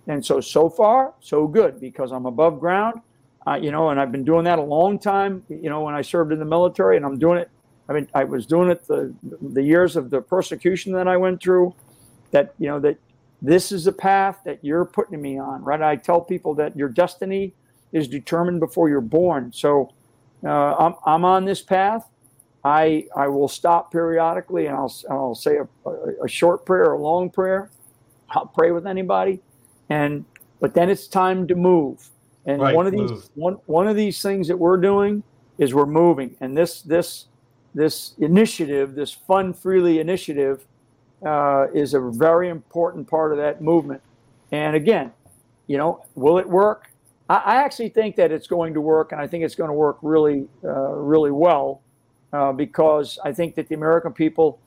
and 0.07 0.25
so 0.25 0.41
so 0.41 0.69
far 0.69 1.15
so 1.21 1.47
good 1.47 1.81
because 1.81 2.13
I'm 2.13 2.27
above 2.27 2.61
ground, 2.61 3.01
uh, 3.47 3.55
you 3.55 3.71
know, 3.71 3.91
and 3.91 4.01
I've 4.01 4.13
been 4.13 4.25
doing 4.25 4.45
that 4.45 4.59
a 4.59 4.63
long 4.63 4.99
time. 4.99 5.45
You 5.49 5.71
know, 5.71 5.83
when 5.83 5.95
I 5.95 6.03
served 6.03 6.33
in 6.33 6.39
the 6.39 6.45
military, 6.45 6.97
and 6.97 7.07
I'm 7.07 7.19
doing 7.19 7.39
it. 7.39 7.51
I 7.89 7.93
mean, 7.93 8.09
I 8.15 8.25
was 8.25 8.47
doing 8.47 8.71
it 8.71 8.87
the 8.87 9.15
the 9.41 9.63
years 9.63 9.97
of 9.97 10.11
the 10.11 10.21
persecution 10.21 10.93
that 10.95 11.09
I 11.09 11.17
went 11.17 11.43
through. 11.43 11.75
That 12.31 12.55
you 12.59 12.69
know 12.69 12.81
that 12.81 12.99
this 13.43 13.73
is 13.73 13.87
a 13.87 13.93
path 13.93 14.39
that 14.45 14.59
you're 14.63 14.85
putting 14.85 15.21
me 15.21 15.39
on, 15.39 15.63
right? 15.63 15.81
I 15.83 15.97
tell 15.97 16.21
people 16.21 16.55
that 16.55 16.77
your 16.77 16.89
destiny 16.89 17.53
is 17.93 18.09
determined 18.09 18.61
before 18.61 18.89
you're 18.89 19.01
born. 19.01 19.53
So 19.53 19.93
uh, 20.45 20.75
I'm 20.77 20.95
I'm 21.05 21.25
on 21.25 21.45
this 21.45 21.63
path 21.63 22.09
I 22.65 23.07
I 23.15 23.29
will 23.29 23.49
stop 23.49 23.93
periodically 23.93 24.67
and 24.67 24.77
I'll 24.77 24.95
I'll 25.11 25.35
say 25.35 25.59
a, 25.59 25.69
a, 25.89 26.25
a 26.25 26.29
short 26.29 26.65
prayer, 26.65 26.93
a 26.93 26.99
long 26.99 27.31
prayer. 27.31 27.71
I'll 28.31 28.47
pray 28.47 28.73
with 28.73 28.87
anybody, 28.87 29.41
and 29.91 30.25
but 30.61 30.75
then 30.75 30.89
it's 30.89 31.07
time 31.07 31.47
to 31.49 31.55
move. 31.55 32.11
And 32.47 32.63
right, 32.63 32.75
one 32.75 32.87
of 32.87 32.93
these 32.93 33.11
move. 33.11 33.31
one 33.35 33.55
one 33.67 33.87
of 33.87 33.97
these 33.97 34.23
things 34.23 34.49
that 34.49 34.57
we're 34.57 34.79
doing 34.79 35.23
is 35.59 35.75
we're 35.75 35.87
moving, 35.87 36.37
and 36.41 36.57
this 36.57 36.81
this 36.81 37.27
this 37.75 38.15
initiative, 38.19 38.95
this 38.95 39.13
Fund 39.13 39.57
Freely 39.57 39.99
initiative, 39.99 40.65
uh, 41.25 41.67
is 41.75 41.95
a 41.95 42.01
very 42.01 42.49
important 42.49 43.09
part 43.09 43.33
of 43.33 43.39
that 43.39 43.61
movement. 43.61 44.01
And 44.53 44.77
again, 44.77 45.13
you 45.67 45.79
know, 45.79 46.05
will 46.15 46.39
it 46.39 46.49
work? 46.49 46.91
I, 47.29 47.37
I 47.37 47.57
actually 47.57 47.89
think 47.89 48.17
that 48.17 48.31
it's 48.31 48.47
going 48.47 48.75
to 48.75 48.81
work, 48.81 49.13
and 49.13 49.21
I 49.21 49.27
think 49.27 49.45
it's 49.45 49.55
going 49.55 49.69
to 49.69 49.75
work 49.75 49.99
really, 50.03 50.47
uh, 50.63 50.69
really 50.69 51.31
well 51.31 51.81
uh, 52.33 52.53
because 52.53 53.19
I 53.25 53.33
think 53.33 53.55
that 53.57 53.69
the 53.69 53.75
American 53.75 54.13
people, 54.13 54.59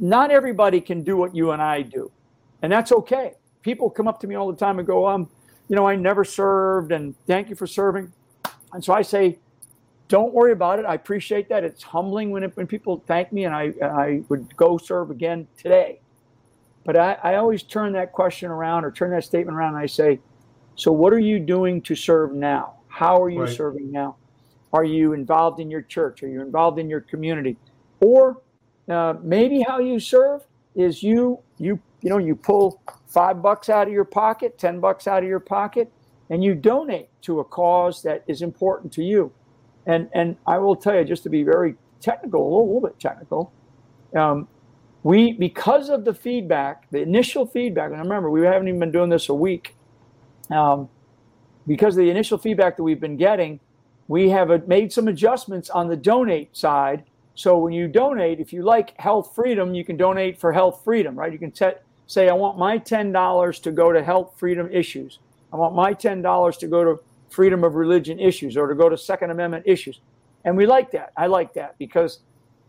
not 0.00 0.30
everybody 0.30 0.80
can 0.80 1.02
do 1.02 1.16
what 1.16 1.34
you 1.34 1.50
and 1.50 1.60
I 1.60 1.82
do, 1.82 2.10
and 2.62 2.72
that's 2.72 2.92
okay. 2.92 3.34
People 3.62 3.90
come 3.90 4.08
up 4.08 4.20
to 4.20 4.26
me 4.26 4.34
all 4.34 4.50
the 4.50 4.56
time 4.56 4.78
and 4.78 4.86
go, 4.86 5.06
"Um, 5.06 5.28
you 5.68 5.76
know, 5.76 5.86
I 5.86 5.96
never 5.96 6.24
served, 6.24 6.92
and 6.92 7.14
thank 7.26 7.50
you 7.50 7.56
for 7.56 7.66
serving." 7.66 8.12
And 8.72 8.82
so 8.82 8.92
I 8.92 9.02
say, 9.02 9.38
"Don't 10.08 10.32
worry 10.32 10.52
about 10.52 10.78
it. 10.78 10.84
I 10.84 10.94
appreciate 10.94 11.48
that. 11.48 11.64
It's 11.64 11.82
humbling 11.82 12.30
when 12.30 12.44
it, 12.44 12.56
when 12.56 12.66
people 12.66 13.02
thank 13.06 13.32
me, 13.32 13.44
and 13.44 13.54
I 13.54 13.72
I 13.82 14.22
would 14.28 14.54
go 14.56 14.78
serve 14.78 15.10
again 15.10 15.46
today." 15.56 16.00
But 16.84 16.96
I, 16.96 17.16
I 17.22 17.34
always 17.36 17.62
turn 17.62 17.92
that 17.92 18.12
question 18.12 18.50
around 18.50 18.84
or 18.84 18.90
turn 18.90 19.10
that 19.10 19.24
statement 19.24 19.56
around, 19.56 19.74
and 19.74 19.82
I 19.82 19.86
say, 19.86 20.20
"So 20.74 20.92
what 20.92 21.12
are 21.12 21.18
you 21.18 21.38
doing 21.38 21.80
to 21.82 21.94
serve 21.94 22.32
now? 22.32 22.74
How 22.88 23.22
are 23.22 23.30
you 23.30 23.42
right. 23.42 23.56
serving 23.56 23.90
now?" 23.90 24.16
Are 24.74 24.84
you 24.84 25.12
involved 25.12 25.60
in 25.60 25.70
your 25.70 25.82
church? 25.82 26.24
Are 26.24 26.28
you 26.28 26.42
involved 26.42 26.80
in 26.80 26.90
your 26.90 27.00
community? 27.00 27.56
Or 28.00 28.42
uh, 28.88 29.14
maybe 29.22 29.62
how 29.62 29.78
you 29.78 30.00
serve 30.00 30.42
is 30.74 31.00
you 31.00 31.38
you 31.58 31.78
you 32.02 32.10
know 32.10 32.18
you 32.18 32.34
pull 32.34 32.82
five 33.06 33.40
bucks 33.40 33.68
out 33.68 33.86
of 33.86 33.92
your 33.92 34.04
pocket, 34.04 34.58
ten 34.58 34.80
bucks 34.80 35.06
out 35.06 35.22
of 35.22 35.28
your 35.28 35.38
pocket, 35.38 35.92
and 36.28 36.42
you 36.42 36.56
donate 36.56 37.08
to 37.22 37.38
a 37.38 37.44
cause 37.44 38.02
that 38.02 38.24
is 38.26 38.42
important 38.42 38.92
to 38.94 39.04
you. 39.04 39.32
And 39.86 40.08
and 40.14 40.36
I 40.46 40.58
will 40.58 40.76
tell 40.76 40.96
you, 40.96 41.04
just 41.04 41.22
to 41.24 41.28
be 41.30 41.42
very 41.42 41.76
technical, 42.00 42.42
a 42.42 42.48
little, 42.48 42.66
little 42.74 42.88
bit 42.88 42.98
technical, 43.00 43.52
um, 44.16 44.48
we 45.02 45.32
because 45.32 45.88
of 45.88 46.04
the 46.04 46.14
feedback, 46.14 46.90
the 46.90 47.00
initial 47.02 47.46
feedback, 47.46 47.90
and 47.90 48.00
remember 48.00 48.30
we 48.30 48.42
haven't 48.42 48.68
even 48.68 48.80
been 48.80 48.92
doing 48.92 49.10
this 49.10 49.28
a 49.28 49.34
week. 49.34 49.76
Um, 50.50 50.88
because 51.66 51.96
of 51.96 52.04
the 52.04 52.10
initial 52.10 52.38
feedback 52.38 52.76
that 52.76 52.82
we've 52.82 53.00
been 53.00 53.16
getting, 53.16 53.60
we 54.08 54.30
have 54.30 54.68
made 54.68 54.92
some 54.92 55.08
adjustments 55.08 55.70
on 55.70 55.88
the 55.88 55.96
donate 55.96 56.56
side. 56.56 57.04
So 57.34 57.58
when 57.58 57.72
you 57.72 57.88
donate, 57.88 58.38
if 58.38 58.52
you 58.52 58.62
like 58.62 58.98
health 59.00 59.32
freedom, 59.34 59.74
you 59.74 59.84
can 59.84 59.96
donate 59.96 60.38
for 60.38 60.52
health 60.52 60.82
freedom, 60.84 61.18
right? 61.18 61.32
You 61.32 61.38
can 61.38 61.50
te- 61.50 61.80
say, 62.06 62.28
I 62.28 62.34
want 62.34 62.58
my 62.58 62.78
$10 62.78 63.62
to 63.62 63.72
go 63.72 63.92
to 63.92 64.04
health 64.04 64.34
freedom 64.36 64.68
issues. 64.70 65.18
I 65.52 65.56
want 65.56 65.74
my 65.74 65.94
$10 65.94 66.58
to 66.58 66.66
go 66.66 66.84
to 66.84 67.00
freedom 67.34 67.64
of 67.64 67.74
religion 67.74 68.18
issues 68.20 68.56
or 68.56 68.66
to 68.68 68.74
go 68.74 68.88
to 68.88 68.96
Second 68.96 69.30
Amendment 69.30 69.64
issues. 69.66 70.00
And 70.44 70.56
we 70.56 70.66
like 70.66 70.90
that. 70.92 71.12
I 71.16 71.26
like 71.26 71.54
that 71.54 71.76
because 71.78 72.20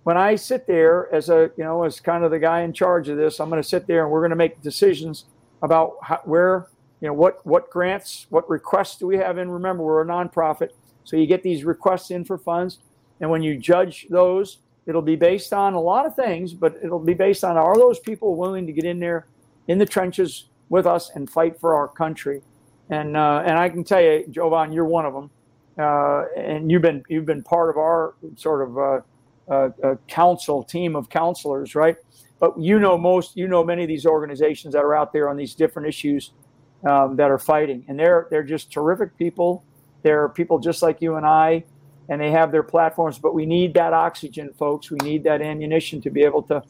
when 0.04 0.18
I 0.18 0.36
sit 0.36 0.66
there 0.66 1.14
as 1.14 1.30
a, 1.30 1.52
you 1.58 1.64
know, 1.64 1.84
as 1.84 2.00
kind 2.00 2.24
of 2.24 2.32
the 2.32 2.40
guy 2.40 2.62
in 2.62 2.74
charge 2.74 3.10
of 3.10 3.18
this, 3.18 3.40
I'm 3.40 3.50
going 3.50 3.62
to 3.62 3.68
sit 3.68 3.88
there 3.88 4.04
and 4.04 4.12
we're 4.12 4.22
going 4.22 4.32
to 4.32 4.36
make 4.36 4.62
decisions 4.62 5.26
about 5.62 5.94
how, 6.02 6.22
where, 6.26 6.68
you 7.02 7.08
know, 7.08 7.14
what, 7.14 7.46
what 7.46 7.70
grants, 7.70 8.28
what 8.30 8.50
requests 8.50 8.98
do 8.98 9.08
we 9.08 9.18
have 9.18 9.38
in? 9.38 9.50
Remember, 9.50 9.84
we're 9.84 10.04
a 10.04 10.06
nonprofit. 10.06 10.70
So 11.04 11.18
you 11.18 11.28
get 11.28 11.44
these 11.44 11.64
requests 11.64 12.12
in 12.12 12.24
for 12.24 12.38
funds. 12.38 12.80
And 13.20 13.30
when 13.30 13.42
you 13.42 13.58
judge 13.58 14.08
those, 14.10 14.60
it'll 14.86 15.02
be 15.02 15.16
based 15.16 15.54
on 15.54 15.74
a 15.74 15.82
lot 15.82 16.06
of 16.06 16.16
things, 16.16 16.54
but 16.54 16.78
it'll 16.84 17.00
be 17.00 17.14
based 17.14 17.44
on 17.44 17.58
are 17.58 17.76
those 17.76 18.00
people 18.00 18.36
willing 18.36 18.66
to 18.68 18.74
get 18.74 18.86
in 18.86 19.00
there 19.00 19.28
in 19.68 19.78
the 19.78 19.86
trenches 19.86 20.46
with 20.70 20.86
us 20.86 21.12
and 21.16 21.30
fight 21.30 21.60
for 21.60 21.76
our 21.76 21.88
country? 21.88 22.42
And 22.90 23.18
uh, 23.18 23.44
and 23.46 23.58
I 23.58 23.70
can 23.70 23.84
tell 23.84 24.02
you, 24.02 24.26
Jovan, 24.30 24.72
you're 24.72 24.86
one 24.86 25.06
of 25.06 25.14
them, 25.14 25.32
uh, 25.80 26.26
and 26.38 26.72
you've 26.72 26.84
been 26.84 27.04
you've 27.10 27.26
been 27.26 27.42
part 27.42 27.70
of 27.70 27.78
our 27.78 28.14
sort 28.36 28.68
of 28.68 28.78
uh, 28.78 29.02
uh, 29.52 29.70
uh, 29.84 29.96
council 30.08 30.64
team 30.64 30.96
of 30.96 31.10
counselors, 31.10 31.74
right? 31.74 31.98
But 32.40 32.60
you 32.60 32.80
know 32.80 32.98
most, 32.98 33.36
you 33.36 33.48
know 33.48 33.64
many 33.64 33.84
of 33.84 33.88
these 33.88 34.06
organizations 34.06 34.74
that 34.74 34.84
are 34.84 34.96
out 34.96 35.14
there 35.14 35.30
on 35.30 35.38
these 35.38 35.56
different 35.56 35.88
issues 35.88 36.32
um, 36.88 37.16
that 37.16 37.32
are 37.32 37.40
fighting, 37.40 37.84
and 37.88 38.00
they're 38.00 38.28
they're 38.30 38.44
just 38.44 38.72
terrific 38.72 39.18
people. 39.18 39.64
They're 40.04 40.30
people 40.30 40.60
just 40.60 40.84
like 40.84 41.02
you 41.02 41.16
and 41.16 41.26
I, 41.26 41.64
and 42.10 42.22
they 42.22 42.30
have 42.30 42.52
their 42.52 42.64
platforms. 42.64 43.18
But 43.18 43.34
we 43.34 43.48
need 43.48 43.74
that 43.74 43.94
oxygen, 43.94 44.54
folks. 44.54 44.92
We 44.92 45.00
need 45.02 45.24
that 45.24 45.42
ammunition 45.42 46.02
to 46.02 46.12
be 46.12 46.22
able 46.24 46.44
to 46.44 46.62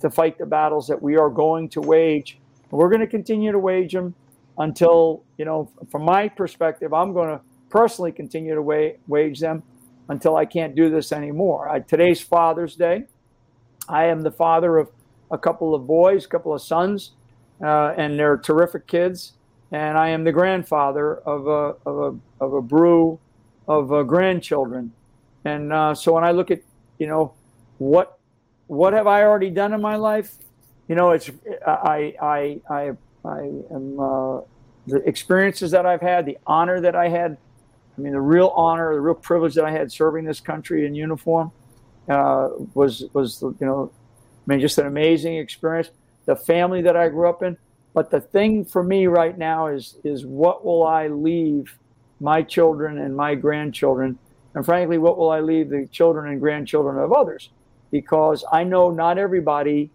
to 0.00 0.10
fight 0.10 0.36
the 0.36 0.44
battles 0.44 0.86
that 0.88 1.00
we 1.00 1.16
are 1.16 1.30
going 1.30 1.70
to 1.70 1.80
wage. 1.80 2.38
We're 2.70 2.88
going 2.88 3.00
to 3.00 3.06
continue 3.06 3.52
to 3.52 3.58
wage 3.58 3.92
them 3.92 4.14
until, 4.58 5.24
you 5.38 5.44
know, 5.44 5.70
from 5.90 6.02
my 6.02 6.28
perspective, 6.28 6.92
I'm 6.92 7.12
going 7.12 7.28
to 7.28 7.40
personally 7.70 8.12
continue 8.12 8.54
to 8.54 8.62
wa- 8.62 8.92
wage 9.06 9.40
them 9.40 9.62
until 10.08 10.36
I 10.36 10.44
can't 10.44 10.74
do 10.74 10.90
this 10.90 11.12
anymore. 11.12 11.68
I, 11.68 11.80
today's 11.80 12.20
Father's 12.20 12.76
Day. 12.76 13.04
I 13.88 14.04
am 14.04 14.22
the 14.22 14.30
father 14.30 14.78
of 14.78 14.90
a 15.30 15.38
couple 15.38 15.74
of 15.74 15.86
boys, 15.86 16.24
a 16.24 16.28
couple 16.28 16.54
of 16.54 16.62
sons, 16.62 17.12
uh, 17.62 17.94
and 17.96 18.18
they're 18.18 18.36
terrific 18.36 18.86
kids. 18.86 19.32
And 19.70 19.96
I 19.96 20.10
am 20.10 20.24
the 20.24 20.32
grandfather 20.32 21.16
of 21.16 21.46
a, 21.46 21.74
of 21.86 21.98
a, 21.98 22.44
of 22.44 22.52
a 22.52 22.60
brew 22.60 23.18
of 23.66 23.92
uh, 23.92 24.02
grandchildren. 24.02 24.92
And 25.44 25.72
uh, 25.72 25.94
so 25.94 26.12
when 26.12 26.24
I 26.24 26.32
look 26.32 26.50
at, 26.50 26.60
you 26.98 27.06
know, 27.06 27.32
what 27.78 28.18
what 28.66 28.92
have 28.92 29.06
I 29.06 29.22
already 29.22 29.50
done 29.50 29.72
in 29.72 29.80
my 29.80 29.96
life? 29.96 30.36
You 30.88 30.94
know, 30.94 31.10
it's 31.10 31.30
I 31.66 32.14
I 32.20 32.60
I 32.70 32.92
I 33.24 33.40
am 33.72 33.98
uh, 34.00 34.40
the 34.86 34.96
experiences 35.06 35.70
that 35.70 35.86
I've 35.86 36.00
had, 36.00 36.26
the 36.26 36.38
honor 36.46 36.80
that 36.80 36.96
I 36.96 37.08
had. 37.08 37.36
I 37.96 38.00
mean, 38.00 38.12
the 38.12 38.20
real 38.20 38.48
honor, 38.56 38.94
the 38.94 39.00
real 39.00 39.14
privilege 39.14 39.54
that 39.54 39.64
I 39.64 39.70
had 39.70 39.92
serving 39.92 40.24
this 40.24 40.40
country 40.40 40.86
in 40.86 40.94
uniform 40.94 41.52
uh, 42.08 42.48
was 42.74 43.04
was 43.12 43.42
you 43.42 43.56
know, 43.60 43.92
I 43.94 44.42
mean, 44.46 44.60
just 44.60 44.78
an 44.78 44.86
amazing 44.86 45.36
experience. 45.36 45.90
The 46.24 46.36
family 46.36 46.82
that 46.82 46.96
I 46.96 47.08
grew 47.08 47.28
up 47.28 47.42
in, 47.42 47.56
but 47.94 48.10
the 48.10 48.20
thing 48.20 48.64
for 48.64 48.82
me 48.82 49.06
right 49.06 49.36
now 49.36 49.68
is 49.68 49.96
is 50.04 50.24
what 50.24 50.64
will 50.64 50.86
I 50.86 51.08
leave 51.08 51.78
my 52.20 52.42
children 52.42 52.98
and 52.98 53.16
my 53.16 53.34
grandchildren, 53.34 54.18
and 54.54 54.64
frankly, 54.64 54.98
what 54.98 55.18
will 55.18 55.30
I 55.30 55.40
leave 55.40 55.68
the 55.68 55.86
children 55.92 56.30
and 56.30 56.40
grandchildren 56.40 56.98
of 56.98 57.12
others? 57.12 57.50
Because 57.90 58.44
I 58.50 58.64
know 58.64 58.90
not 58.90 59.18
everybody 59.18 59.90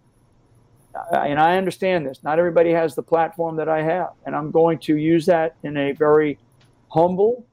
and 1.12 1.38
I 1.38 1.56
understand 1.56 2.06
this. 2.06 2.22
Not 2.22 2.38
everybody 2.38 2.70
has 2.72 2.94
the 2.94 3.02
platform 3.02 3.56
that 3.56 3.68
I 3.68 3.82
have, 3.82 4.10
and 4.26 4.34
I'm 4.34 4.50
going 4.50 4.78
to 4.80 4.96
use 4.96 5.26
that 5.26 5.56
in 5.62 5.76
a 5.76 5.92
very 5.92 6.38
humble, 6.88 7.44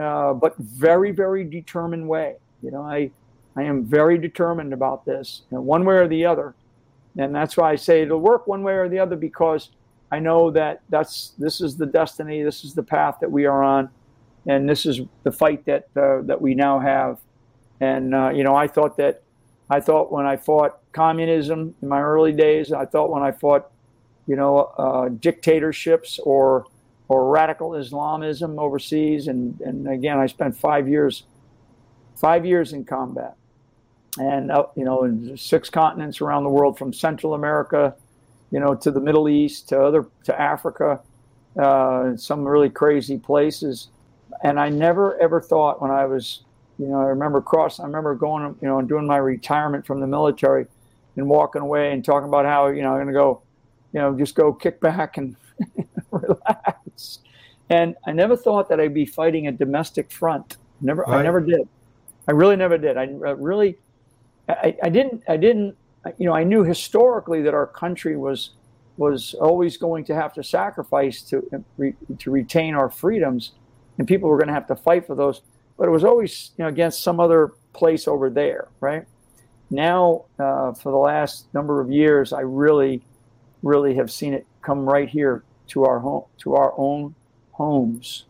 uh, 0.00 0.34
but 0.34 0.56
very, 0.58 1.10
very 1.10 1.44
determined 1.44 2.08
way. 2.08 2.36
You 2.62 2.70
know, 2.70 2.82
I, 2.82 3.10
I 3.56 3.62
am 3.62 3.84
very 3.84 4.18
determined 4.18 4.72
about 4.72 5.04
this, 5.04 5.42
one 5.50 5.84
way 5.84 5.96
or 5.96 6.08
the 6.08 6.24
other, 6.24 6.54
and 7.18 7.34
that's 7.34 7.56
why 7.56 7.72
I 7.72 7.76
say 7.76 8.02
it'll 8.02 8.20
work 8.20 8.46
one 8.46 8.62
way 8.62 8.74
or 8.74 8.88
the 8.88 8.98
other 8.98 9.16
because 9.16 9.70
I 10.10 10.20
know 10.20 10.50
that 10.52 10.82
that's 10.90 11.32
this 11.38 11.60
is 11.60 11.76
the 11.76 11.86
destiny, 11.86 12.42
this 12.44 12.64
is 12.64 12.74
the 12.74 12.84
path 12.84 13.16
that 13.20 13.30
we 13.30 13.46
are 13.46 13.64
on, 13.64 13.88
and 14.46 14.68
this 14.68 14.86
is 14.86 15.00
the 15.24 15.32
fight 15.32 15.64
that 15.66 15.88
uh, 15.96 16.22
that 16.22 16.40
we 16.40 16.54
now 16.54 16.78
have. 16.78 17.18
And 17.80 18.14
uh, 18.14 18.30
you 18.30 18.44
know, 18.44 18.54
I 18.54 18.68
thought 18.68 18.96
that 18.98 19.23
I 19.70 19.80
thought 19.80 20.12
when 20.12 20.26
I 20.26 20.36
fought 20.36 20.78
communism 20.92 21.74
in 21.80 21.88
my 21.88 22.00
early 22.00 22.32
days, 22.32 22.72
I 22.72 22.84
thought 22.84 23.10
when 23.10 23.22
I 23.22 23.32
fought, 23.32 23.70
you 24.26 24.36
know, 24.36 24.58
uh, 24.78 25.08
dictatorships 25.08 26.18
or 26.18 26.66
or 27.08 27.30
radical 27.30 27.74
Islamism 27.74 28.58
overseas, 28.58 29.28
and 29.28 29.60
and 29.60 29.88
again, 29.88 30.18
I 30.18 30.26
spent 30.26 30.56
five 30.56 30.88
years, 30.88 31.24
five 32.16 32.44
years 32.46 32.72
in 32.72 32.84
combat, 32.84 33.36
and 34.18 34.50
uh, 34.50 34.66
you 34.76 34.84
know, 34.84 35.04
in 35.04 35.36
six 35.36 35.70
continents 35.70 36.20
around 36.20 36.44
the 36.44 36.50
world, 36.50 36.78
from 36.78 36.92
Central 36.92 37.34
America, 37.34 37.94
you 38.50 38.60
know, 38.60 38.74
to 38.74 38.90
the 38.90 39.00
Middle 39.00 39.28
East, 39.28 39.68
to 39.70 39.80
other 39.82 40.06
to 40.24 40.40
Africa, 40.40 41.00
uh, 41.58 42.16
some 42.16 42.44
really 42.44 42.70
crazy 42.70 43.18
places, 43.18 43.88
and 44.42 44.60
I 44.60 44.68
never 44.68 45.18
ever 45.20 45.40
thought 45.40 45.80
when 45.80 45.90
I 45.90 46.04
was 46.04 46.44
you 46.78 46.88
know, 46.88 47.00
I 47.00 47.04
remember 47.04 47.40
crossing. 47.40 47.84
I 47.84 47.88
remember 47.88 48.14
going, 48.14 48.56
you 48.60 48.68
know, 48.68 48.78
and 48.78 48.88
doing 48.88 49.06
my 49.06 49.18
retirement 49.18 49.86
from 49.86 50.00
the 50.00 50.06
military, 50.06 50.66
and 51.16 51.28
walking 51.28 51.62
away 51.62 51.92
and 51.92 52.04
talking 52.04 52.28
about 52.28 52.44
how 52.44 52.66
you 52.68 52.82
know 52.82 52.90
I'm 52.90 52.96
going 52.96 53.06
to 53.08 53.12
go, 53.12 53.42
you 53.92 54.00
know, 54.00 54.16
just 54.16 54.34
go 54.34 54.52
kick 54.52 54.80
back 54.80 55.16
and 55.16 55.36
relax. 56.10 57.20
And 57.70 57.94
I 58.06 58.12
never 58.12 58.36
thought 58.36 58.68
that 58.68 58.80
I'd 58.80 58.94
be 58.94 59.06
fighting 59.06 59.46
a 59.46 59.52
domestic 59.52 60.10
front. 60.10 60.58
Never, 60.80 61.02
right. 61.02 61.20
I 61.20 61.22
never 61.22 61.40
did. 61.40 61.68
I 62.28 62.32
really 62.32 62.56
never 62.56 62.76
did. 62.76 62.96
I 62.96 63.04
really, 63.04 63.78
I, 64.48 64.76
I 64.82 64.88
didn't, 64.88 65.22
I 65.28 65.36
didn't. 65.36 65.76
You 66.18 66.26
know, 66.26 66.34
I 66.34 66.44
knew 66.44 66.64
historically 66.64 67.40
that 67.42 67.54
our 67.54 67.66
country 67.66 68.16
was 68.16 68.50
was 68.96 69.34
always 69.34 69.76
going 69.76 70.04
to 70.04 70.14
have 70.14 70.32
to 70.34 70.42
sacrifice 70.42 71.22
to 71.22 71.64
to 72.18 72.30
retain 72.30 72.74
our 72.74 72.90
freedoms, 72.90 73.52
and 73.98 74.06
people 74.06 74.28
were 74.28 74.36
going 74.36 74.48
to 74.48 74.54
have 74.54 74.66
to 74.66 74.76
fight 74.76 75.06
for 75.06 75.14
those 75.14 75.42
but 75.76 75.88
it 75.88 75.90
was 75.90 76.04
always 76.04 76.52
you 76.56 76.64
know 76.64 76.68
against 76.68 77.02
some 77.02 77.20
other 77.20 77.52
place 77.72 78.08
over 78.08 78.30
there, 78.30 78.68
right? 78.80 79.04
Now, 79.70 80.26
uh, 80.38 80.72
for 80.72 80.92
the 80.92 80.98
last 80.98 81.52
number 81.52 81.80
of 81.80 81.90
years, 81.90 82.32
I 82.32 82.40
really, 82.40 83.02
really 83.62 83.94
have 83.96 84.10
seen 84.10 84.34
it 84.34 84.46
come 84.62 84.88
right 84.88 85.08
here 85.08 85.42
to 85.68 85.84
our 85.84 85.98
home, 85.98 86.24
to 86.38 86.54
our 86.54 86.72
own 86.76 87.14
homes. 87.52 88.24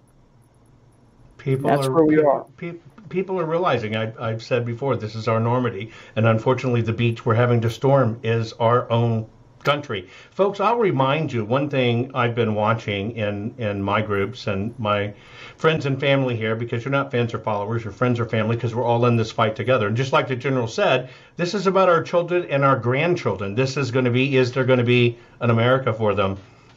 People 1.38 1.68
That's 1.68 1.86
are, 1.86 1.92
where 1.92 2.04
we 2.04 2.22
are. 2.22 2.44
People, 2.56 2.80
people 3.08 3.38
are 3.38 3.44
realizing. 3.44 3.96
I, 3.96 4.12
I've 4.18 4.42
said 4.42 4.64
before, 4.64 4.96
this 4.96 5.14
is 5.14 5.28
our 5.28 5.40
Normandy, 5.40 5.90
and 6.16 6.26
unfortunately, 6.26 6.82
the 6.82 6.92
beach 6.92 7.26
we're 7.26 7.34
having 7.34 7.60
to 7.62 7.70
storm 7.70 8.18
is 8.22 8.52
our 8.54 8.90
own 8.90 9.26
country. 9.64 10.08
Folks, 10.30 10.60
I'll 10.60 10.78
remind 10.78 11.32
you 11.32 11.44
one 11.44 11.68
thing 11.68 12.10
I've 12.14 12.34
been 12.34 12.54
watching 12.54 13.12
in, 13.12 13.54
in 13.58 13.82
my 13.82 14.02
groups 14.02 14.46
and 14.46 14.78
my 14.78 15.14
friends 15.56 15.86
and 15.86 15.98
family 15.98 16.36
here, 16.36 16.54
because 16.54 16.84
you're 16.84 16.92
not 16.92 17.10
fans 17.10 17.34
or 17.34 17.38
followers, 17.38 17.82
you're 17.82 17.92
friends 17.92 18.20
or 18.20 18.26
family, 18.26 18.56
because 18.56 18.74
we're 18.74 18.84
all 18.84 19.06
in 19.06 19.16
this 19.16 19.32
fight 19.32 19.56
together. 19.56 19.88
And 19.88 19.96
just 19.96 20.12
like 20.12 20.28
the 20.28 20.36
general 20.36 20.68
said, 20.68 21.10
this 21.36 21.54
is 21.54 21.66
about 21.66 21.88
our 21.88 22.02
children 22.02 22.44
and 22.50 22.64
our 22.64 22.78
grandchildren. 22.78 23.54
This 23.54 23.76
is 23.76 23.90
going 23.90 24.04
to 24.04 24.10
be, 24.10 24.36
is 24.36 24.52
there 24.52 24.64
going 24.64 24.78
to 24.78 24.84
be 24.84 25.18
an 25.40 25.50
America 25.50 25.92
for 25.92 26.14
them? 26.14 26.36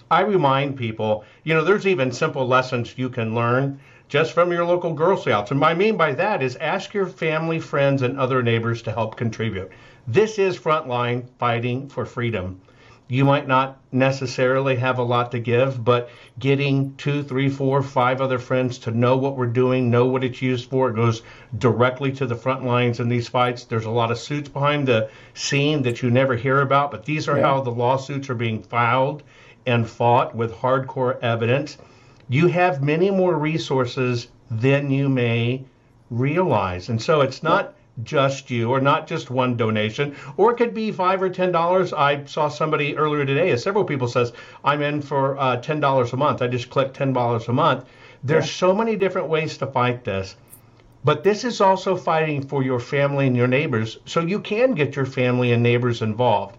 I 0.09 0.21
remind 0.21 0.77
people, 0.77 1.25
you 1.43 1.53
know, 1.53 1.65
there's 1.65 1.85
even 1.85 2.11
simple 2.13 2.47
lessons 2.47 2.97
you 2.97 3.09
can 3.09 3.35
learn 3.35 3.79
just 4.07 4.31
from 4.31 4.53
your 4.53 4.63
local 4.63 4.93
Girl 4.93 5.17
Scouts. 5.17 5.51
And 5.51 5.59
what 5.59 5.71
I 5.71 5.73
mean 5.73 5.97
by 5.97 6.13
that 6.13 6.41
is 6.41 6.55
ask 6.55 6.93
your 6.93 7.07
family, 7.07 7.59
friends, 7.59 8.01
and 8.01 8.17
other 8.17 8.41
neighbors 8.41 8.81
to 8.83 8.93
help 8.93 9.17
contribute. 9.17 9.69
This 10.07 10.39
is 10.39 10.57
frontline 10.57 11.27
fighting 11.37 11.89
for 11.89 12.05
freedom 12.05 12.61
you 13.09 13.23
might 13.23 13.47
not 13.47 13.77
necessarily 13.91 14.75
have 14.75 14.99
a 14.99 15.03
lot 15.03 15.31
to 15.31 15.39
give, 15.39 15.83
but 15.83 16.09
getting 16.37 16.93
two, 16.95 17.23
three, 17.23 17.49
four, 17.49 17.81
five 17.81 18.19
other 18.19 18.37
friends 18.37 18.79
to 18.79 18.91
know 18.91 19.15
what 19.15 19.37
we're 19.37 19.45
doing, 19.45 19.89
know 19.89 20.05
what 20.05 20.23
it's 20.23 20.41
used 20.41 20.69
for, 20.69 20.89
it 20.89 20.95
goes 20.95 21.21
directly 21.57 22.11
to 22.11 22.25
the 22.25 22.35
front 22.35 22.65
lines 22.65 22.99
in 22.99 23.07
these 23.07 23.29
fights. 23.29 23.63
There's 23.63 23.85
a 23.85 23.89
lot 23.91 24.11
of 24.11 24.17
suits 24.17 24.49
behind 24.49 24.87
the 24.87 25.09
scene 25.33 25.83
that 25.83 26.01
you 26.01 26.09
never 26.09 26.35
hear 26.35 26.61
about, 26.61 26.91
but 26.91 27.05
these 27.05 27.29
are 27.29 27.37
yeah. 27.37 27.43
how 27.43 27.61
the 27.61 27.71
lawsuits 27.71 28.29
are 28.29 28.35
being 28.35 28.61
filed 28.61 29.23
and 29.65 29.89
fought 29.89 30.35
with 30.35 30.53
hardcore 30.53 31.19
evidence. 31.21 31.77
You 32.27 32.47
have 32.47 32.83
many 32.83 33.09
more 33.09 33.37
resources 33.37 34.27
than 34.51 34.91
you 34.91 35.07
may 35.07 35.63
realize. 36.09 36.89
And 36.89 37.01
so 37.01 37.21
it's 37.21 37.43
not 37.43 37.73
just 38.03 38.51
you 38.51 38.69
or 38.69 38.79
not 38.79 39.07
just 39.07 39.29
one 39.29 39.57
donation. 39.57 40.15
Or 40.37 40.51
it 40.51 40.57
could 40.57 40.73
be 40.73 40.91
five 40.91 41.21
or 41.21 41.29
ten 41.29 41.51
dollars. 41.51 41.93
I 41.93 42.23
saw 42.25 42.47
somebody 42.47 42.95
earlier 42.95 43.25
today 43.25 43.49
as 43.51 43.63
several 43.63 43.83
people 43.83 44.07
says 44.07 44.33
i'm 44.63 44.81
in 44.81 45.01
for 45.01 45.37
uh, 45.37 45.57
ten 45.57 45.79
dollars 45.79 46.13
a 46.13 46.17
month. 46.17 46.41
I 46.41 46.47
just 46.47 46.69
click 46.69 46.93
ten 46.93 47.13
dollars 47.13 47.47
a 47.47 47.53
month. 47.53 47.85
There's 48.23 48.45
yeah. 48.45 48.67
so 48.67 48.75
many 48.75 48.95
different 48.95 49.29
ways 49.29 49.57
to 49.57 49.67
fight 49.67 50.03
this. 50.03 50.35
But 51.03 51.23
this 51.23 51.43
is 51.43 51.61
also 51.61 51.95
fighting 51.95 52.41
for 52.45 52.63
your 52.63 52.79
family 52.79 53.27
and 53.27 53.37
your 53.37 53.47
neighbors 53.47 53.97
so 54.05 54.19
you 54.19 54.39
can 54.39 54.73
get 54.73 54.95
your 54.95 55.05
family 55.05 55.51
and 55.51 55.63
neighbors 55.63 56.01
involved. 56.01 56.57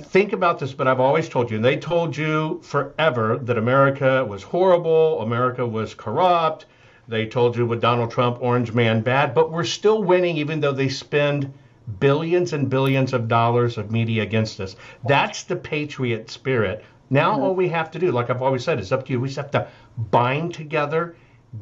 Think 0.00 0.32
about 0.32 0.58
this, 0.58 0.72
but 0.72 0.88
I've 0.88 1.00
always 1.00 1.28
told 1.28 1.50
you, 1.50 1.56
and 1.56 1.64
they 1.64 1.76
told 1.76 2.16
you 2.16 2.60
forever 2.62 3.38
that 3.42 3.58
America 3.58 4.24
was 4.24 4.42
horrible, 4.42 5.20
America 5.20 5.66
was 5.66 5.94
corrupt, 5.94 6.66
they 7.08 7.26
told 7.26 7.56
you 7.56 7.66
with 7.66 7.80
Donald 7.80 8.10
Trump, 8.10 8.38
Orange 8.40 8.72
Man 8.72 9.00
bad, 9.00 9.34
but 9.34 9.50
we're 9.50 9.64
still 9.64 10.02
winning 10.02 10.36
even 10.36 10.60
though 10.60 10.72
they 10.72 10.88
spend 10.88 11.52
billions 11.98 12.52
and 12.52 12.70
billions 12.70 13.12
of 13.12 13.28
dollars 13.28 13.78
of 13.78 13.90
media 13.90 14.22
against 14.22 14.60
us. 14.60 14.76
That's 15.06 15.44
the 15.44 15.56
patriot 15.56 16.30
spirit. 16.30 16.84
Now 17.10 17.32
mm-hmm. 17.32 17.42
all 17.42 17.54
we 17.54 17.68
have 17.68 17.90
to 17.92 17.98
do, 17.98 18.12
like 18.12 18.30
I've 18.30 18.42
always 18.42 18.64
said, 18.64 18.78
is 18.78 18.92
up 18.92 19.06
to 19.06 19.12
you. 19.12 19.20
We 19.20 19.28
just 19.28 19.36
have 19.36 19.50
to 19.52 19.68
bind 19.98 20.54
together, 20.54 21.16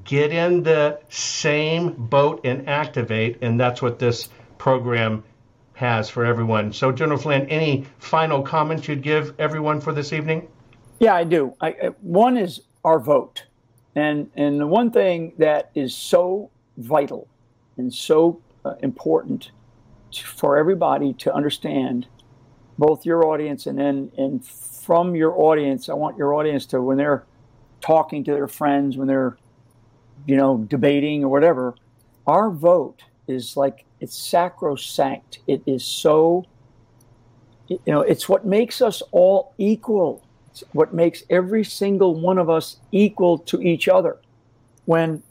get 0.05 0.31
in 0.31 0.63
the 0.63 1.01
same 1.09 1.95
boat 1.95 2.43
and 2.45 2.69
activate, 2.69 3.39
and 3.43 3.59
that's 3.59 3.83
what 3.83 3.99
this 3.99 4.29
program 4.59 5.25
has 5.75 6.11
for 6.11 6.25
everyone. 6.25 6.73
So, 6.73 6.93
General 6.93 7.19
Flynn, 7.19 7.49
any 7.49 7.87
final 7.99 8.43
comments 8.43 8.87
you'd 8.87 9.03
give 9.03 9.35
everyone 9.41 9.81
for 9.81 9.93
this 9.93 10.13
evening? 10.13 10.47
Yeah, 10.99 11.15
I 11.15 11.25
do. 11.25 11.55
I, 11.61 11.71
one 12.03 12.37
is 12.37 12.61
our 12.85 13.01
vote. 13.01 13.45
And 13.95 14.31
and 14.37 14.61
the 14.61 14.67
one 14.67 14.91
thing 14.91 15.33
that 15.39 15.71
is 15.75 15.95
so 15.95 16.51
vital 16.77 17.29
and 17.77 17.93
so 17.93 18.41
uh, 18.65 18.75
important 18.83 19.51
to, 20.13 20.27
for 20.27 20.57
everybody 20.57 21.13
to 21.15 21.35
understand, 21.35 22.07
both 22.79 23.05
your 23.05 23.27
audience 23.27 23.67
and 23.67 23.79
then 23.79 24.13
and 24.17 24.45
from 24.45 25.15
your 25.15 25.39
audience, 25.41 25.89
I 25.89 25.95
want 25.95 26.17
your 26.17 26.35
audience 26.35 26.67
to 26.67 26.81
when 26.81 26.97
they're 26.97 27.25
talking 27.81 28.25
to 28.25 28.33
their 28.33 28.49
friends, 28.49 28.97
when 28.97 29.09
they're 29.09 29.37
you 30.27 30.37
know 30.37 30.59
debating 30.59 31.25
or 31.25 31.29
whatever, 31.29 31.75
our 32.27 32.51
vote 32.51 33.03
is 33.27 33.57
like 33.57 33.85
it's 34.01 34.17
sacrosanct. 34.17 35.41
It 35.47 35.63
is 35.67 35.85
so 35.85 36.45
you 37.69 37.81
know 37.87 38.03
it's 38.03 38.29
what 38.29 38.45
makes 38.45 38.81
us 38.81 39.03
all 39.11 39.53
equal 39.59 40.25
what 40.73 40.93
makes 40.93 41.23
every 41.31 41.65
single 41.65 42.15
one 42.21 42.39
of 42.39 42.51
us 42.51 42.79
equal 42.93 43.39
to 43.39 43.61
each 43.63 43.89
other. 43.89 44.19
When 44.85 45.23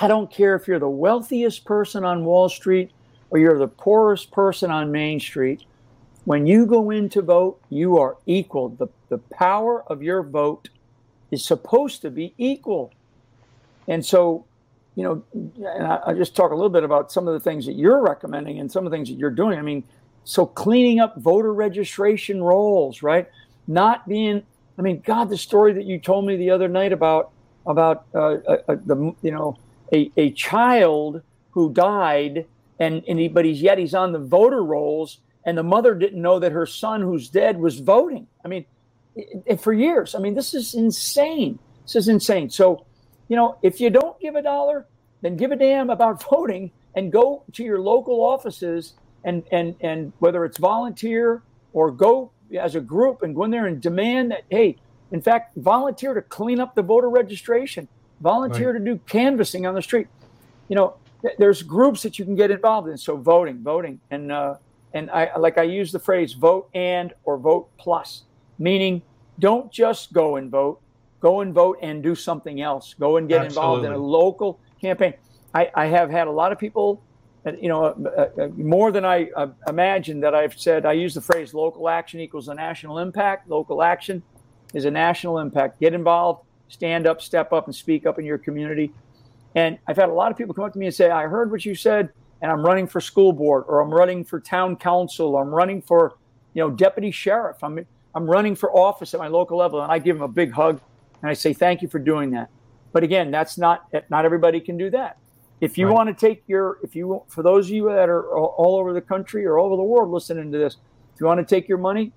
I 0.00 0.08
don't 0.08 0.30
care 0.30 0.54
if 0.54 0.68
you're 0.68 0.78
the 0.78 0.88
wealthiest 0.88 1.64
person 1.64 2.04
on 2.04 2.24
Wall 2.24 2.48
Street 2.48 2.90
or 3.30 3.38
you're 3.38 3.58
the 3.58 3.68
poorest 3.68 4.30
person 4.30 4.70
on 4.70 4.92
Main 4.92 5.20
Street, 5.20 5.64
when 6.24 6.46
you 6.46 6.66
go 6.66 6.90
in 6.90 7.08
to 7.10 7.22
vote, 7.22 7.60
you 7.70 7.98
are 7.98 8.16
equal. 8.26 8.68
The, 8.68 8.88
the 9.08 9.18
power 9.18 9.82
of 9.90 10.02
your 10.02 10.22
vote 10.22 10.68
is 11.30 11.44
supposed 11.44 12.02
to 12.02 12.10
be 12.10 12.34
equal. 12.38 12.92
And 13.88 14.04
so, 14.04 14.44
you 14.94 15.02
know, 15.02 15.22
and 15.32 15.86
I, 15.86 16.00
I 16.08 16.14
just 16.14 16.36
talk 16.36 16.52
a 16.52 16.54
little 16.54 16.70
bit 16.70 16.84
about 16.84 17.10
some 17.10 17.26
of 17.26 17.34
the 17.34 17.40
things 17.40 17.66
that 17.66 17.74
you're 17.74 18.02
recommending 18.02 18.60
and 18.60 18.70
some 18.70 18.84
of 18.84 18.90
the 18.90 18.96
things 18.96 19.08
that 19.08 19.16
you're 19.16 19.30
doing. 19.30 19.58
I 19.58 19.62
mean, 19.62 19.84
so 20.24 20.44
cleaning 20.44 21.00
up 21.00 21.16
voter 21.16 21.54
registration 21.54 22.42
rolls, 22.42 23.02
right? 23.02 23.28
Not 23.66 24.06
being 24.06 24.42
I 24.78 24.82
mean, 24.82 25.02
God, 25.04 25.28
the 25.28 25.36
story 25.36 25.72
that 25.74 25.84
you 25.84 25.98
told 25.98 26.26
me 26.26 26.36
the 26.36 26.50
other 26.50 26.68
night 26.68 26.92
about 26.92 27.32
about 27.66 28.06
uh, 28.14 28.18
uh, 28.18 28.56
uh, 28.68 28.76
the 28.86 29.14
you 29.22 29.30
know 29.30 29.58
a, 29.92 30.10
a 30.16 30.30
child 30.32 31.22
who 31.50 31.72
died 31.72 32.46
and 32.78 33.02
and 33.08 33.34
but 33.34 33.44
he's 33.44 33.60
yet 33.60 33.78
he's 33.78 33.94
on 33.94 34.12
the 34.12 34.18
voter 34.18 34.62
rolls 34.62 35.20
and 35.44 35.56
the 35.56 35.62
mother 35.62 35.94
didn't 35.94 36.20
know 36.20 36.38
that 36.38 36.52
her 36.52 36.66
son 36.66 37.00
who's 37.00 37.28
dead 37.28 37.58
was 37.58 37.80
voting. 37.80 38.26
I 38.44 38.48
mean, 38.48 38.66
it, 39.16 39.60
for 39.60 39.72
years. 39.72 40.14
I 40.14 40.18
mean, 40.18 40.34
this 40.34 40.54
is 40.54 40.74
insane. 40.74 41.58
This 41.84 41.96
is 41.96 42.08
insane. 42.08 42.50
So, 42.50 42.84
you 43.28 43.36
know, 43.36 43.56
if 43.62 43.80
you 43.80 43.90
don't 43.90 44.18
give 44.20 44.34
a 44.34 44.42
dollar, 44.42 44.86
then 45.22 45.36
give 45.36 45.50
a 45.50 45.56
damn 45.56 45.90
about 45.90 46.22
voting 46.30 46.70
and 46.94 47.10
go 47.10 47.44
to 47.52 47.64
your 47.64 47.80
local 47.80 48.22
offices 48.22 48.94
and 49.24 49.42
and 49.50 49.74
and 49.80 50.12
whether 50.20 50.44
it's 50.44 50.58
volunteer 50.58 51.42
or 51.72 51.90
go 51.90 52.30
as 52.56 52.74
a 52.74 52.80
group 52.80 53.22
and 53.22 53.34
go 53.34 53.44
in 53.44 53.50
there 53.50 53.66
and 53.66 53.80
demand 53.80 54.30
that, 54.30 54.44
hey, 54.50 54.76
in 55.10 55.20
fact, 55.20 55.56
volunteer 55.56 56.14
to 56.14 56.22
clean 56.22 56.60
up 56.60 56.74
the 56.74 56.82
voter 56.82 57.08
registration, 57.08 57.88
volunteer 58.20 58.72
right. 58.72 58.78
to 58.78 58.84
do 58.84 59.00
canvassing 59.06 59.66
on 59.66 59.74
the 59.74 59.82
street. 59.82 60.06
You 60.68 60.76
know, 60.76 60.94
th- 61.22 61.34
there's 61.38 61.62
groups 61.62 62.02
that 62.02 62.18
you 62.18 62.24
can 62.24 62.34
get 62.34 62.50
involved 62.50 62.88
in. 62.88 62.96
So 62.98 63.16
voting, 63.16 63.62
voting, 63.62 64.00
and 64.10 64.30
uh, 64.30 64.56
and 64.92 65.10
I 65.10 65.36
like 65.36 65.58
I 65.58 65.62
use 65.62 65.92
the 65.92 65.98
phrase 65.98 66.32
vote 66.32 66.68
and 66.74 67.12
or 67.24 67.38
vote 67.38 67.68
plus, 67.78 68.24
meaning 68.58 69.02
don't 69.38 69.70
just 69.72 70.12
go 70.12 70.36
and 70.36 70.50
vote, 70.50 70.80
go 71.20 71.40
and 71.40 71.54
vote 71.54 71.78
and 71.80 72.02
do 72.02 72.14
something 72.14 72.60
else. 72.60 72.94
Go 72.98 73.16
and 73.16 73.28
get 73.28 73.42
Absolutely. 73.42 73.62
involved 73.62 73.84
in 73.86 73.92
a 73.92 73.98
local 73.98 74.60
campaign. 74.80 75.14
I, 75.54 75.70
I 75.74 75.86
have 75.86 76.10
had 76.10 76.26
a 76.26 76.30
lot 76.30 76.52
of 76.52 76.58
people 76.58 77.02
you 77.60 77.68
know, 77.68 77.84
uh, 77.84 78.42
uh, 78.42 78.48
more 78.56 78.90
than 78.90 79.04
I 79.04 79.30
uh, 79.36 79.48
imagined 79.68 80.22
that 80.22 80.34
I've 80.34 80.58
said, 80.58 80.86
I 80.86 80.92
use 80.92 81.14
the 81.14 81.20
phrase 81.20 81.54
local 81.54 81.88
action 81.88 82.20
equals 82.20 82.48
a 82.48 82.54
national 82.54 82.98
impact. 82.98 83.48
Local 83.48 83.82
action 83.82 84.22
is 84.74 84.84
a 84.84 84.90
national 84.90 85.38
impact. 85.38 85.80
Get 85.80 85.94
involved, 85.94 86.44
stand 86.68 87.06
up, 87.06 87.22
step 87.22 87.52
up, 87.52 87.66
and 87.66 87.74
speak 87.74 88.06
up 88.06 88.18
in 88.18 88.24
your 88.24 88.38
community. 88.38 88.92
And 89.54 89.78
I've 89.86 89.96
had 89.96 90.08
a 90.08 90.12
lot 90.12 90.30
of 90.30 90.36
people 90.36 90.54
come 90.54 90.64
up 90.64 90.72
to 90.72 90.78
me 90.78 90.86
and 90.86 90.94
say, 90.94 91.10
I 91.10 91.24
heard 91.24 91.50
what 91.50 91.64
you 91.64 91.74
said, 91.74 92.10
and 92.42 92.50
I'm 92.50 92.64
running 92.64 92.86
for 92.86 93.00
school 93.00 93.32
board, 93.32 93.64
or 93.66 93.80
I'm 93.80 93.92
running 93.92 94.24
for 94.24 94.40
town 94.40 94.76
council, 94.76 95.34
or 95.34 95.42
I'm 95.42 95.54
running 95.54 95.80
for, 95.82 96.16
you 96.54 96.62
know, 96.62 96.70
deputy 96.70 97.10
sheriff. 97.10 97.56
I'm, 97.62 97.84
I'm 98.14 98.28
running 98.28 98.54
for 98.54 98.70
office 98.76 99.14
at 99.14 99.20
my 99.20 99.28
local 99.28 99.58
level. 99.58 99.80
And 99.80 99.92
I 99.92 99.98
give 99.98 100.16
them 100.16 100.22
a 100.22 100.28
big 100.28 100.52
hug 100.52 100.80
and 101.22 101.30
I 101.30 101.34
say, 101.34 101.52
thank 101.52 101.82
you 101.82 101.88
for 101.88 101.98
doing 101.98 102.30
that. 102.32 102.50
But 102.92 103.04
again, 103.04 103.30
that's 103.30 103.58
not, 103.58 103.86
not 104.08 104.24
everybody 104.24 104.60
can 104.60 104.76
do 104.76 104.90
that. 104.90 105.18
If 105.60 105.76
you 105.76 105.86
right. 105.86 105.94
want 105.94 106.08
to 106.08 106.26
take 106.26 106.44
your, 106.46 106.78
if 106.82 106.94
you, 106.94 107.22
for 107.28 107.42
those 107.42 107.66
of 107.66 107.72
you 107.72 107.88
that 107.88 108.08
are 108.08 108.36
all 108.36 108.76
over 108.76 108.92
the 108.92 109.00
country 109.00 109.44
or 109.44 109.58
all 109.58 109.66
over 109.66 109.76
the 109.76 109.82
world 109.82 110.10
listening 110.10 110.52
to 110.52 110.58
this, 110.58 110.76
if 111.14 111.20
you 111.20 111.26
want 111.26 111.40
to 111.40 111.54
take 111.54 111.68
your 111.68 111.78
money 111.78 112.12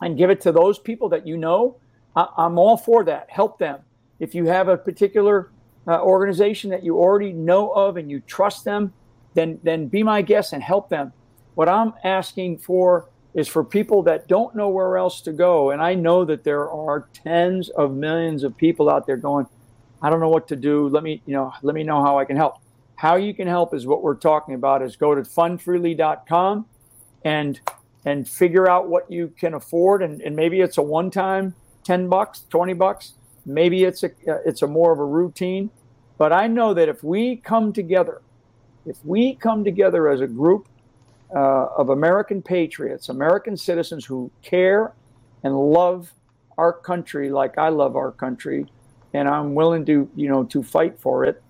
and 0.00 0.18
give 0.18 0.30
it 0.30 0.40
to 0.42 0.52
those 0.52 0.78
people 0.78 1.08
that 1.10 1.26
you 1.26 1.36
know, 1.36 1.76
I, 2.16 2.26
am 2.38 2.58
all 2.58 2.76
for 2.76 3.04
that. 3.04 3.30
Help 3.30 3.58
them. 3.58 3.80
If 4.18 4.34
you 4.34 4.46
have 4.46 4.68
a 4.68 4.76
particular 4.76 5.50
uh, 5.86 6.00
organization 6.00 6.70
that 6.70 6.82
you 6.82 6.98
already 6.98 7.32
know 7.32 7.70
of 7.70 7.96
and 7.96 8.10
you 8.10 8.20
trust 8.20 8.64
them, 8.64 8.92
then 9.34 9.58
then 9.62 9.88
be 9.88 10.02
my 10.02 10.22
guest 10.22 10.52
and 10.52 10.62
help 10.62 10.88
them. 10.88 11.12
What 11.54 11.68
I'm 11.68 11.94
asking 12.04 12.58
for 12.58 13.08
is 13.34 13.48
for 13.48 13.64
people 13.64 14.02
that 14.02 14.28
don't 14.28 14.54
know 14.54 14.68
where 14.68 14.96
else 14.96 15.22
to 15.22 15.32
go, 15.32 15.70
and 15.70 15.80
I 15.80 15.94
know 15.94 16.24
that 16.24 16.44
there 16.44 16.70
are 16.70 17.08
tens 17.14 17.70
of 17.70 17.94
millions 17.94 18.44
of 18.44 18.56
people 18.56 18.90
out 18.90 19.06
there 19.06 19.16
going, 19.16 19.46
I 20.02 20.10
don't 20.10 20.20
know 20.20 20.28
what 20.28 20.48
to 20.48 20.56
do. 20.56 20.88
Let 20.88 21.02
me, 21.02 21.22
you 21.26 21.34
know, 21.34 21.52
let 21.62 21.74
me 21.74 21.82
know 21.82 22.02
how 22.02 22.18
I 22.18 22.24
can 22.24 22.36
help. 22.36 22.56
How 23.02 23.16
you 23.16 23.34
can 23.34 23.48
help 23.48 23.74
is 23.74 23.84
what 23.84 24.00
we're 24.00 24.14
talking 24.14 24.54
about 24.54 24.80
is 24.80 24.94
go 24.94 25.12
to 25.12 25.22
fundfreely.com 25.22 26.66
and 27.24 27.60
and 28.04 28.28
figure 28.28 28.70
out 28.70 28.88
what 28.88 29.10
you 29.10 29.34
can 29.36 29.54
afford. 29.54 30.04
And, 30.04 30.20
and 30.20 30.36
maybe 30.36 30.60
it's 30.60 30.78
a 30.78 30.82
one 30.82 31.10
time 31.10 31.56
10 31.82 32.08
bucks 32.08 32.44
20 32.48 32.74
bucks. 32.74 33.14
Maybe 33.44 33.82
it's 33.82 34.04
a 34.04 34.10
uh, 34.28 34.38
it's 34.46 34.62
a 34.62 34.68
more 34.68 34.92
of 34.92 35.00
a 35.00 35.04
routine. 35.04 35.70
But 36.16 36.32
i 36.32 36.46
know 36.46 36.74
that 36.74 36.88
if 36.88 37.02
we 37.02 37.38
come 37.38 37.72
together 37.72 38.22
if 38.86 38.98
we 39.04 39.34
come 39.34 39.64
together 39.64 40.08
as 40.08 40.20
a 40.20 40.28
group 40.28 40.68
uh, 41.34 41.66
of 41.76 41.88
american 41.88 42.40
patriots 42.40 43.08
american 43.08 43.56
citizens 43.56 44.04
who 44.04 44.30
care 44.42 44.92
and 45.42 45.58
love 45.58 46.12
our 46.56 46.72
country 46.72 47.30
like 47.30 47.58
i 47.58 47.68
love 47.68 47.96
our 47.96 48.12
country 48.12 48.66
and 49.12 49.26
i'm 49.26 49.56
willing 49.56 49.84
to 49.86 50.08
you 50.14 50.28
know 50.28 50.44
to 50.44 50.62
fight 50.62 50.96
for 51.00 51.24
it 51.24 51.42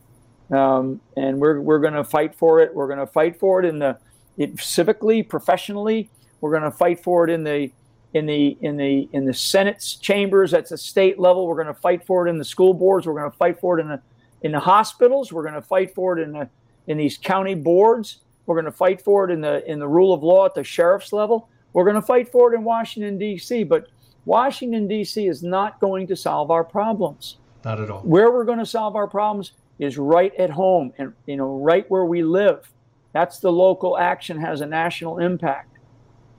um, 0.52 1.00
and 1.16 1.38
we're 1.40 1.60
we're 1.60 1.80
going 1.80 1.94
to 1.94 2.04
fight 2.04 2.34
for 2.34 2.60
it. 2.60 2.74
We're 2.74 2.86
going 2.86 2.98
to 2.98 3.06
fight 3.06 3.38
for 3.38 3.60
it 3.60 3.66
in 3.66 3.78
the 3.78 3.98
it, 4.36 4.56
civically, 4.56 5.26
professionally. 5.26 6.10
We're 6.40 6.50
going 6.50 6.62
to 6.62 6.70
fight 6.70 7.02
for 7.02 7.24
it 7.24 7.30
in 7.30 7.44
the 7.44 7.72
in 8.14 8.26
the 8.26 8.58
in 8.60 8.76
the 8.76 9.08
in 9.12 9.24
the 9.24 9.34
Senate's 9.34 9.96
chambers 9.96 10.52
at 10.52 10.68
the 10.68 10.76
state 10.76 11.18
level. 11.18 11.46
We're 11.46 11.62
going 11.62 11.74
to 11.74 11.80
fight 11.80 12.04
for 12.04 12.26
it 12.26 12.30
in 12.30 12.38
the 12.38 12.44
school 12.44 12.74
boards. 12.74 13.06
We're 13.06 13.18
going 13.18 13.30
to 13.30 13.36
fight 13.36 13.60
for 13.60 13.78
it 13.78 13.82
in 13.82 13.88
the 13.88 14.00
in 14.42 14.52
the 14.52 14.60
hospitals. 14.60 15.32
We're 15.32 15.42
going 15.42 15.54
to 15.54 15.62
fight 15.62 15.94
for 15.94 16.18
it 16.18 16.22
in 16.22 16.32
the 16.32 16.48
in 16.86 16.98
these 16.98 17.16
county 17.16 17.54
boards. 17.54 18.20
We're 18.46 18.56
going 18.56 18.66
to 18.66 18.72
fight 18.72 19.00
for 19.00 19.24
it 19.24 19.32
in 19.32 19.40
the 19.40 19.68
in 19.70 19.78
the 19.78 19.88
rule 19.88 20.12
of 20.12 20.22
law 20.22 20.44
at 20.44 20.54
the 20.54 20.64
sheriff's 20.64 21.12
level. 21.12 21.48
We're 21.72 21.84
going 21.84 21.96
to 21.96 22.02
fight 22.02 22.30
for 22.30 22.52
it 22.52 22.56
in 22.56 22.64
Washington 22.64 23.16
D.C. 23.16 23.64
But 23.64 23.88
Washington 24.26 24.86
D.C. 24.86 25.26
is 25.26 25.42
not 25.42 25.80
going 25.80 26.06
to 26.08 26.16
solve 26.16 26.50
our 26.50 26.64
problems. 26.64 27.38
Not 27.64 27.80
at 27.80 27.90
all. 27.90 28.00
Where 28.00 28.30
we're 28.30 28.44
going 28.44 28.58
to 28.58 28.66
solve 28.66 28.96
our 28.96 29.06
problems 29.06 29.52
is 29.82 29.98
right 29.98 30.32
at 30.36 30.50
home 30.50 30.92
and 30.96 31.12
you 31.26 31.36
know 31.36 31.58
right 31.58 31.90
where 31.90 32.04
we 32.04 32.22
live. 32.22 32.70
That's 33.12 33.40
the 33.40 33.52
local 33.52 33.98
action 33.98 34.40
has 34.40 34.60
a 34.60 34.66
national 34.66 35.18
impact. 35.18 35.78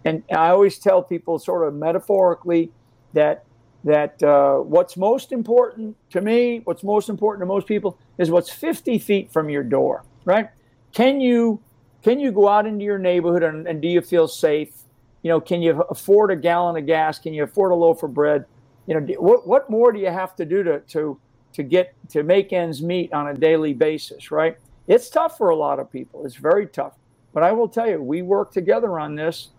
And 0.05 0.23
I 0.31 0.49
always 0.49 0.79
tell 0.79 1.03
people, 1.03 1.37
sort 1.39 1.67
of 1.67 1.73
metaphorically, 1.73 2.71
that 3.13 3.43
that 3.83 4.23
uh, 4.23 4.59
what's 4.59 4.95
most 4.95 5.33
important 5.33 5.97
to 6.11 6.21
me, 6.21 6.61
what's 6.63 6.83
most 6.83 7.09
important 7.09 7.41
to 7.41 7.45
most 7.45 7.67
people, 7.67 7.97
is 8.17 8.31
what's 8.31 8.49
50 8.49 8.97
feet 8.99 9.31
from 9.31 9.49
your 9.49 9.63
door. 9.63 10.03
Right? 10.25 10.49
Can 10.93 11.19
you 11.19 11.59
can 12.01 12.19
you 12.19 12.31
go 12.31 12.47
out 12.47 12.65
into 12.65 12.85
your 12.85 12.97
neighborhood 12.97 13.43
and, 13.43 13.67
and 13.67 13.81
do 13.81 13.87
you 13.87 14.01
feel 14.01 14.27
safe? 14.27 14.73
You 15.21 15.29
know, 15.29 15.41
can 15.41 15.61
you 15.61 15.81
afford 15.89 16.31
a 16.31 16.35
gallon 16.35 16.77
of 16.77 16.85
gas? 16.85 17.19
Can 17.19 17.33
you 17.33 17.43
afford 17.43 17.71
a 17.71 17.75
loaf 17.75 18.03
of 18.03 18.13
bread? 18.13 18.45
You 18.87 18.99
know, 18.99 19.13
what 19.19 19.47
what 19.47 19.69
more 19.69 19.91
do 19.91 19.99
you 19.99 20.11
have 20.11 20.35
to 20.37 20.45
do 20.45 20.63
to 20.63 20.79
to 20.79 21.19
to 21.53 21.63
get 21.63 21.93
to 22.09 22.23
make 22.23 22.53
ends 22.53 22.81
meet 22.81 23.13
on 23.13 23.27
a 23.27 23.33
daily 23.33 23.73
basis, 23.73 24.31
right? 24.31 24.57
It's 24.87 25.09
tough 25.09 25.37
for 25.37 25.49
a 25.49 25.55
lot 25.55 25.79
of 25.79 25.91
people. 25.91 26.25
It's 26.25 26.35
very 26.35 26.67
tough. 26.67 26.93
But 27.33 27.43
I 27.43 27.51
will 27.51 27.67
tell 27.67 27.89
you, 27.89 28.01
we 28.01 28.21
work 28.21 28.51
together 28.51 28.99
on 28.99 29.15
this. 29.15 29.49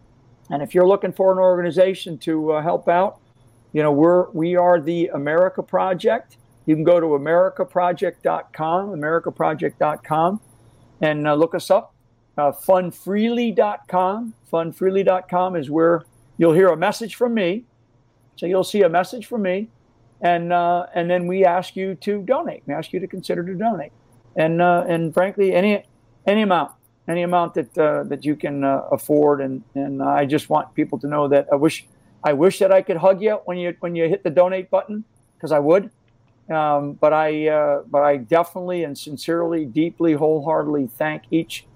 And 0.51 0.62
if 0.62 0.74
you're 0.74 0.86
looking 0.86 1.12
for 1.12 1.32
an 1.32 1.38
organization 1.38 2.18
to 2.18 2.53
uh, 2.53 2.62
help 2.62 2.88
out, 2.88 3.20
you 3.72 3.82
know, 3.82 3.90
we're 3.90 4.30
we 4.30 4.57
are 4.57 4.80
the 4.80 5.09
America 5.09 5.62
Project. 5.62 6.36
You 6.66 6.74
can 6.74 6.84
go 6.84 7.01
to 7.01 7.07
americaproject.com, 7.07 8.90
americaproject.com, 8.90 10.40
and 11.01 11.28
uh, 11.28 11.34
look 11.34 11.55
us 11.55 11.70
up. 11.70 11.95
Uh, 12.36 12.53
fundfreely.com. 12.53 14.34
Fundfreely.com 14.53 15.57
is 15.57 15.70
where 15.70 16.05
you'll 16.38 16.53
hear 16.53 16.68
a 16.68 16.76
message 16.76 17.16
from 17.16 17.34
me. 17.34 17.64
So 18.36 18.47
you'll 18.47 18.64
see 18.64 18.82
a 18.82 18.88
message 18.88 19.26
from 19.26 19.42
me, 19.42 19.68
and 20.24 20.52
uh, 20.52 20.86
and 20.94 21.08
then 21.08 21.26
we 21.26 21.44
ask 21.44 21.76
you 21.76 21.94
to 21.96 22.22
donate. 22.22 22.62
We 22.66 22.74
ask 22.74 22.92
you 22.92 22.98
to 22.98 23.06
consider 23.06 23.44
to 23.44 23.54
donate, 23.54 23.92
and 24.34 24.60
uh, 24.60 24.84
and 24.88 25.12
frankly, 25.12 25.54
any 25.54 25.84
any 26.26 26.42
amount, 26.42 26.72
any 27.06 27.22
amount 27.22 27.54
that 27.54 27.78
uh, 27.78 28.04
that 28.04 28.24
you 28.24 28.34
can 28.34 28.64
uh, 28.64 28.80
afford, 28.90 29.42
and 29.42 29.62
and 29.74 30.02
I 30.02 30.24
just 30.24 30.48
want 30.48 30.74
people 30.74 30.98
to 31.00 31.06
know 31.06 31.28
that 31.28 31.46
I 31.52 31.56
wish 31.56 31.86
I 32.24 32.32
wish 32.32 32.58
that 32.58 32.72
I 32.72 32.80
could 32.80 32.96
hug 32.96 33.20
you 33.22 33.38
when 33.44 33.58
you 33.58 33.76
when 33.80 33.94
you 33.94 34.08
hit 34.08 34.24
the 34.24 34.30
donate 34.30 34.70
button 34.70 35.04
because 35.36 35.52
I 35.52 35.58
would, 35.58 35.90
um, 36.50 36.94
but 36.94 37.12
I 37.12 37.48
uh, 37.48 37.82
but 37.86 38.02
I 38.02 38.16
definitely 38.16 38.82
and 38.82 38.96
sincerely, 38.96 39.66
deeply, 39.66 40.14
wholeheartedly 40.14 40.86
thank 40.86 41.24
each 41.30 41.66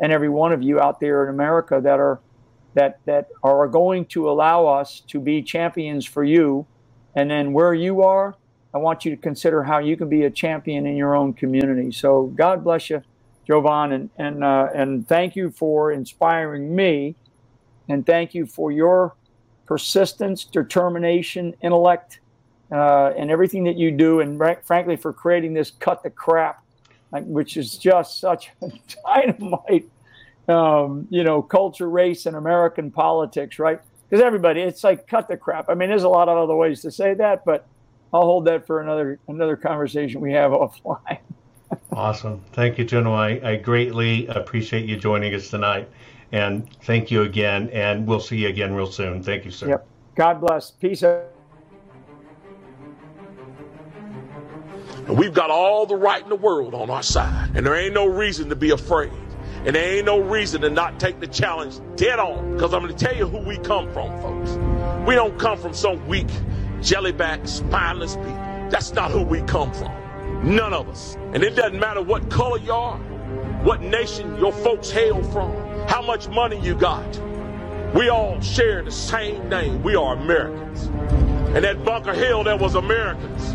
and 0.00 0.12
every 0.12 0.30
one 0.30 0.52
of 0.52 0.62
you 0.62 0.80
out 0.80 0.98
there 0.98 1.24
in 1.24 1.34
America 1.34 1.78
that 1.82 2.00
are 2.00 2.20
that 2.72 3.00
that 3.04 3.28
are 3.42 3.68
going 3.68 4.06
to 4.06 4.30
allow 4.30 4.66
us 4.66 5.00
to 5.08 5.20
be 5.20 5.42
champions 5.42 6.06
for 6.06 6.24
you, 6.24 6.66
and 7.14 7.30
then 7.30 7.52
where 7.52 7.74
you 7.74 8.02
are, 8.02 8.34
I 8.74 8.78
want 8.78 9.04
you 9.04 9.10
to 9.10 9.16
consider 9.16 9.62
how 9.62 9.78
you 9.78 9.96
can 9.96 10.08
be 10.08 10.24
a 10.24 10.30
champion 10.30 10.86
in 10.86 10.96
your 10.96 11.14
own 11.14 11.32
community. 11.32 11.90
So 11.90 12.26
God 12.36 12.62
bless 12.62 12.90
you, 12.90 13.02
Jovan, 13.46 13.92
and 13.92 14.10
and 14.18 14.44
uh, 14.44 14.68
and 14.74 15.08
thank 15.08 15.36
you 15.36 15.50
for 15.50 15.90
inspiring 15.90 16.74
me, 16.74 17.16
and 17.88 18.04
thank 18.04 18.34
you 18.34 18.46
for 18.46 18.70
your 18.70 19.14
persistence, 19.66 20.44
determination, 20.44 21.54
intellect, 21.62 22.20
uh, 22.72 23.12
and 23.16 23.30
everything 23.30 23.64
that 23.64 23.76
you 23.76 23.90
do, 23.90 24.20
and 24.20 24.40
frankly, 24.64 24.96
for 24.96 25.12
creating 25.12 25.54
this 25.54 25.70
cut 25.70 26.02
the 26.02 26.10
crap, 26.10 26.62
which 27.10 27.56
is 27.56 27.76
just 27.76 28.20
such 28.20 28.50
a 28.62 28.70
dynamite, 29.04 29.88
um, 30.48 31.06
you 31.10 31.24
know, 31.24 31.42
culture, 31.42 31.88
race, 31.88 32.26
and 32.26 32.36
American 32.36 32.90
politics, 32.90 33.58
right? 33.58 33.80
Because 34.08 34.24
everybody, 34.24 34.62
it's 34.62 34.84
like 34.84 35.06
cut 35.06 35.28
the 35.28 35.36
crap. 35.36 35.68
I 35.68 35.74
mean, 35.74 35.88
there's 35.88 36.04
a 36.04 36.08
lot 36.08 36.28
of 36.28 36.38
other 36.38 36.56
ways 36.56 36.80
to 36.82 36.90
say 36.90 37.14
that, 37.14 37.44
but 37.44 37.66
I'll 38.12 38.22
hold 38.22 38.46
that 38.46 38.66
for 38.66 38.80
another 38.80 39.18
another 39.28 39.56
conversation 39.56 40.20
we 40.20 40.32
have 40.32 40.50
offline. 40.52 41.18
awesome, 41.92 42.42
thank 42.52 42.78
you, 42.78 42.84
General. 42.84 43.14
I, 43.14 43.40
I 43.44 43.56
greatly 43.56 44.26
appreciate 44.28 44.86
you 44.86 44.96
joining 44.96 45.34
us 45.34 45.50
tonight. 45.50 45.88
And 46.32 46.70
thank 46.82 47.10
you 47.10 47.22
again. 47.22 47.70
And 47.70 48.06
we'll 48.06 48.20
see 48.20 48.38
you 48.38 48.48
again 48.48 48.74
real 48.74 48.90
soon. 48.90 49.22
Thank 49.22 49.44
you, 49.44 49.50
sir. 49.50 49.68
Yep. 49.68 49.86
God 50.14 50.40
bless. 50.40 50.70
Peace. 50.70 51.02
We've 55.08 55.32
got 55.32 55.50
all 55.50 55.86
the 55.86 55.96
right 55.96 56.22
in 56.22 56.28
the 56.28 56.36
world 56.36 56.74
on 56.74 56.90
our 56.90 57.02
side. 57.02 57.50
And 57.54 57.64
there 57.64 57.74
ain't 57.74 57.94
no 57.94 58.06
reason 58.06 58.48
to 58.50 58.56
be 58.56 58.70
afraid. 58.70 59.12
And 59.68 59.76
there 59.76 59.96
ain't 59.96 60.06
no 60.06 60.18
reason 60.18 60.62
to 60.62 60.70
not 60.70 60.98
take 60.98 61.20
the 61.20 61.26
challenge 61.26 61.78
dead 61.96 62.18
on. 62.18 62.54
Because 62.54 62.72
I'm 62.72 62.82
going 62.82 62.96
to 62.96 63.04
tell 63.04 63.14
you 63.14 63.28
who 63.28 63.36
we 63.46 63.58
come 63.58 63.92
from, 63.92 64.18
folks. 64.22 64.52
We 65.06 65.14
don't 65.14 65.38
come 65.38 65.58
from 65.58 65.74
some 65.74 66.08
weak, 66.08 66.28
jellyback, 66.78 67.46
spineless 67.46 68.16
people. 68.16 68.32
That's 68.70 68.94
not 68.94 69.10
who 69.10 69.22
we 69.22 69.42
come 69.42 69.70
from. 69.74 69.92
None 70.42 70.72
of 70.72 70.88
us. 70.88 71.18
And 71.34 71.42
it 71.44 71.54
doesn't 71.54 71.78
matter 71.78 72.00
what 72.00 72.30
color 72.30 72.56
you 72.56 72.72
are, 72.72 72.96
what 73.62 73.82
nation 73.82 74.38
your 74.38 74.52
folks 74.52 74.90
hail 74.90 75.22
from 75.24 75.52
how 75.86 76.00
much 76.00 76.30
money 76.30 76.58
you 76.60 76.74
got. 76.74 77.04
We 77.94 78.08
all 78.08 78.40
share 78.40 78.82
the 78.82 78.90
same 78.90 79.50
name. 79.50 79.82
We 79.82 79.96
are 79.96 80.16
Americans. 80.16 80.84
And 81.54 81.66
at 81.66 81.84
Bunker 81.84 82.14
Hill, 82.14 82.42
there 82.42 82.56
was 82.56 82.74
Americans. 82.74 83.50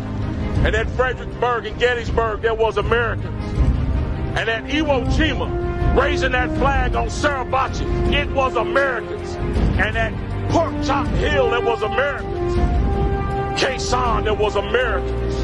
And 0.64 0.76
at 0.76 0.88
Fredericksburg 0.90 1.66
and 1.66 1.76
Gettysburg, 1.80 2.42
there 2.42 2.54
was 2.54 2.76
Americans. 2.76 3.44
And 4.38 4.48
at 4.48 4.62
Iwo 4.66 5.06
Jima, 5.06 5.63
raising 5.94 6.32
that 6.32 6.50
flag 6.58 6.94
on 6.96 7.08
Suribachi, 7.08 8.12
it 8.12 8.30
was 8.32 8.56
Americans. 8.56 9.34
And 9.78 9.96
at 9.96 10.12
Pork 10.50 10.74
Chop 10.84 11.06
Hill, 11.08 11.54
it 11.54 11.64
was 11.64 11.82
Americans. 11.82 12.34
Sanh, 13.84 14.24
there 14.24 14.34
was 14.34 14.56
Americans. 14.56 15.34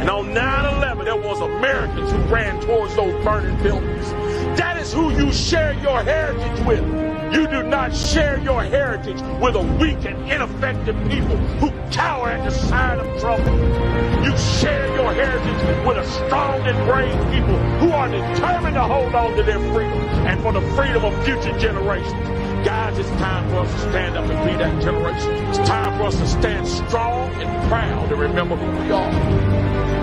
And 0.00 0.08
on 0.10 0.26
9-11, 0.26 1.04
there 1.04 1.16
was 1.16 1.40
Americans 1.40 2.10
who 2.10 2.18
ran 2.32 2.60
towards 2.60 2.94
those 2.94 3.24
burning 3.24 3.60
buildings. 3.62 4.10
That 4.58 4.76
is 4.76 4.92
who 4.92 5.10
you 5.12 5.32
share 5.32 5.74
your 5.80 6.02
heritage 6.02 6.66
with. 6.66 7.17
You 7.32 7.46
do 7.46 7.62
not 7.62 7.94
share 7.94 8.38
your 8.38 8.62
heritage 8.62 9.20
with 9.40 9.54
a 9.54 9.76
weak 9.78 10.04
and 10.06 10.30
ineffective 10.30 10.96
people 11.10 11.36
who 11.60 11.70
cower 11.90 12.30
at 12.30 12.44
the 12.44 12.50
sight 12.50 12.98
of 12.98 13.20
trouble. 13.20 13.52
You 14.24 14.36
share 14.36 14.86
your 14.94 15.12
heritage 15.12 15.86
with 15.86 15.98
a 15.98 16.06
strong 16.06 16.60
and 16.62 16.76
brave 16.88 17.12
people 17.30 17.58
who 17.80 17.92
are 17.92 18.08
determined 18.08 18.74
to 18.74 18.82
hold 18.82 19.14
on 19.14 19.36
to 19.36 19.42
their 19.42 19.60
freedom 19.72 19.98
and 20.26 20.40
for 20.40 20.52
the 20.52 20.62
freedom 20.74 21.04
of 21.04 21.12
future 21.24 21.56
generations. 21.58 22.28
Guys, 22.66 22.98
it's 22.98 23.10
time 23.10 23.48
for 23.50 23.56
us 23.56 23.72
to 23.72 23.80
stand 23.90 24.16
up 24.16 24.28
and 24.28 24.50
be 24.50 24.56
that 24.56 24.82
generation. 24.82 25.32
It's 25.48 25.58
time 25.68 25.98
for 25.98 26.04
us 26.04 26.16
to 26.16 26.26
stand 26.26 26.66
strong 26.66 27.30
and 27.42 27.68
proud 27.68 28.10
and 28.10 28.20
remember 28.20 28.56
who 28.56 28.84
we 28.84 28.90
are 28.90 29.58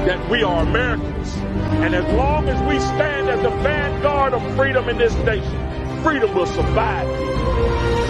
that 0.05 0.29
we 0.29 0.43
are 0.43 0.61
Americans. 0.61 1.35
And 1.81 1.95
as 1.95 2.05
long 2.13 2.47
as 2.47 2.61
we 2.69 2.79
stand 2.79 3.27
as 3.27 3.41
the 3.41 3.49
vanguard 3.49 4.33
of 4.33 4.55
freedom 4.55 4.87
in 4.87 4.99
this 4.99 5.15
nation, 5.25 5.64
freedom 6.05 6.35
will 6.35 6.45
survive. 6.45 7.07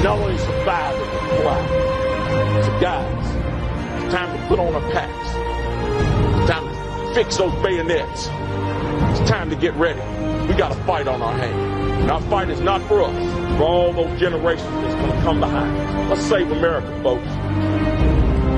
Not 0.03 0.19
only 0.19 0.37
survive, 0.37 0.99
but 0.99 1.39
thrive. 1.39 2.65
So 2.65 2.79
guys, 2.81 4.03
it's 4.03 4.13
time 4.13 4.37
to 4.37 4.47
put 4.49 4.59
on 4.59 4.75
our 4.75 4.91
packs. 4.91 6.41
It's 6.41 6.51
time 6.51 6.67
to 6.67 7.13
fix 7.13 7.37
those 7.37 7.53
bayonets. 7.63 8.27
It's 8.27 9.29
time 9.29 9.49
to 9.49 9.55
get 9.55 9.73
ready. 9.75 10.01
We 10.45 10.55
got 10.55 10.73
a 10.73 10.83
fight 10.83 11.07
on 11.07 11.21
our 11.21 11.37
hands. 11.37 12.01
And 12.01 12.11
our 12.11 12.21
fight 12.23 12.49
is 12.49 12.59
not 12.59 12.81
for 12.81 13.01
us, 13.01 13.57
for 13.57 13.63
all 13.63 13.93
those 13.93 14.19
generations 14.19 14.69
that's 14.69 14.95
going 14.95 15.11
to 15.11 15.21
come 15.21 15.39
behind. 15.39 16.09
Let's 16.09 16.21
save 16.21 16.51
America, 16.51 16.91
folks. 17.01 17.29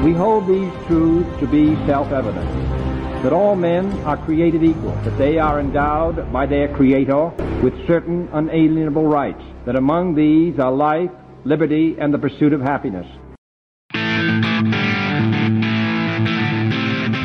We 0.03 0.13
hold 0.13 0.47
these 0.47 0.73
truths 0.87 1.39
to 1.41 1.45
be 1.45 1.75
self-evident 1.85 3.21
that 3.21 3.33
all 3.33 3.55
men 3.55 3.91
are 4.01 4.17
created 4.17 4.63
equal, 4.63 4.95
that 5.03 5.15
they 5.19 5.37
are 5.37 5.59
endowed 5.59 6.33
by 6.33 6.47
their 6.47 6.75
Creator 6.75 7.31
with 7.63 7.73
certain 7.87 8.29
unalienable 8.33 9.05
rights, 9.05 9.41
that 9.65 9.75
among 9.75 10.15
these 10.15 10.59
are 10.59 10.71
life, 10.71 11.11
liberty, 11.43 11.95
and 11.99 12.13
the 12.13 12.17
pursuit 12.17 12.53
of 12.53 12.61
happiness. 12.61 13.05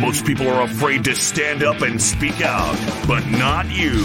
Most 0.00 0.26
people 0.26 0.48
are 0.48 0.62
afraid 0.62 1.04
to 1.04 1.14
stand 1.14 1.62
up 1.62 1.82
and 1.82 2.00
speak 2.00 2.40
out, 2.40 2.76
but 3.06 3.24
not 3.26 3.70
you. 3.70 4.04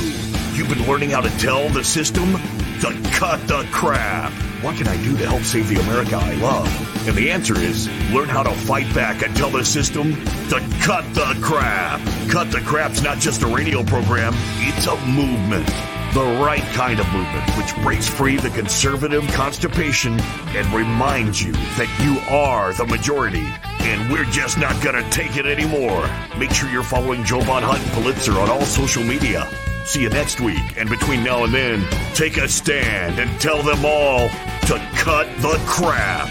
You've 0.53 0.69
been 0.69 0.87
learning 0.87 1.11
how 1.11 1.21
to 1.21 1.29
tell 1.37 1.69
the 1.69 1.83
system 1.83 2.33
to 2.81 3.09
cut 3.11 3.45
the 3.47 3.67
crap. 3.71 4.31
What 4.63 4.75
can 4.75 4.87
I 4.87 5.01
do 5.03 5.17
to 5.17 5.27
help 5.27 5.41
save 5.41 5.67
the 5.69 5.79
America 5.81 6.15
I 6.15 6.33
love? 6.35 7.07
And 7.07 7.15
the 7.15 7.31
answer 7.31 7.57
is 7.57 7.87
learn 8.11 8.29
how 8.29 8.43
to 8.43 8.51
fight 8.51 8.93
back 8.93 9.23
and 9.23 9.35
tell 9.35 9.49
the 9.49 9.65
system 9.65 10.13
to 10.49 10.59
cut 10.81 11.03
the 11.13 11.37
crap. 11.41 11.99
Cut 12.29 12.51
the 12.51 12.61
crap's 12.61 13.01
not 13.01 13.19
just 13.19 13.43
a 13.43 13.47
radio 13.47 13.83
program, 13.83 14.33
it's 14.59 14.87
a 14.87 14.95
movement. 15.05 15.96
The 16.17 16.41
right 16.43 16.63
kind 16.73 16.99
of 16.99 17.05
movement, 17.13 17.47
which 17.57 17.75
breaks 17.83 18.09
free 18.09 18.37
the 18.37 18.49
conservative 18.49 19.23
constipation 19.33 20.19
and 20.19 20.65
reminds 20.73 21.43
you 21.43 21.51
that 21.51 21.87
you 22.01 22.17
are 22.35 22.73
the 22.73 22.87
majority 22.87 23.45
and 23.81 24.11
we're 24.11 24.25
just 24.25 24.57
not 24.57 24.83
gonna 24.83 25.07
take 25.11 25.37
it 25.37 25.45
anymore. 25.45 26.09
Make 26.39 26.49
sure 26.49 26.71
you're 26.71 26.81
following 26.81 27.23
Jovan 27.23 27.61
Hutton 27.61 27.87
Pulitzer 27.91 28.31
on 28.31 28.49
all 28.49 28.63
social 28.63 29.03
media. 29.03 29.47
See 29.85 30.01
you 30.01 30.09
next 30.09 30.41
week, 30.41 30.75
and 30.75 30.89
between 30.89 31.23
now 31.23 31.43
and 31.43 31.53
then, 31.53 31.87
take 32.15 32.37
a 32.37 32.47
stand 32.47 33.19
and 33.19 33.39
tell 33.39 33.61
them 33.61 33.85
all 33.85 34.27
to 34.27 34.89
cut 34.95 35.27
the 35.37 35.61
crap. 35.67 36.29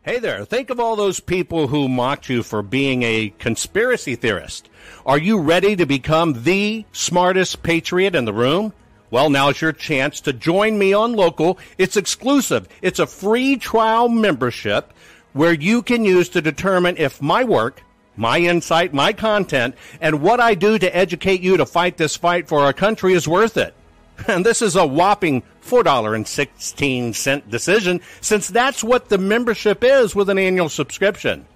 Hey 0.00 0.18
there, 0.18 0.46
think 0.46 0.70
of 0.70 0.80
all 0.80 0.96
those 0.96 1.20
people 1.20 1.66
who 1.66 1.86
mocked 1.86 2.30
you 2.30 2.42
for 2.42 2.62
being 2.62 3.02
a 3.02 3.34
conspiracy 3.38 4.16
theorist. 4.16 4.69
Are 5.06 5.18
you 5.18 5.38
ready 5.40 5.76
to 5.76 5.86
become 5.86 6.42
the 6.42 6.84
smartest 6.92 7.62
patriot 7.62 8.14
in 8.14 8.24
the 8.24 8.32
room? 8.32 8.72
Well, 9.10 9.30
now's 9.30 9.60
your 9.60 9.72
chance 9.72 10.20
to 10.22 10.32
join 10.32 10.78
me 10.78 10.92
on 10.92 11.14
local. 11.14 11.58
It's 11.78 11.96
exclusive. 11.96 12.68
It's 12.80 12.98
a 12.98 13.06
free 13.06 13.56
trial 13.56 14.08
membership 14.08 14.92
where 15.32 15.52
you 15.52 15.82
can 15.82 16.04
use 16.04 16.28
to 16.30 16.40
determine 16.40 16.96
if 16.96 17.20
my 17.20 17.44
work 17.44 17.82
my 18.20 18.38
insight, 18.38 18.92
my 18.92 19.12
content, 19.12 19.74
and 20.00 20.20
what 20.20 20.40
I 20.40 20.54
do 20.54 20.78
to 20.78 20.96
educate 20.96 21.40
you 21.40 21.56
to 21.56 21.64
fight 21.64 21.96
this 21.96 22.16
fight 22.16 22.48
for 22.48 22.60
our 22.60 22.74
country 22.74 23.14
is 23.14 23.26
worth 23.26 23.56
it. 23.56 23.74
And 24.28 24.44
this 24.44 24.60
is 24.60 24.76
a 24.76 24.86
whopping 24.86 25.42
$4.16 25.64 27.48
decision, 27.48 28.02
since 28.20 28.48
that's 28.48 28.84
what 28.84 29.08
the 29.08 29.16
membership 29.16 29.82
is 29.82 30.14
with 30.14 30.28
an 30.28 30.38
annual 30.38 30.68
subscription. 30.68 31.46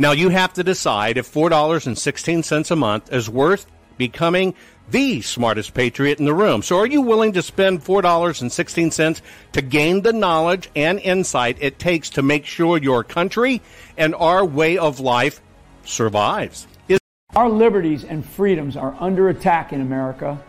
Now 0.00 0.12
you 0.12 0.30
have 0.30 0.54
to 0.54 0.64
decide 0.64 1.18
if 1.18 1.30
$4.16 1.30 2.70
a 2.70 2.76
month 2.76 3.12
is 3.12 3.28
worth 3.28 3.66
becoming 3.98 4.54
the 4.90 5.20
smartest 5.20 5.74
patriot 5.74 6.18
in 6.18 6.24
the 6.24 6.32
room. 6.32 6.62
So 6.62 6.78
are 6.78 6.86
you 6.86 7.02
willing 7.02 7.34
to 7.34 7.42
spend 7.42 7.84
$4.16 7.84 9.20
to 9.52 9.60
gain 9.60 10.00
the 10.00 10.14
knowledge 10.14 10.70
and 10.74 10.98
insight 11.00 11.58
it 11.60 11.78
takes 11.78 12.08
to 12.10 12.22
make 12.22 12.46
sure 12.46 12.78
your 12.78 13.04
country 13.04 13.60
and 13.98 14.14
our 14.14 14.42
way 14.42 14.78
of 14.78 15.00
life 15.00 15.42
survives? 15.84 16.66
Is- 16.88 16.98
our 17.36 17.50
liberties 17.50 18.02
and 18.04 18.24
freedoms 18.24 18.78
are 18.78 18.96
under 19.00 19.28
attack 19.28 19.74
in 19.74 19.82
America. 19.82 20.42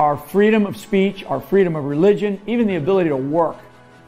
Our 0.00 0.16
freedom 0.16 0.66
of 0.66 0.76
speech, 0.76 1.22
our 1.26 1.40
freedom 1.40 1.76
of 1.76 1.84
religion, 1.84 2.40
even 2.48 2.66
the 2.66 2.74
ability 2.74 3.10
to 3.10 3.16
work, 3.16 3.58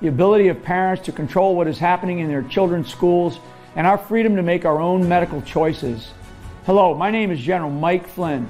the 0.02 0.08
ability 0.08 0.48
of 0.48 0.64
parents 0.64 1.04
to 1.04 1.12
control 1.12 1.54
what 1.54 1.68
is 1.68 1.78
happening 1.78 2.18
in 2.18 2.26
their 2.26 2.42
children's 2.42 2.90
schools, 2.90 3.38
and 3.76 3.86
our 3.86 3.98
freedom 3.98 4.36
to 4.36 4.42
make 4.42 4.64
our 4.64 4.80
own 4.80 5.08
medical 5.08 5.40
choices. 5.42 6.12
Hello, 6.66 6.94
my 6.94 7.10
name 7.10 7.30
is 7.30 7.40
General 7.40 7.70
Mike 7.70 8.08
Flynn. 8.08 8.48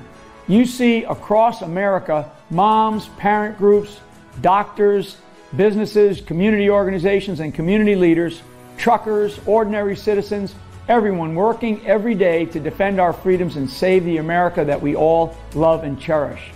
You 0.49 0.65
see 0.65 1.05
across 1.05 1.63
America 1.63 2.31
moms, 2.51 3.09
parent 3.19 3.59
groups, 3.59 4.01
doctors, 4.41 5.17
businesses, 5.57 6.21
community 6.21 6.71
organizations, 6.71 7.41
and 7.41 7.55
community 7.55 7.95
leaders, 7.95 8.43
truckers, 8.77 9.39
ordinary 9.47 9.97
citizens, 9.97 10.55
everyone 10.89 11.35
working 11.35 11.85
every 11.87 12.15
day 12.15 12.47
to 12.47 12.59
defend 12.59 13.01
our 13.01 13.13
freedoms 13.13 13.57
and 13.57 13.69
save 13.69 14.05
the 14.05 14.17
America 14.17 14.65
that 14.65 14.81
we 14.81 14.97
all 14.97 15.37
love 15.55 15.85
and 15.85 16.01
cherish. 16.01 16.51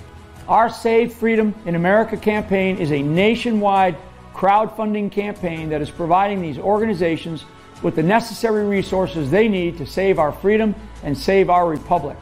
Our 0.49 0.69
Save 0.69 1.15
Freedom 1.15 1.55
in 1.67 1.75
America 1.75 2.17
campaign 2.17 2.79
is 2.79 2.93
a 2.93 3.01
nationwide 3.01 3.97
crowdfunding 4.35 5.13
campaign 5.13 5.69
that 5.69 5.81
is 5.81 5.91
providing 5.91 6.43
these 6.43 6.59
organizations 6.59 7.45
with 7.85 7.95
the 7.95 8.03
necessary 8.03 8.65
resources 8.65 9.31
they 9.31 9.47
need 9.47 9.77
to 9.77 9.87
save 9.87 10.19
our 10.19 10.33
freedom 10.33 10.75
and 11.03 11.17
save 11.17 11.51
our 11.51 11.69
republic. 11.69 12.17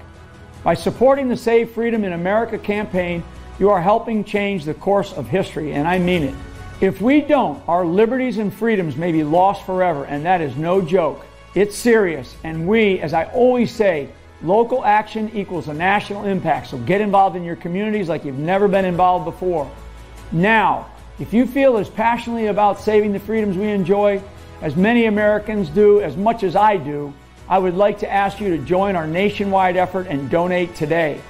By 0.64 0.74
supporting 0.74 1.28
the 1.28 1.36
Save 1.36 1.70
Freedom 1.70 2.04
in 2.04 2.12
America 2.12 2.58
campaign, 2.58 3.22
you 3.60 3.70
are 3.70 3.80
helping 3.80 4.24
change 4.24 4.64
the 4.64 4.74
course 4.74 5.12
of 5.12 5.28
history, 5.28 5.72
and 5.72 5.86
I 5.86 6.00
mean 6.00 6.24
it. 6.24 6.34
If 6.80 7.00
we 7.00 7.20
don't, 7.20 7.62
our 7.68 7.86
liberties 7.86 8.38
and 8.38 8.52
freedoms 8.52 8.96
may 8.96 9.12
be 9.12 9.22
lost 9.22 9.64
forever, 9.64 10.04
and 10.04 10.26
that 10.26 10.40
is 10.40 10.56
no 10.56 10.82
joke. 10.82 11.24
It's 11.54 11.76
serious, 11.76 12.34
and 12.42 12.66
we, 12.66 12.98
as 12.98 13.14
I 13.14 13.26
always 13.26 13.70
say, 13.70 14.08
local 14.42 14.84
action 14.84 15.30
equals 15.32 15.68
a 15.68 15.74
national 15.74 16.24
impact. 16.24 16.68
So 16.68 16.78
get 16.78 17.00
involved 17.00 17.36
in 17.36 17.44
your 17.44 17.54
communities 17.54 18.08
like 18.08 18.24
you've 18.24 18.36
never 18.38 18.66
been 18.66 18.84
involved 18.84 19.26
before. 19.26 19.70
Now, 20.32 20.90
if 21.20 21.32
you 21.32 21.46
feel 21.46 21.76
as 21.76 21.88
passionately 21.88 22.46
about 22.46 22.80
saving 22.80 23.12
the 23.12 23.20
freedoms 23.20 23.56
we 23.56 23.68
enjoy 23.68 24.20
as 24.62 24.76
many 24.76 25.06
Americans 25.06 25.68
do, 25.68 26.00
as 26.00 26.16
much 26.16 26.44
as 26.44 26.54
I 26.54 26.76
do, 26.76 27.12
I 27.48 27.58
would 27.58 27.74
like 27.74 27.98
to 27.98 28.10
ask 28.10 28.40
you 28.40 28.56
to 28.56 28.64
join 28.64 28.94
our 28.94 29.08
nationwide 29.08 29.76
effort 29.76 30.06
and 30.06 30.30
donate 30.30 30.76
today. 30.76 31.20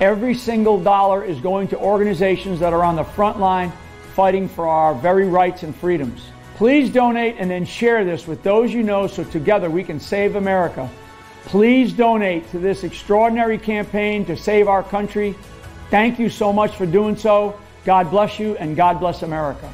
Every 0.00 0.34
single 0.34 0.78
dollar 0.78 1.24
is 1.24 1.40
going 1.40 1.68
to 1.68 1.78
organizations 1.78 2.60
that 2.60 2.74
are 2.74 2.84
on 2.84 2.94
the 2.94 3.04
front 3.04 3.40
line 3.40 3.72
fighting 4.14 4.48
for 4.48 4.68
our 4.68 4.94
very 4.94 5.26
rights 5.26 5.62
and 5.62 5.74
freedoms. 5.74 6.26
Please 6.56 6.90
donate 6.90 7.36
and 7.38 7.50
then 7.50 7.64
share 7.64 8.04
this 8.04 8.26
with 8.26 8.42
those 8.42 8.72
you 8.74 8.82
know 8.82 9.06
so 9.06 9.24
together 9.24 9.70
we 9.70 9.82
can 9.82 9.98
save 9.98 10.36
America. 10.36 10.90
Please 11.44 11.94
donate 11.94 12.50
to 12.50 12.58
this 12.58 12.84
extraordinary 12.84 13.56
campaign 13.56 14.26
to 14.26 14.36
save 14.36 14.68
our 14.68 14.82
country. 14.82 15.34
Thank 15.88 16.18
you 16.18 16.28
so 16.28 16.52
much 16.52 16.76
for 16.76 16.84
doing 16.84 17.16
so. 17.16 17.58
God 17.86 18.10
bless 18.10 18.38
you 18.38 18.56
and 18.56 18.76
God 18.76 19.00
bless 19.00 19.22
America. 19.22 19.72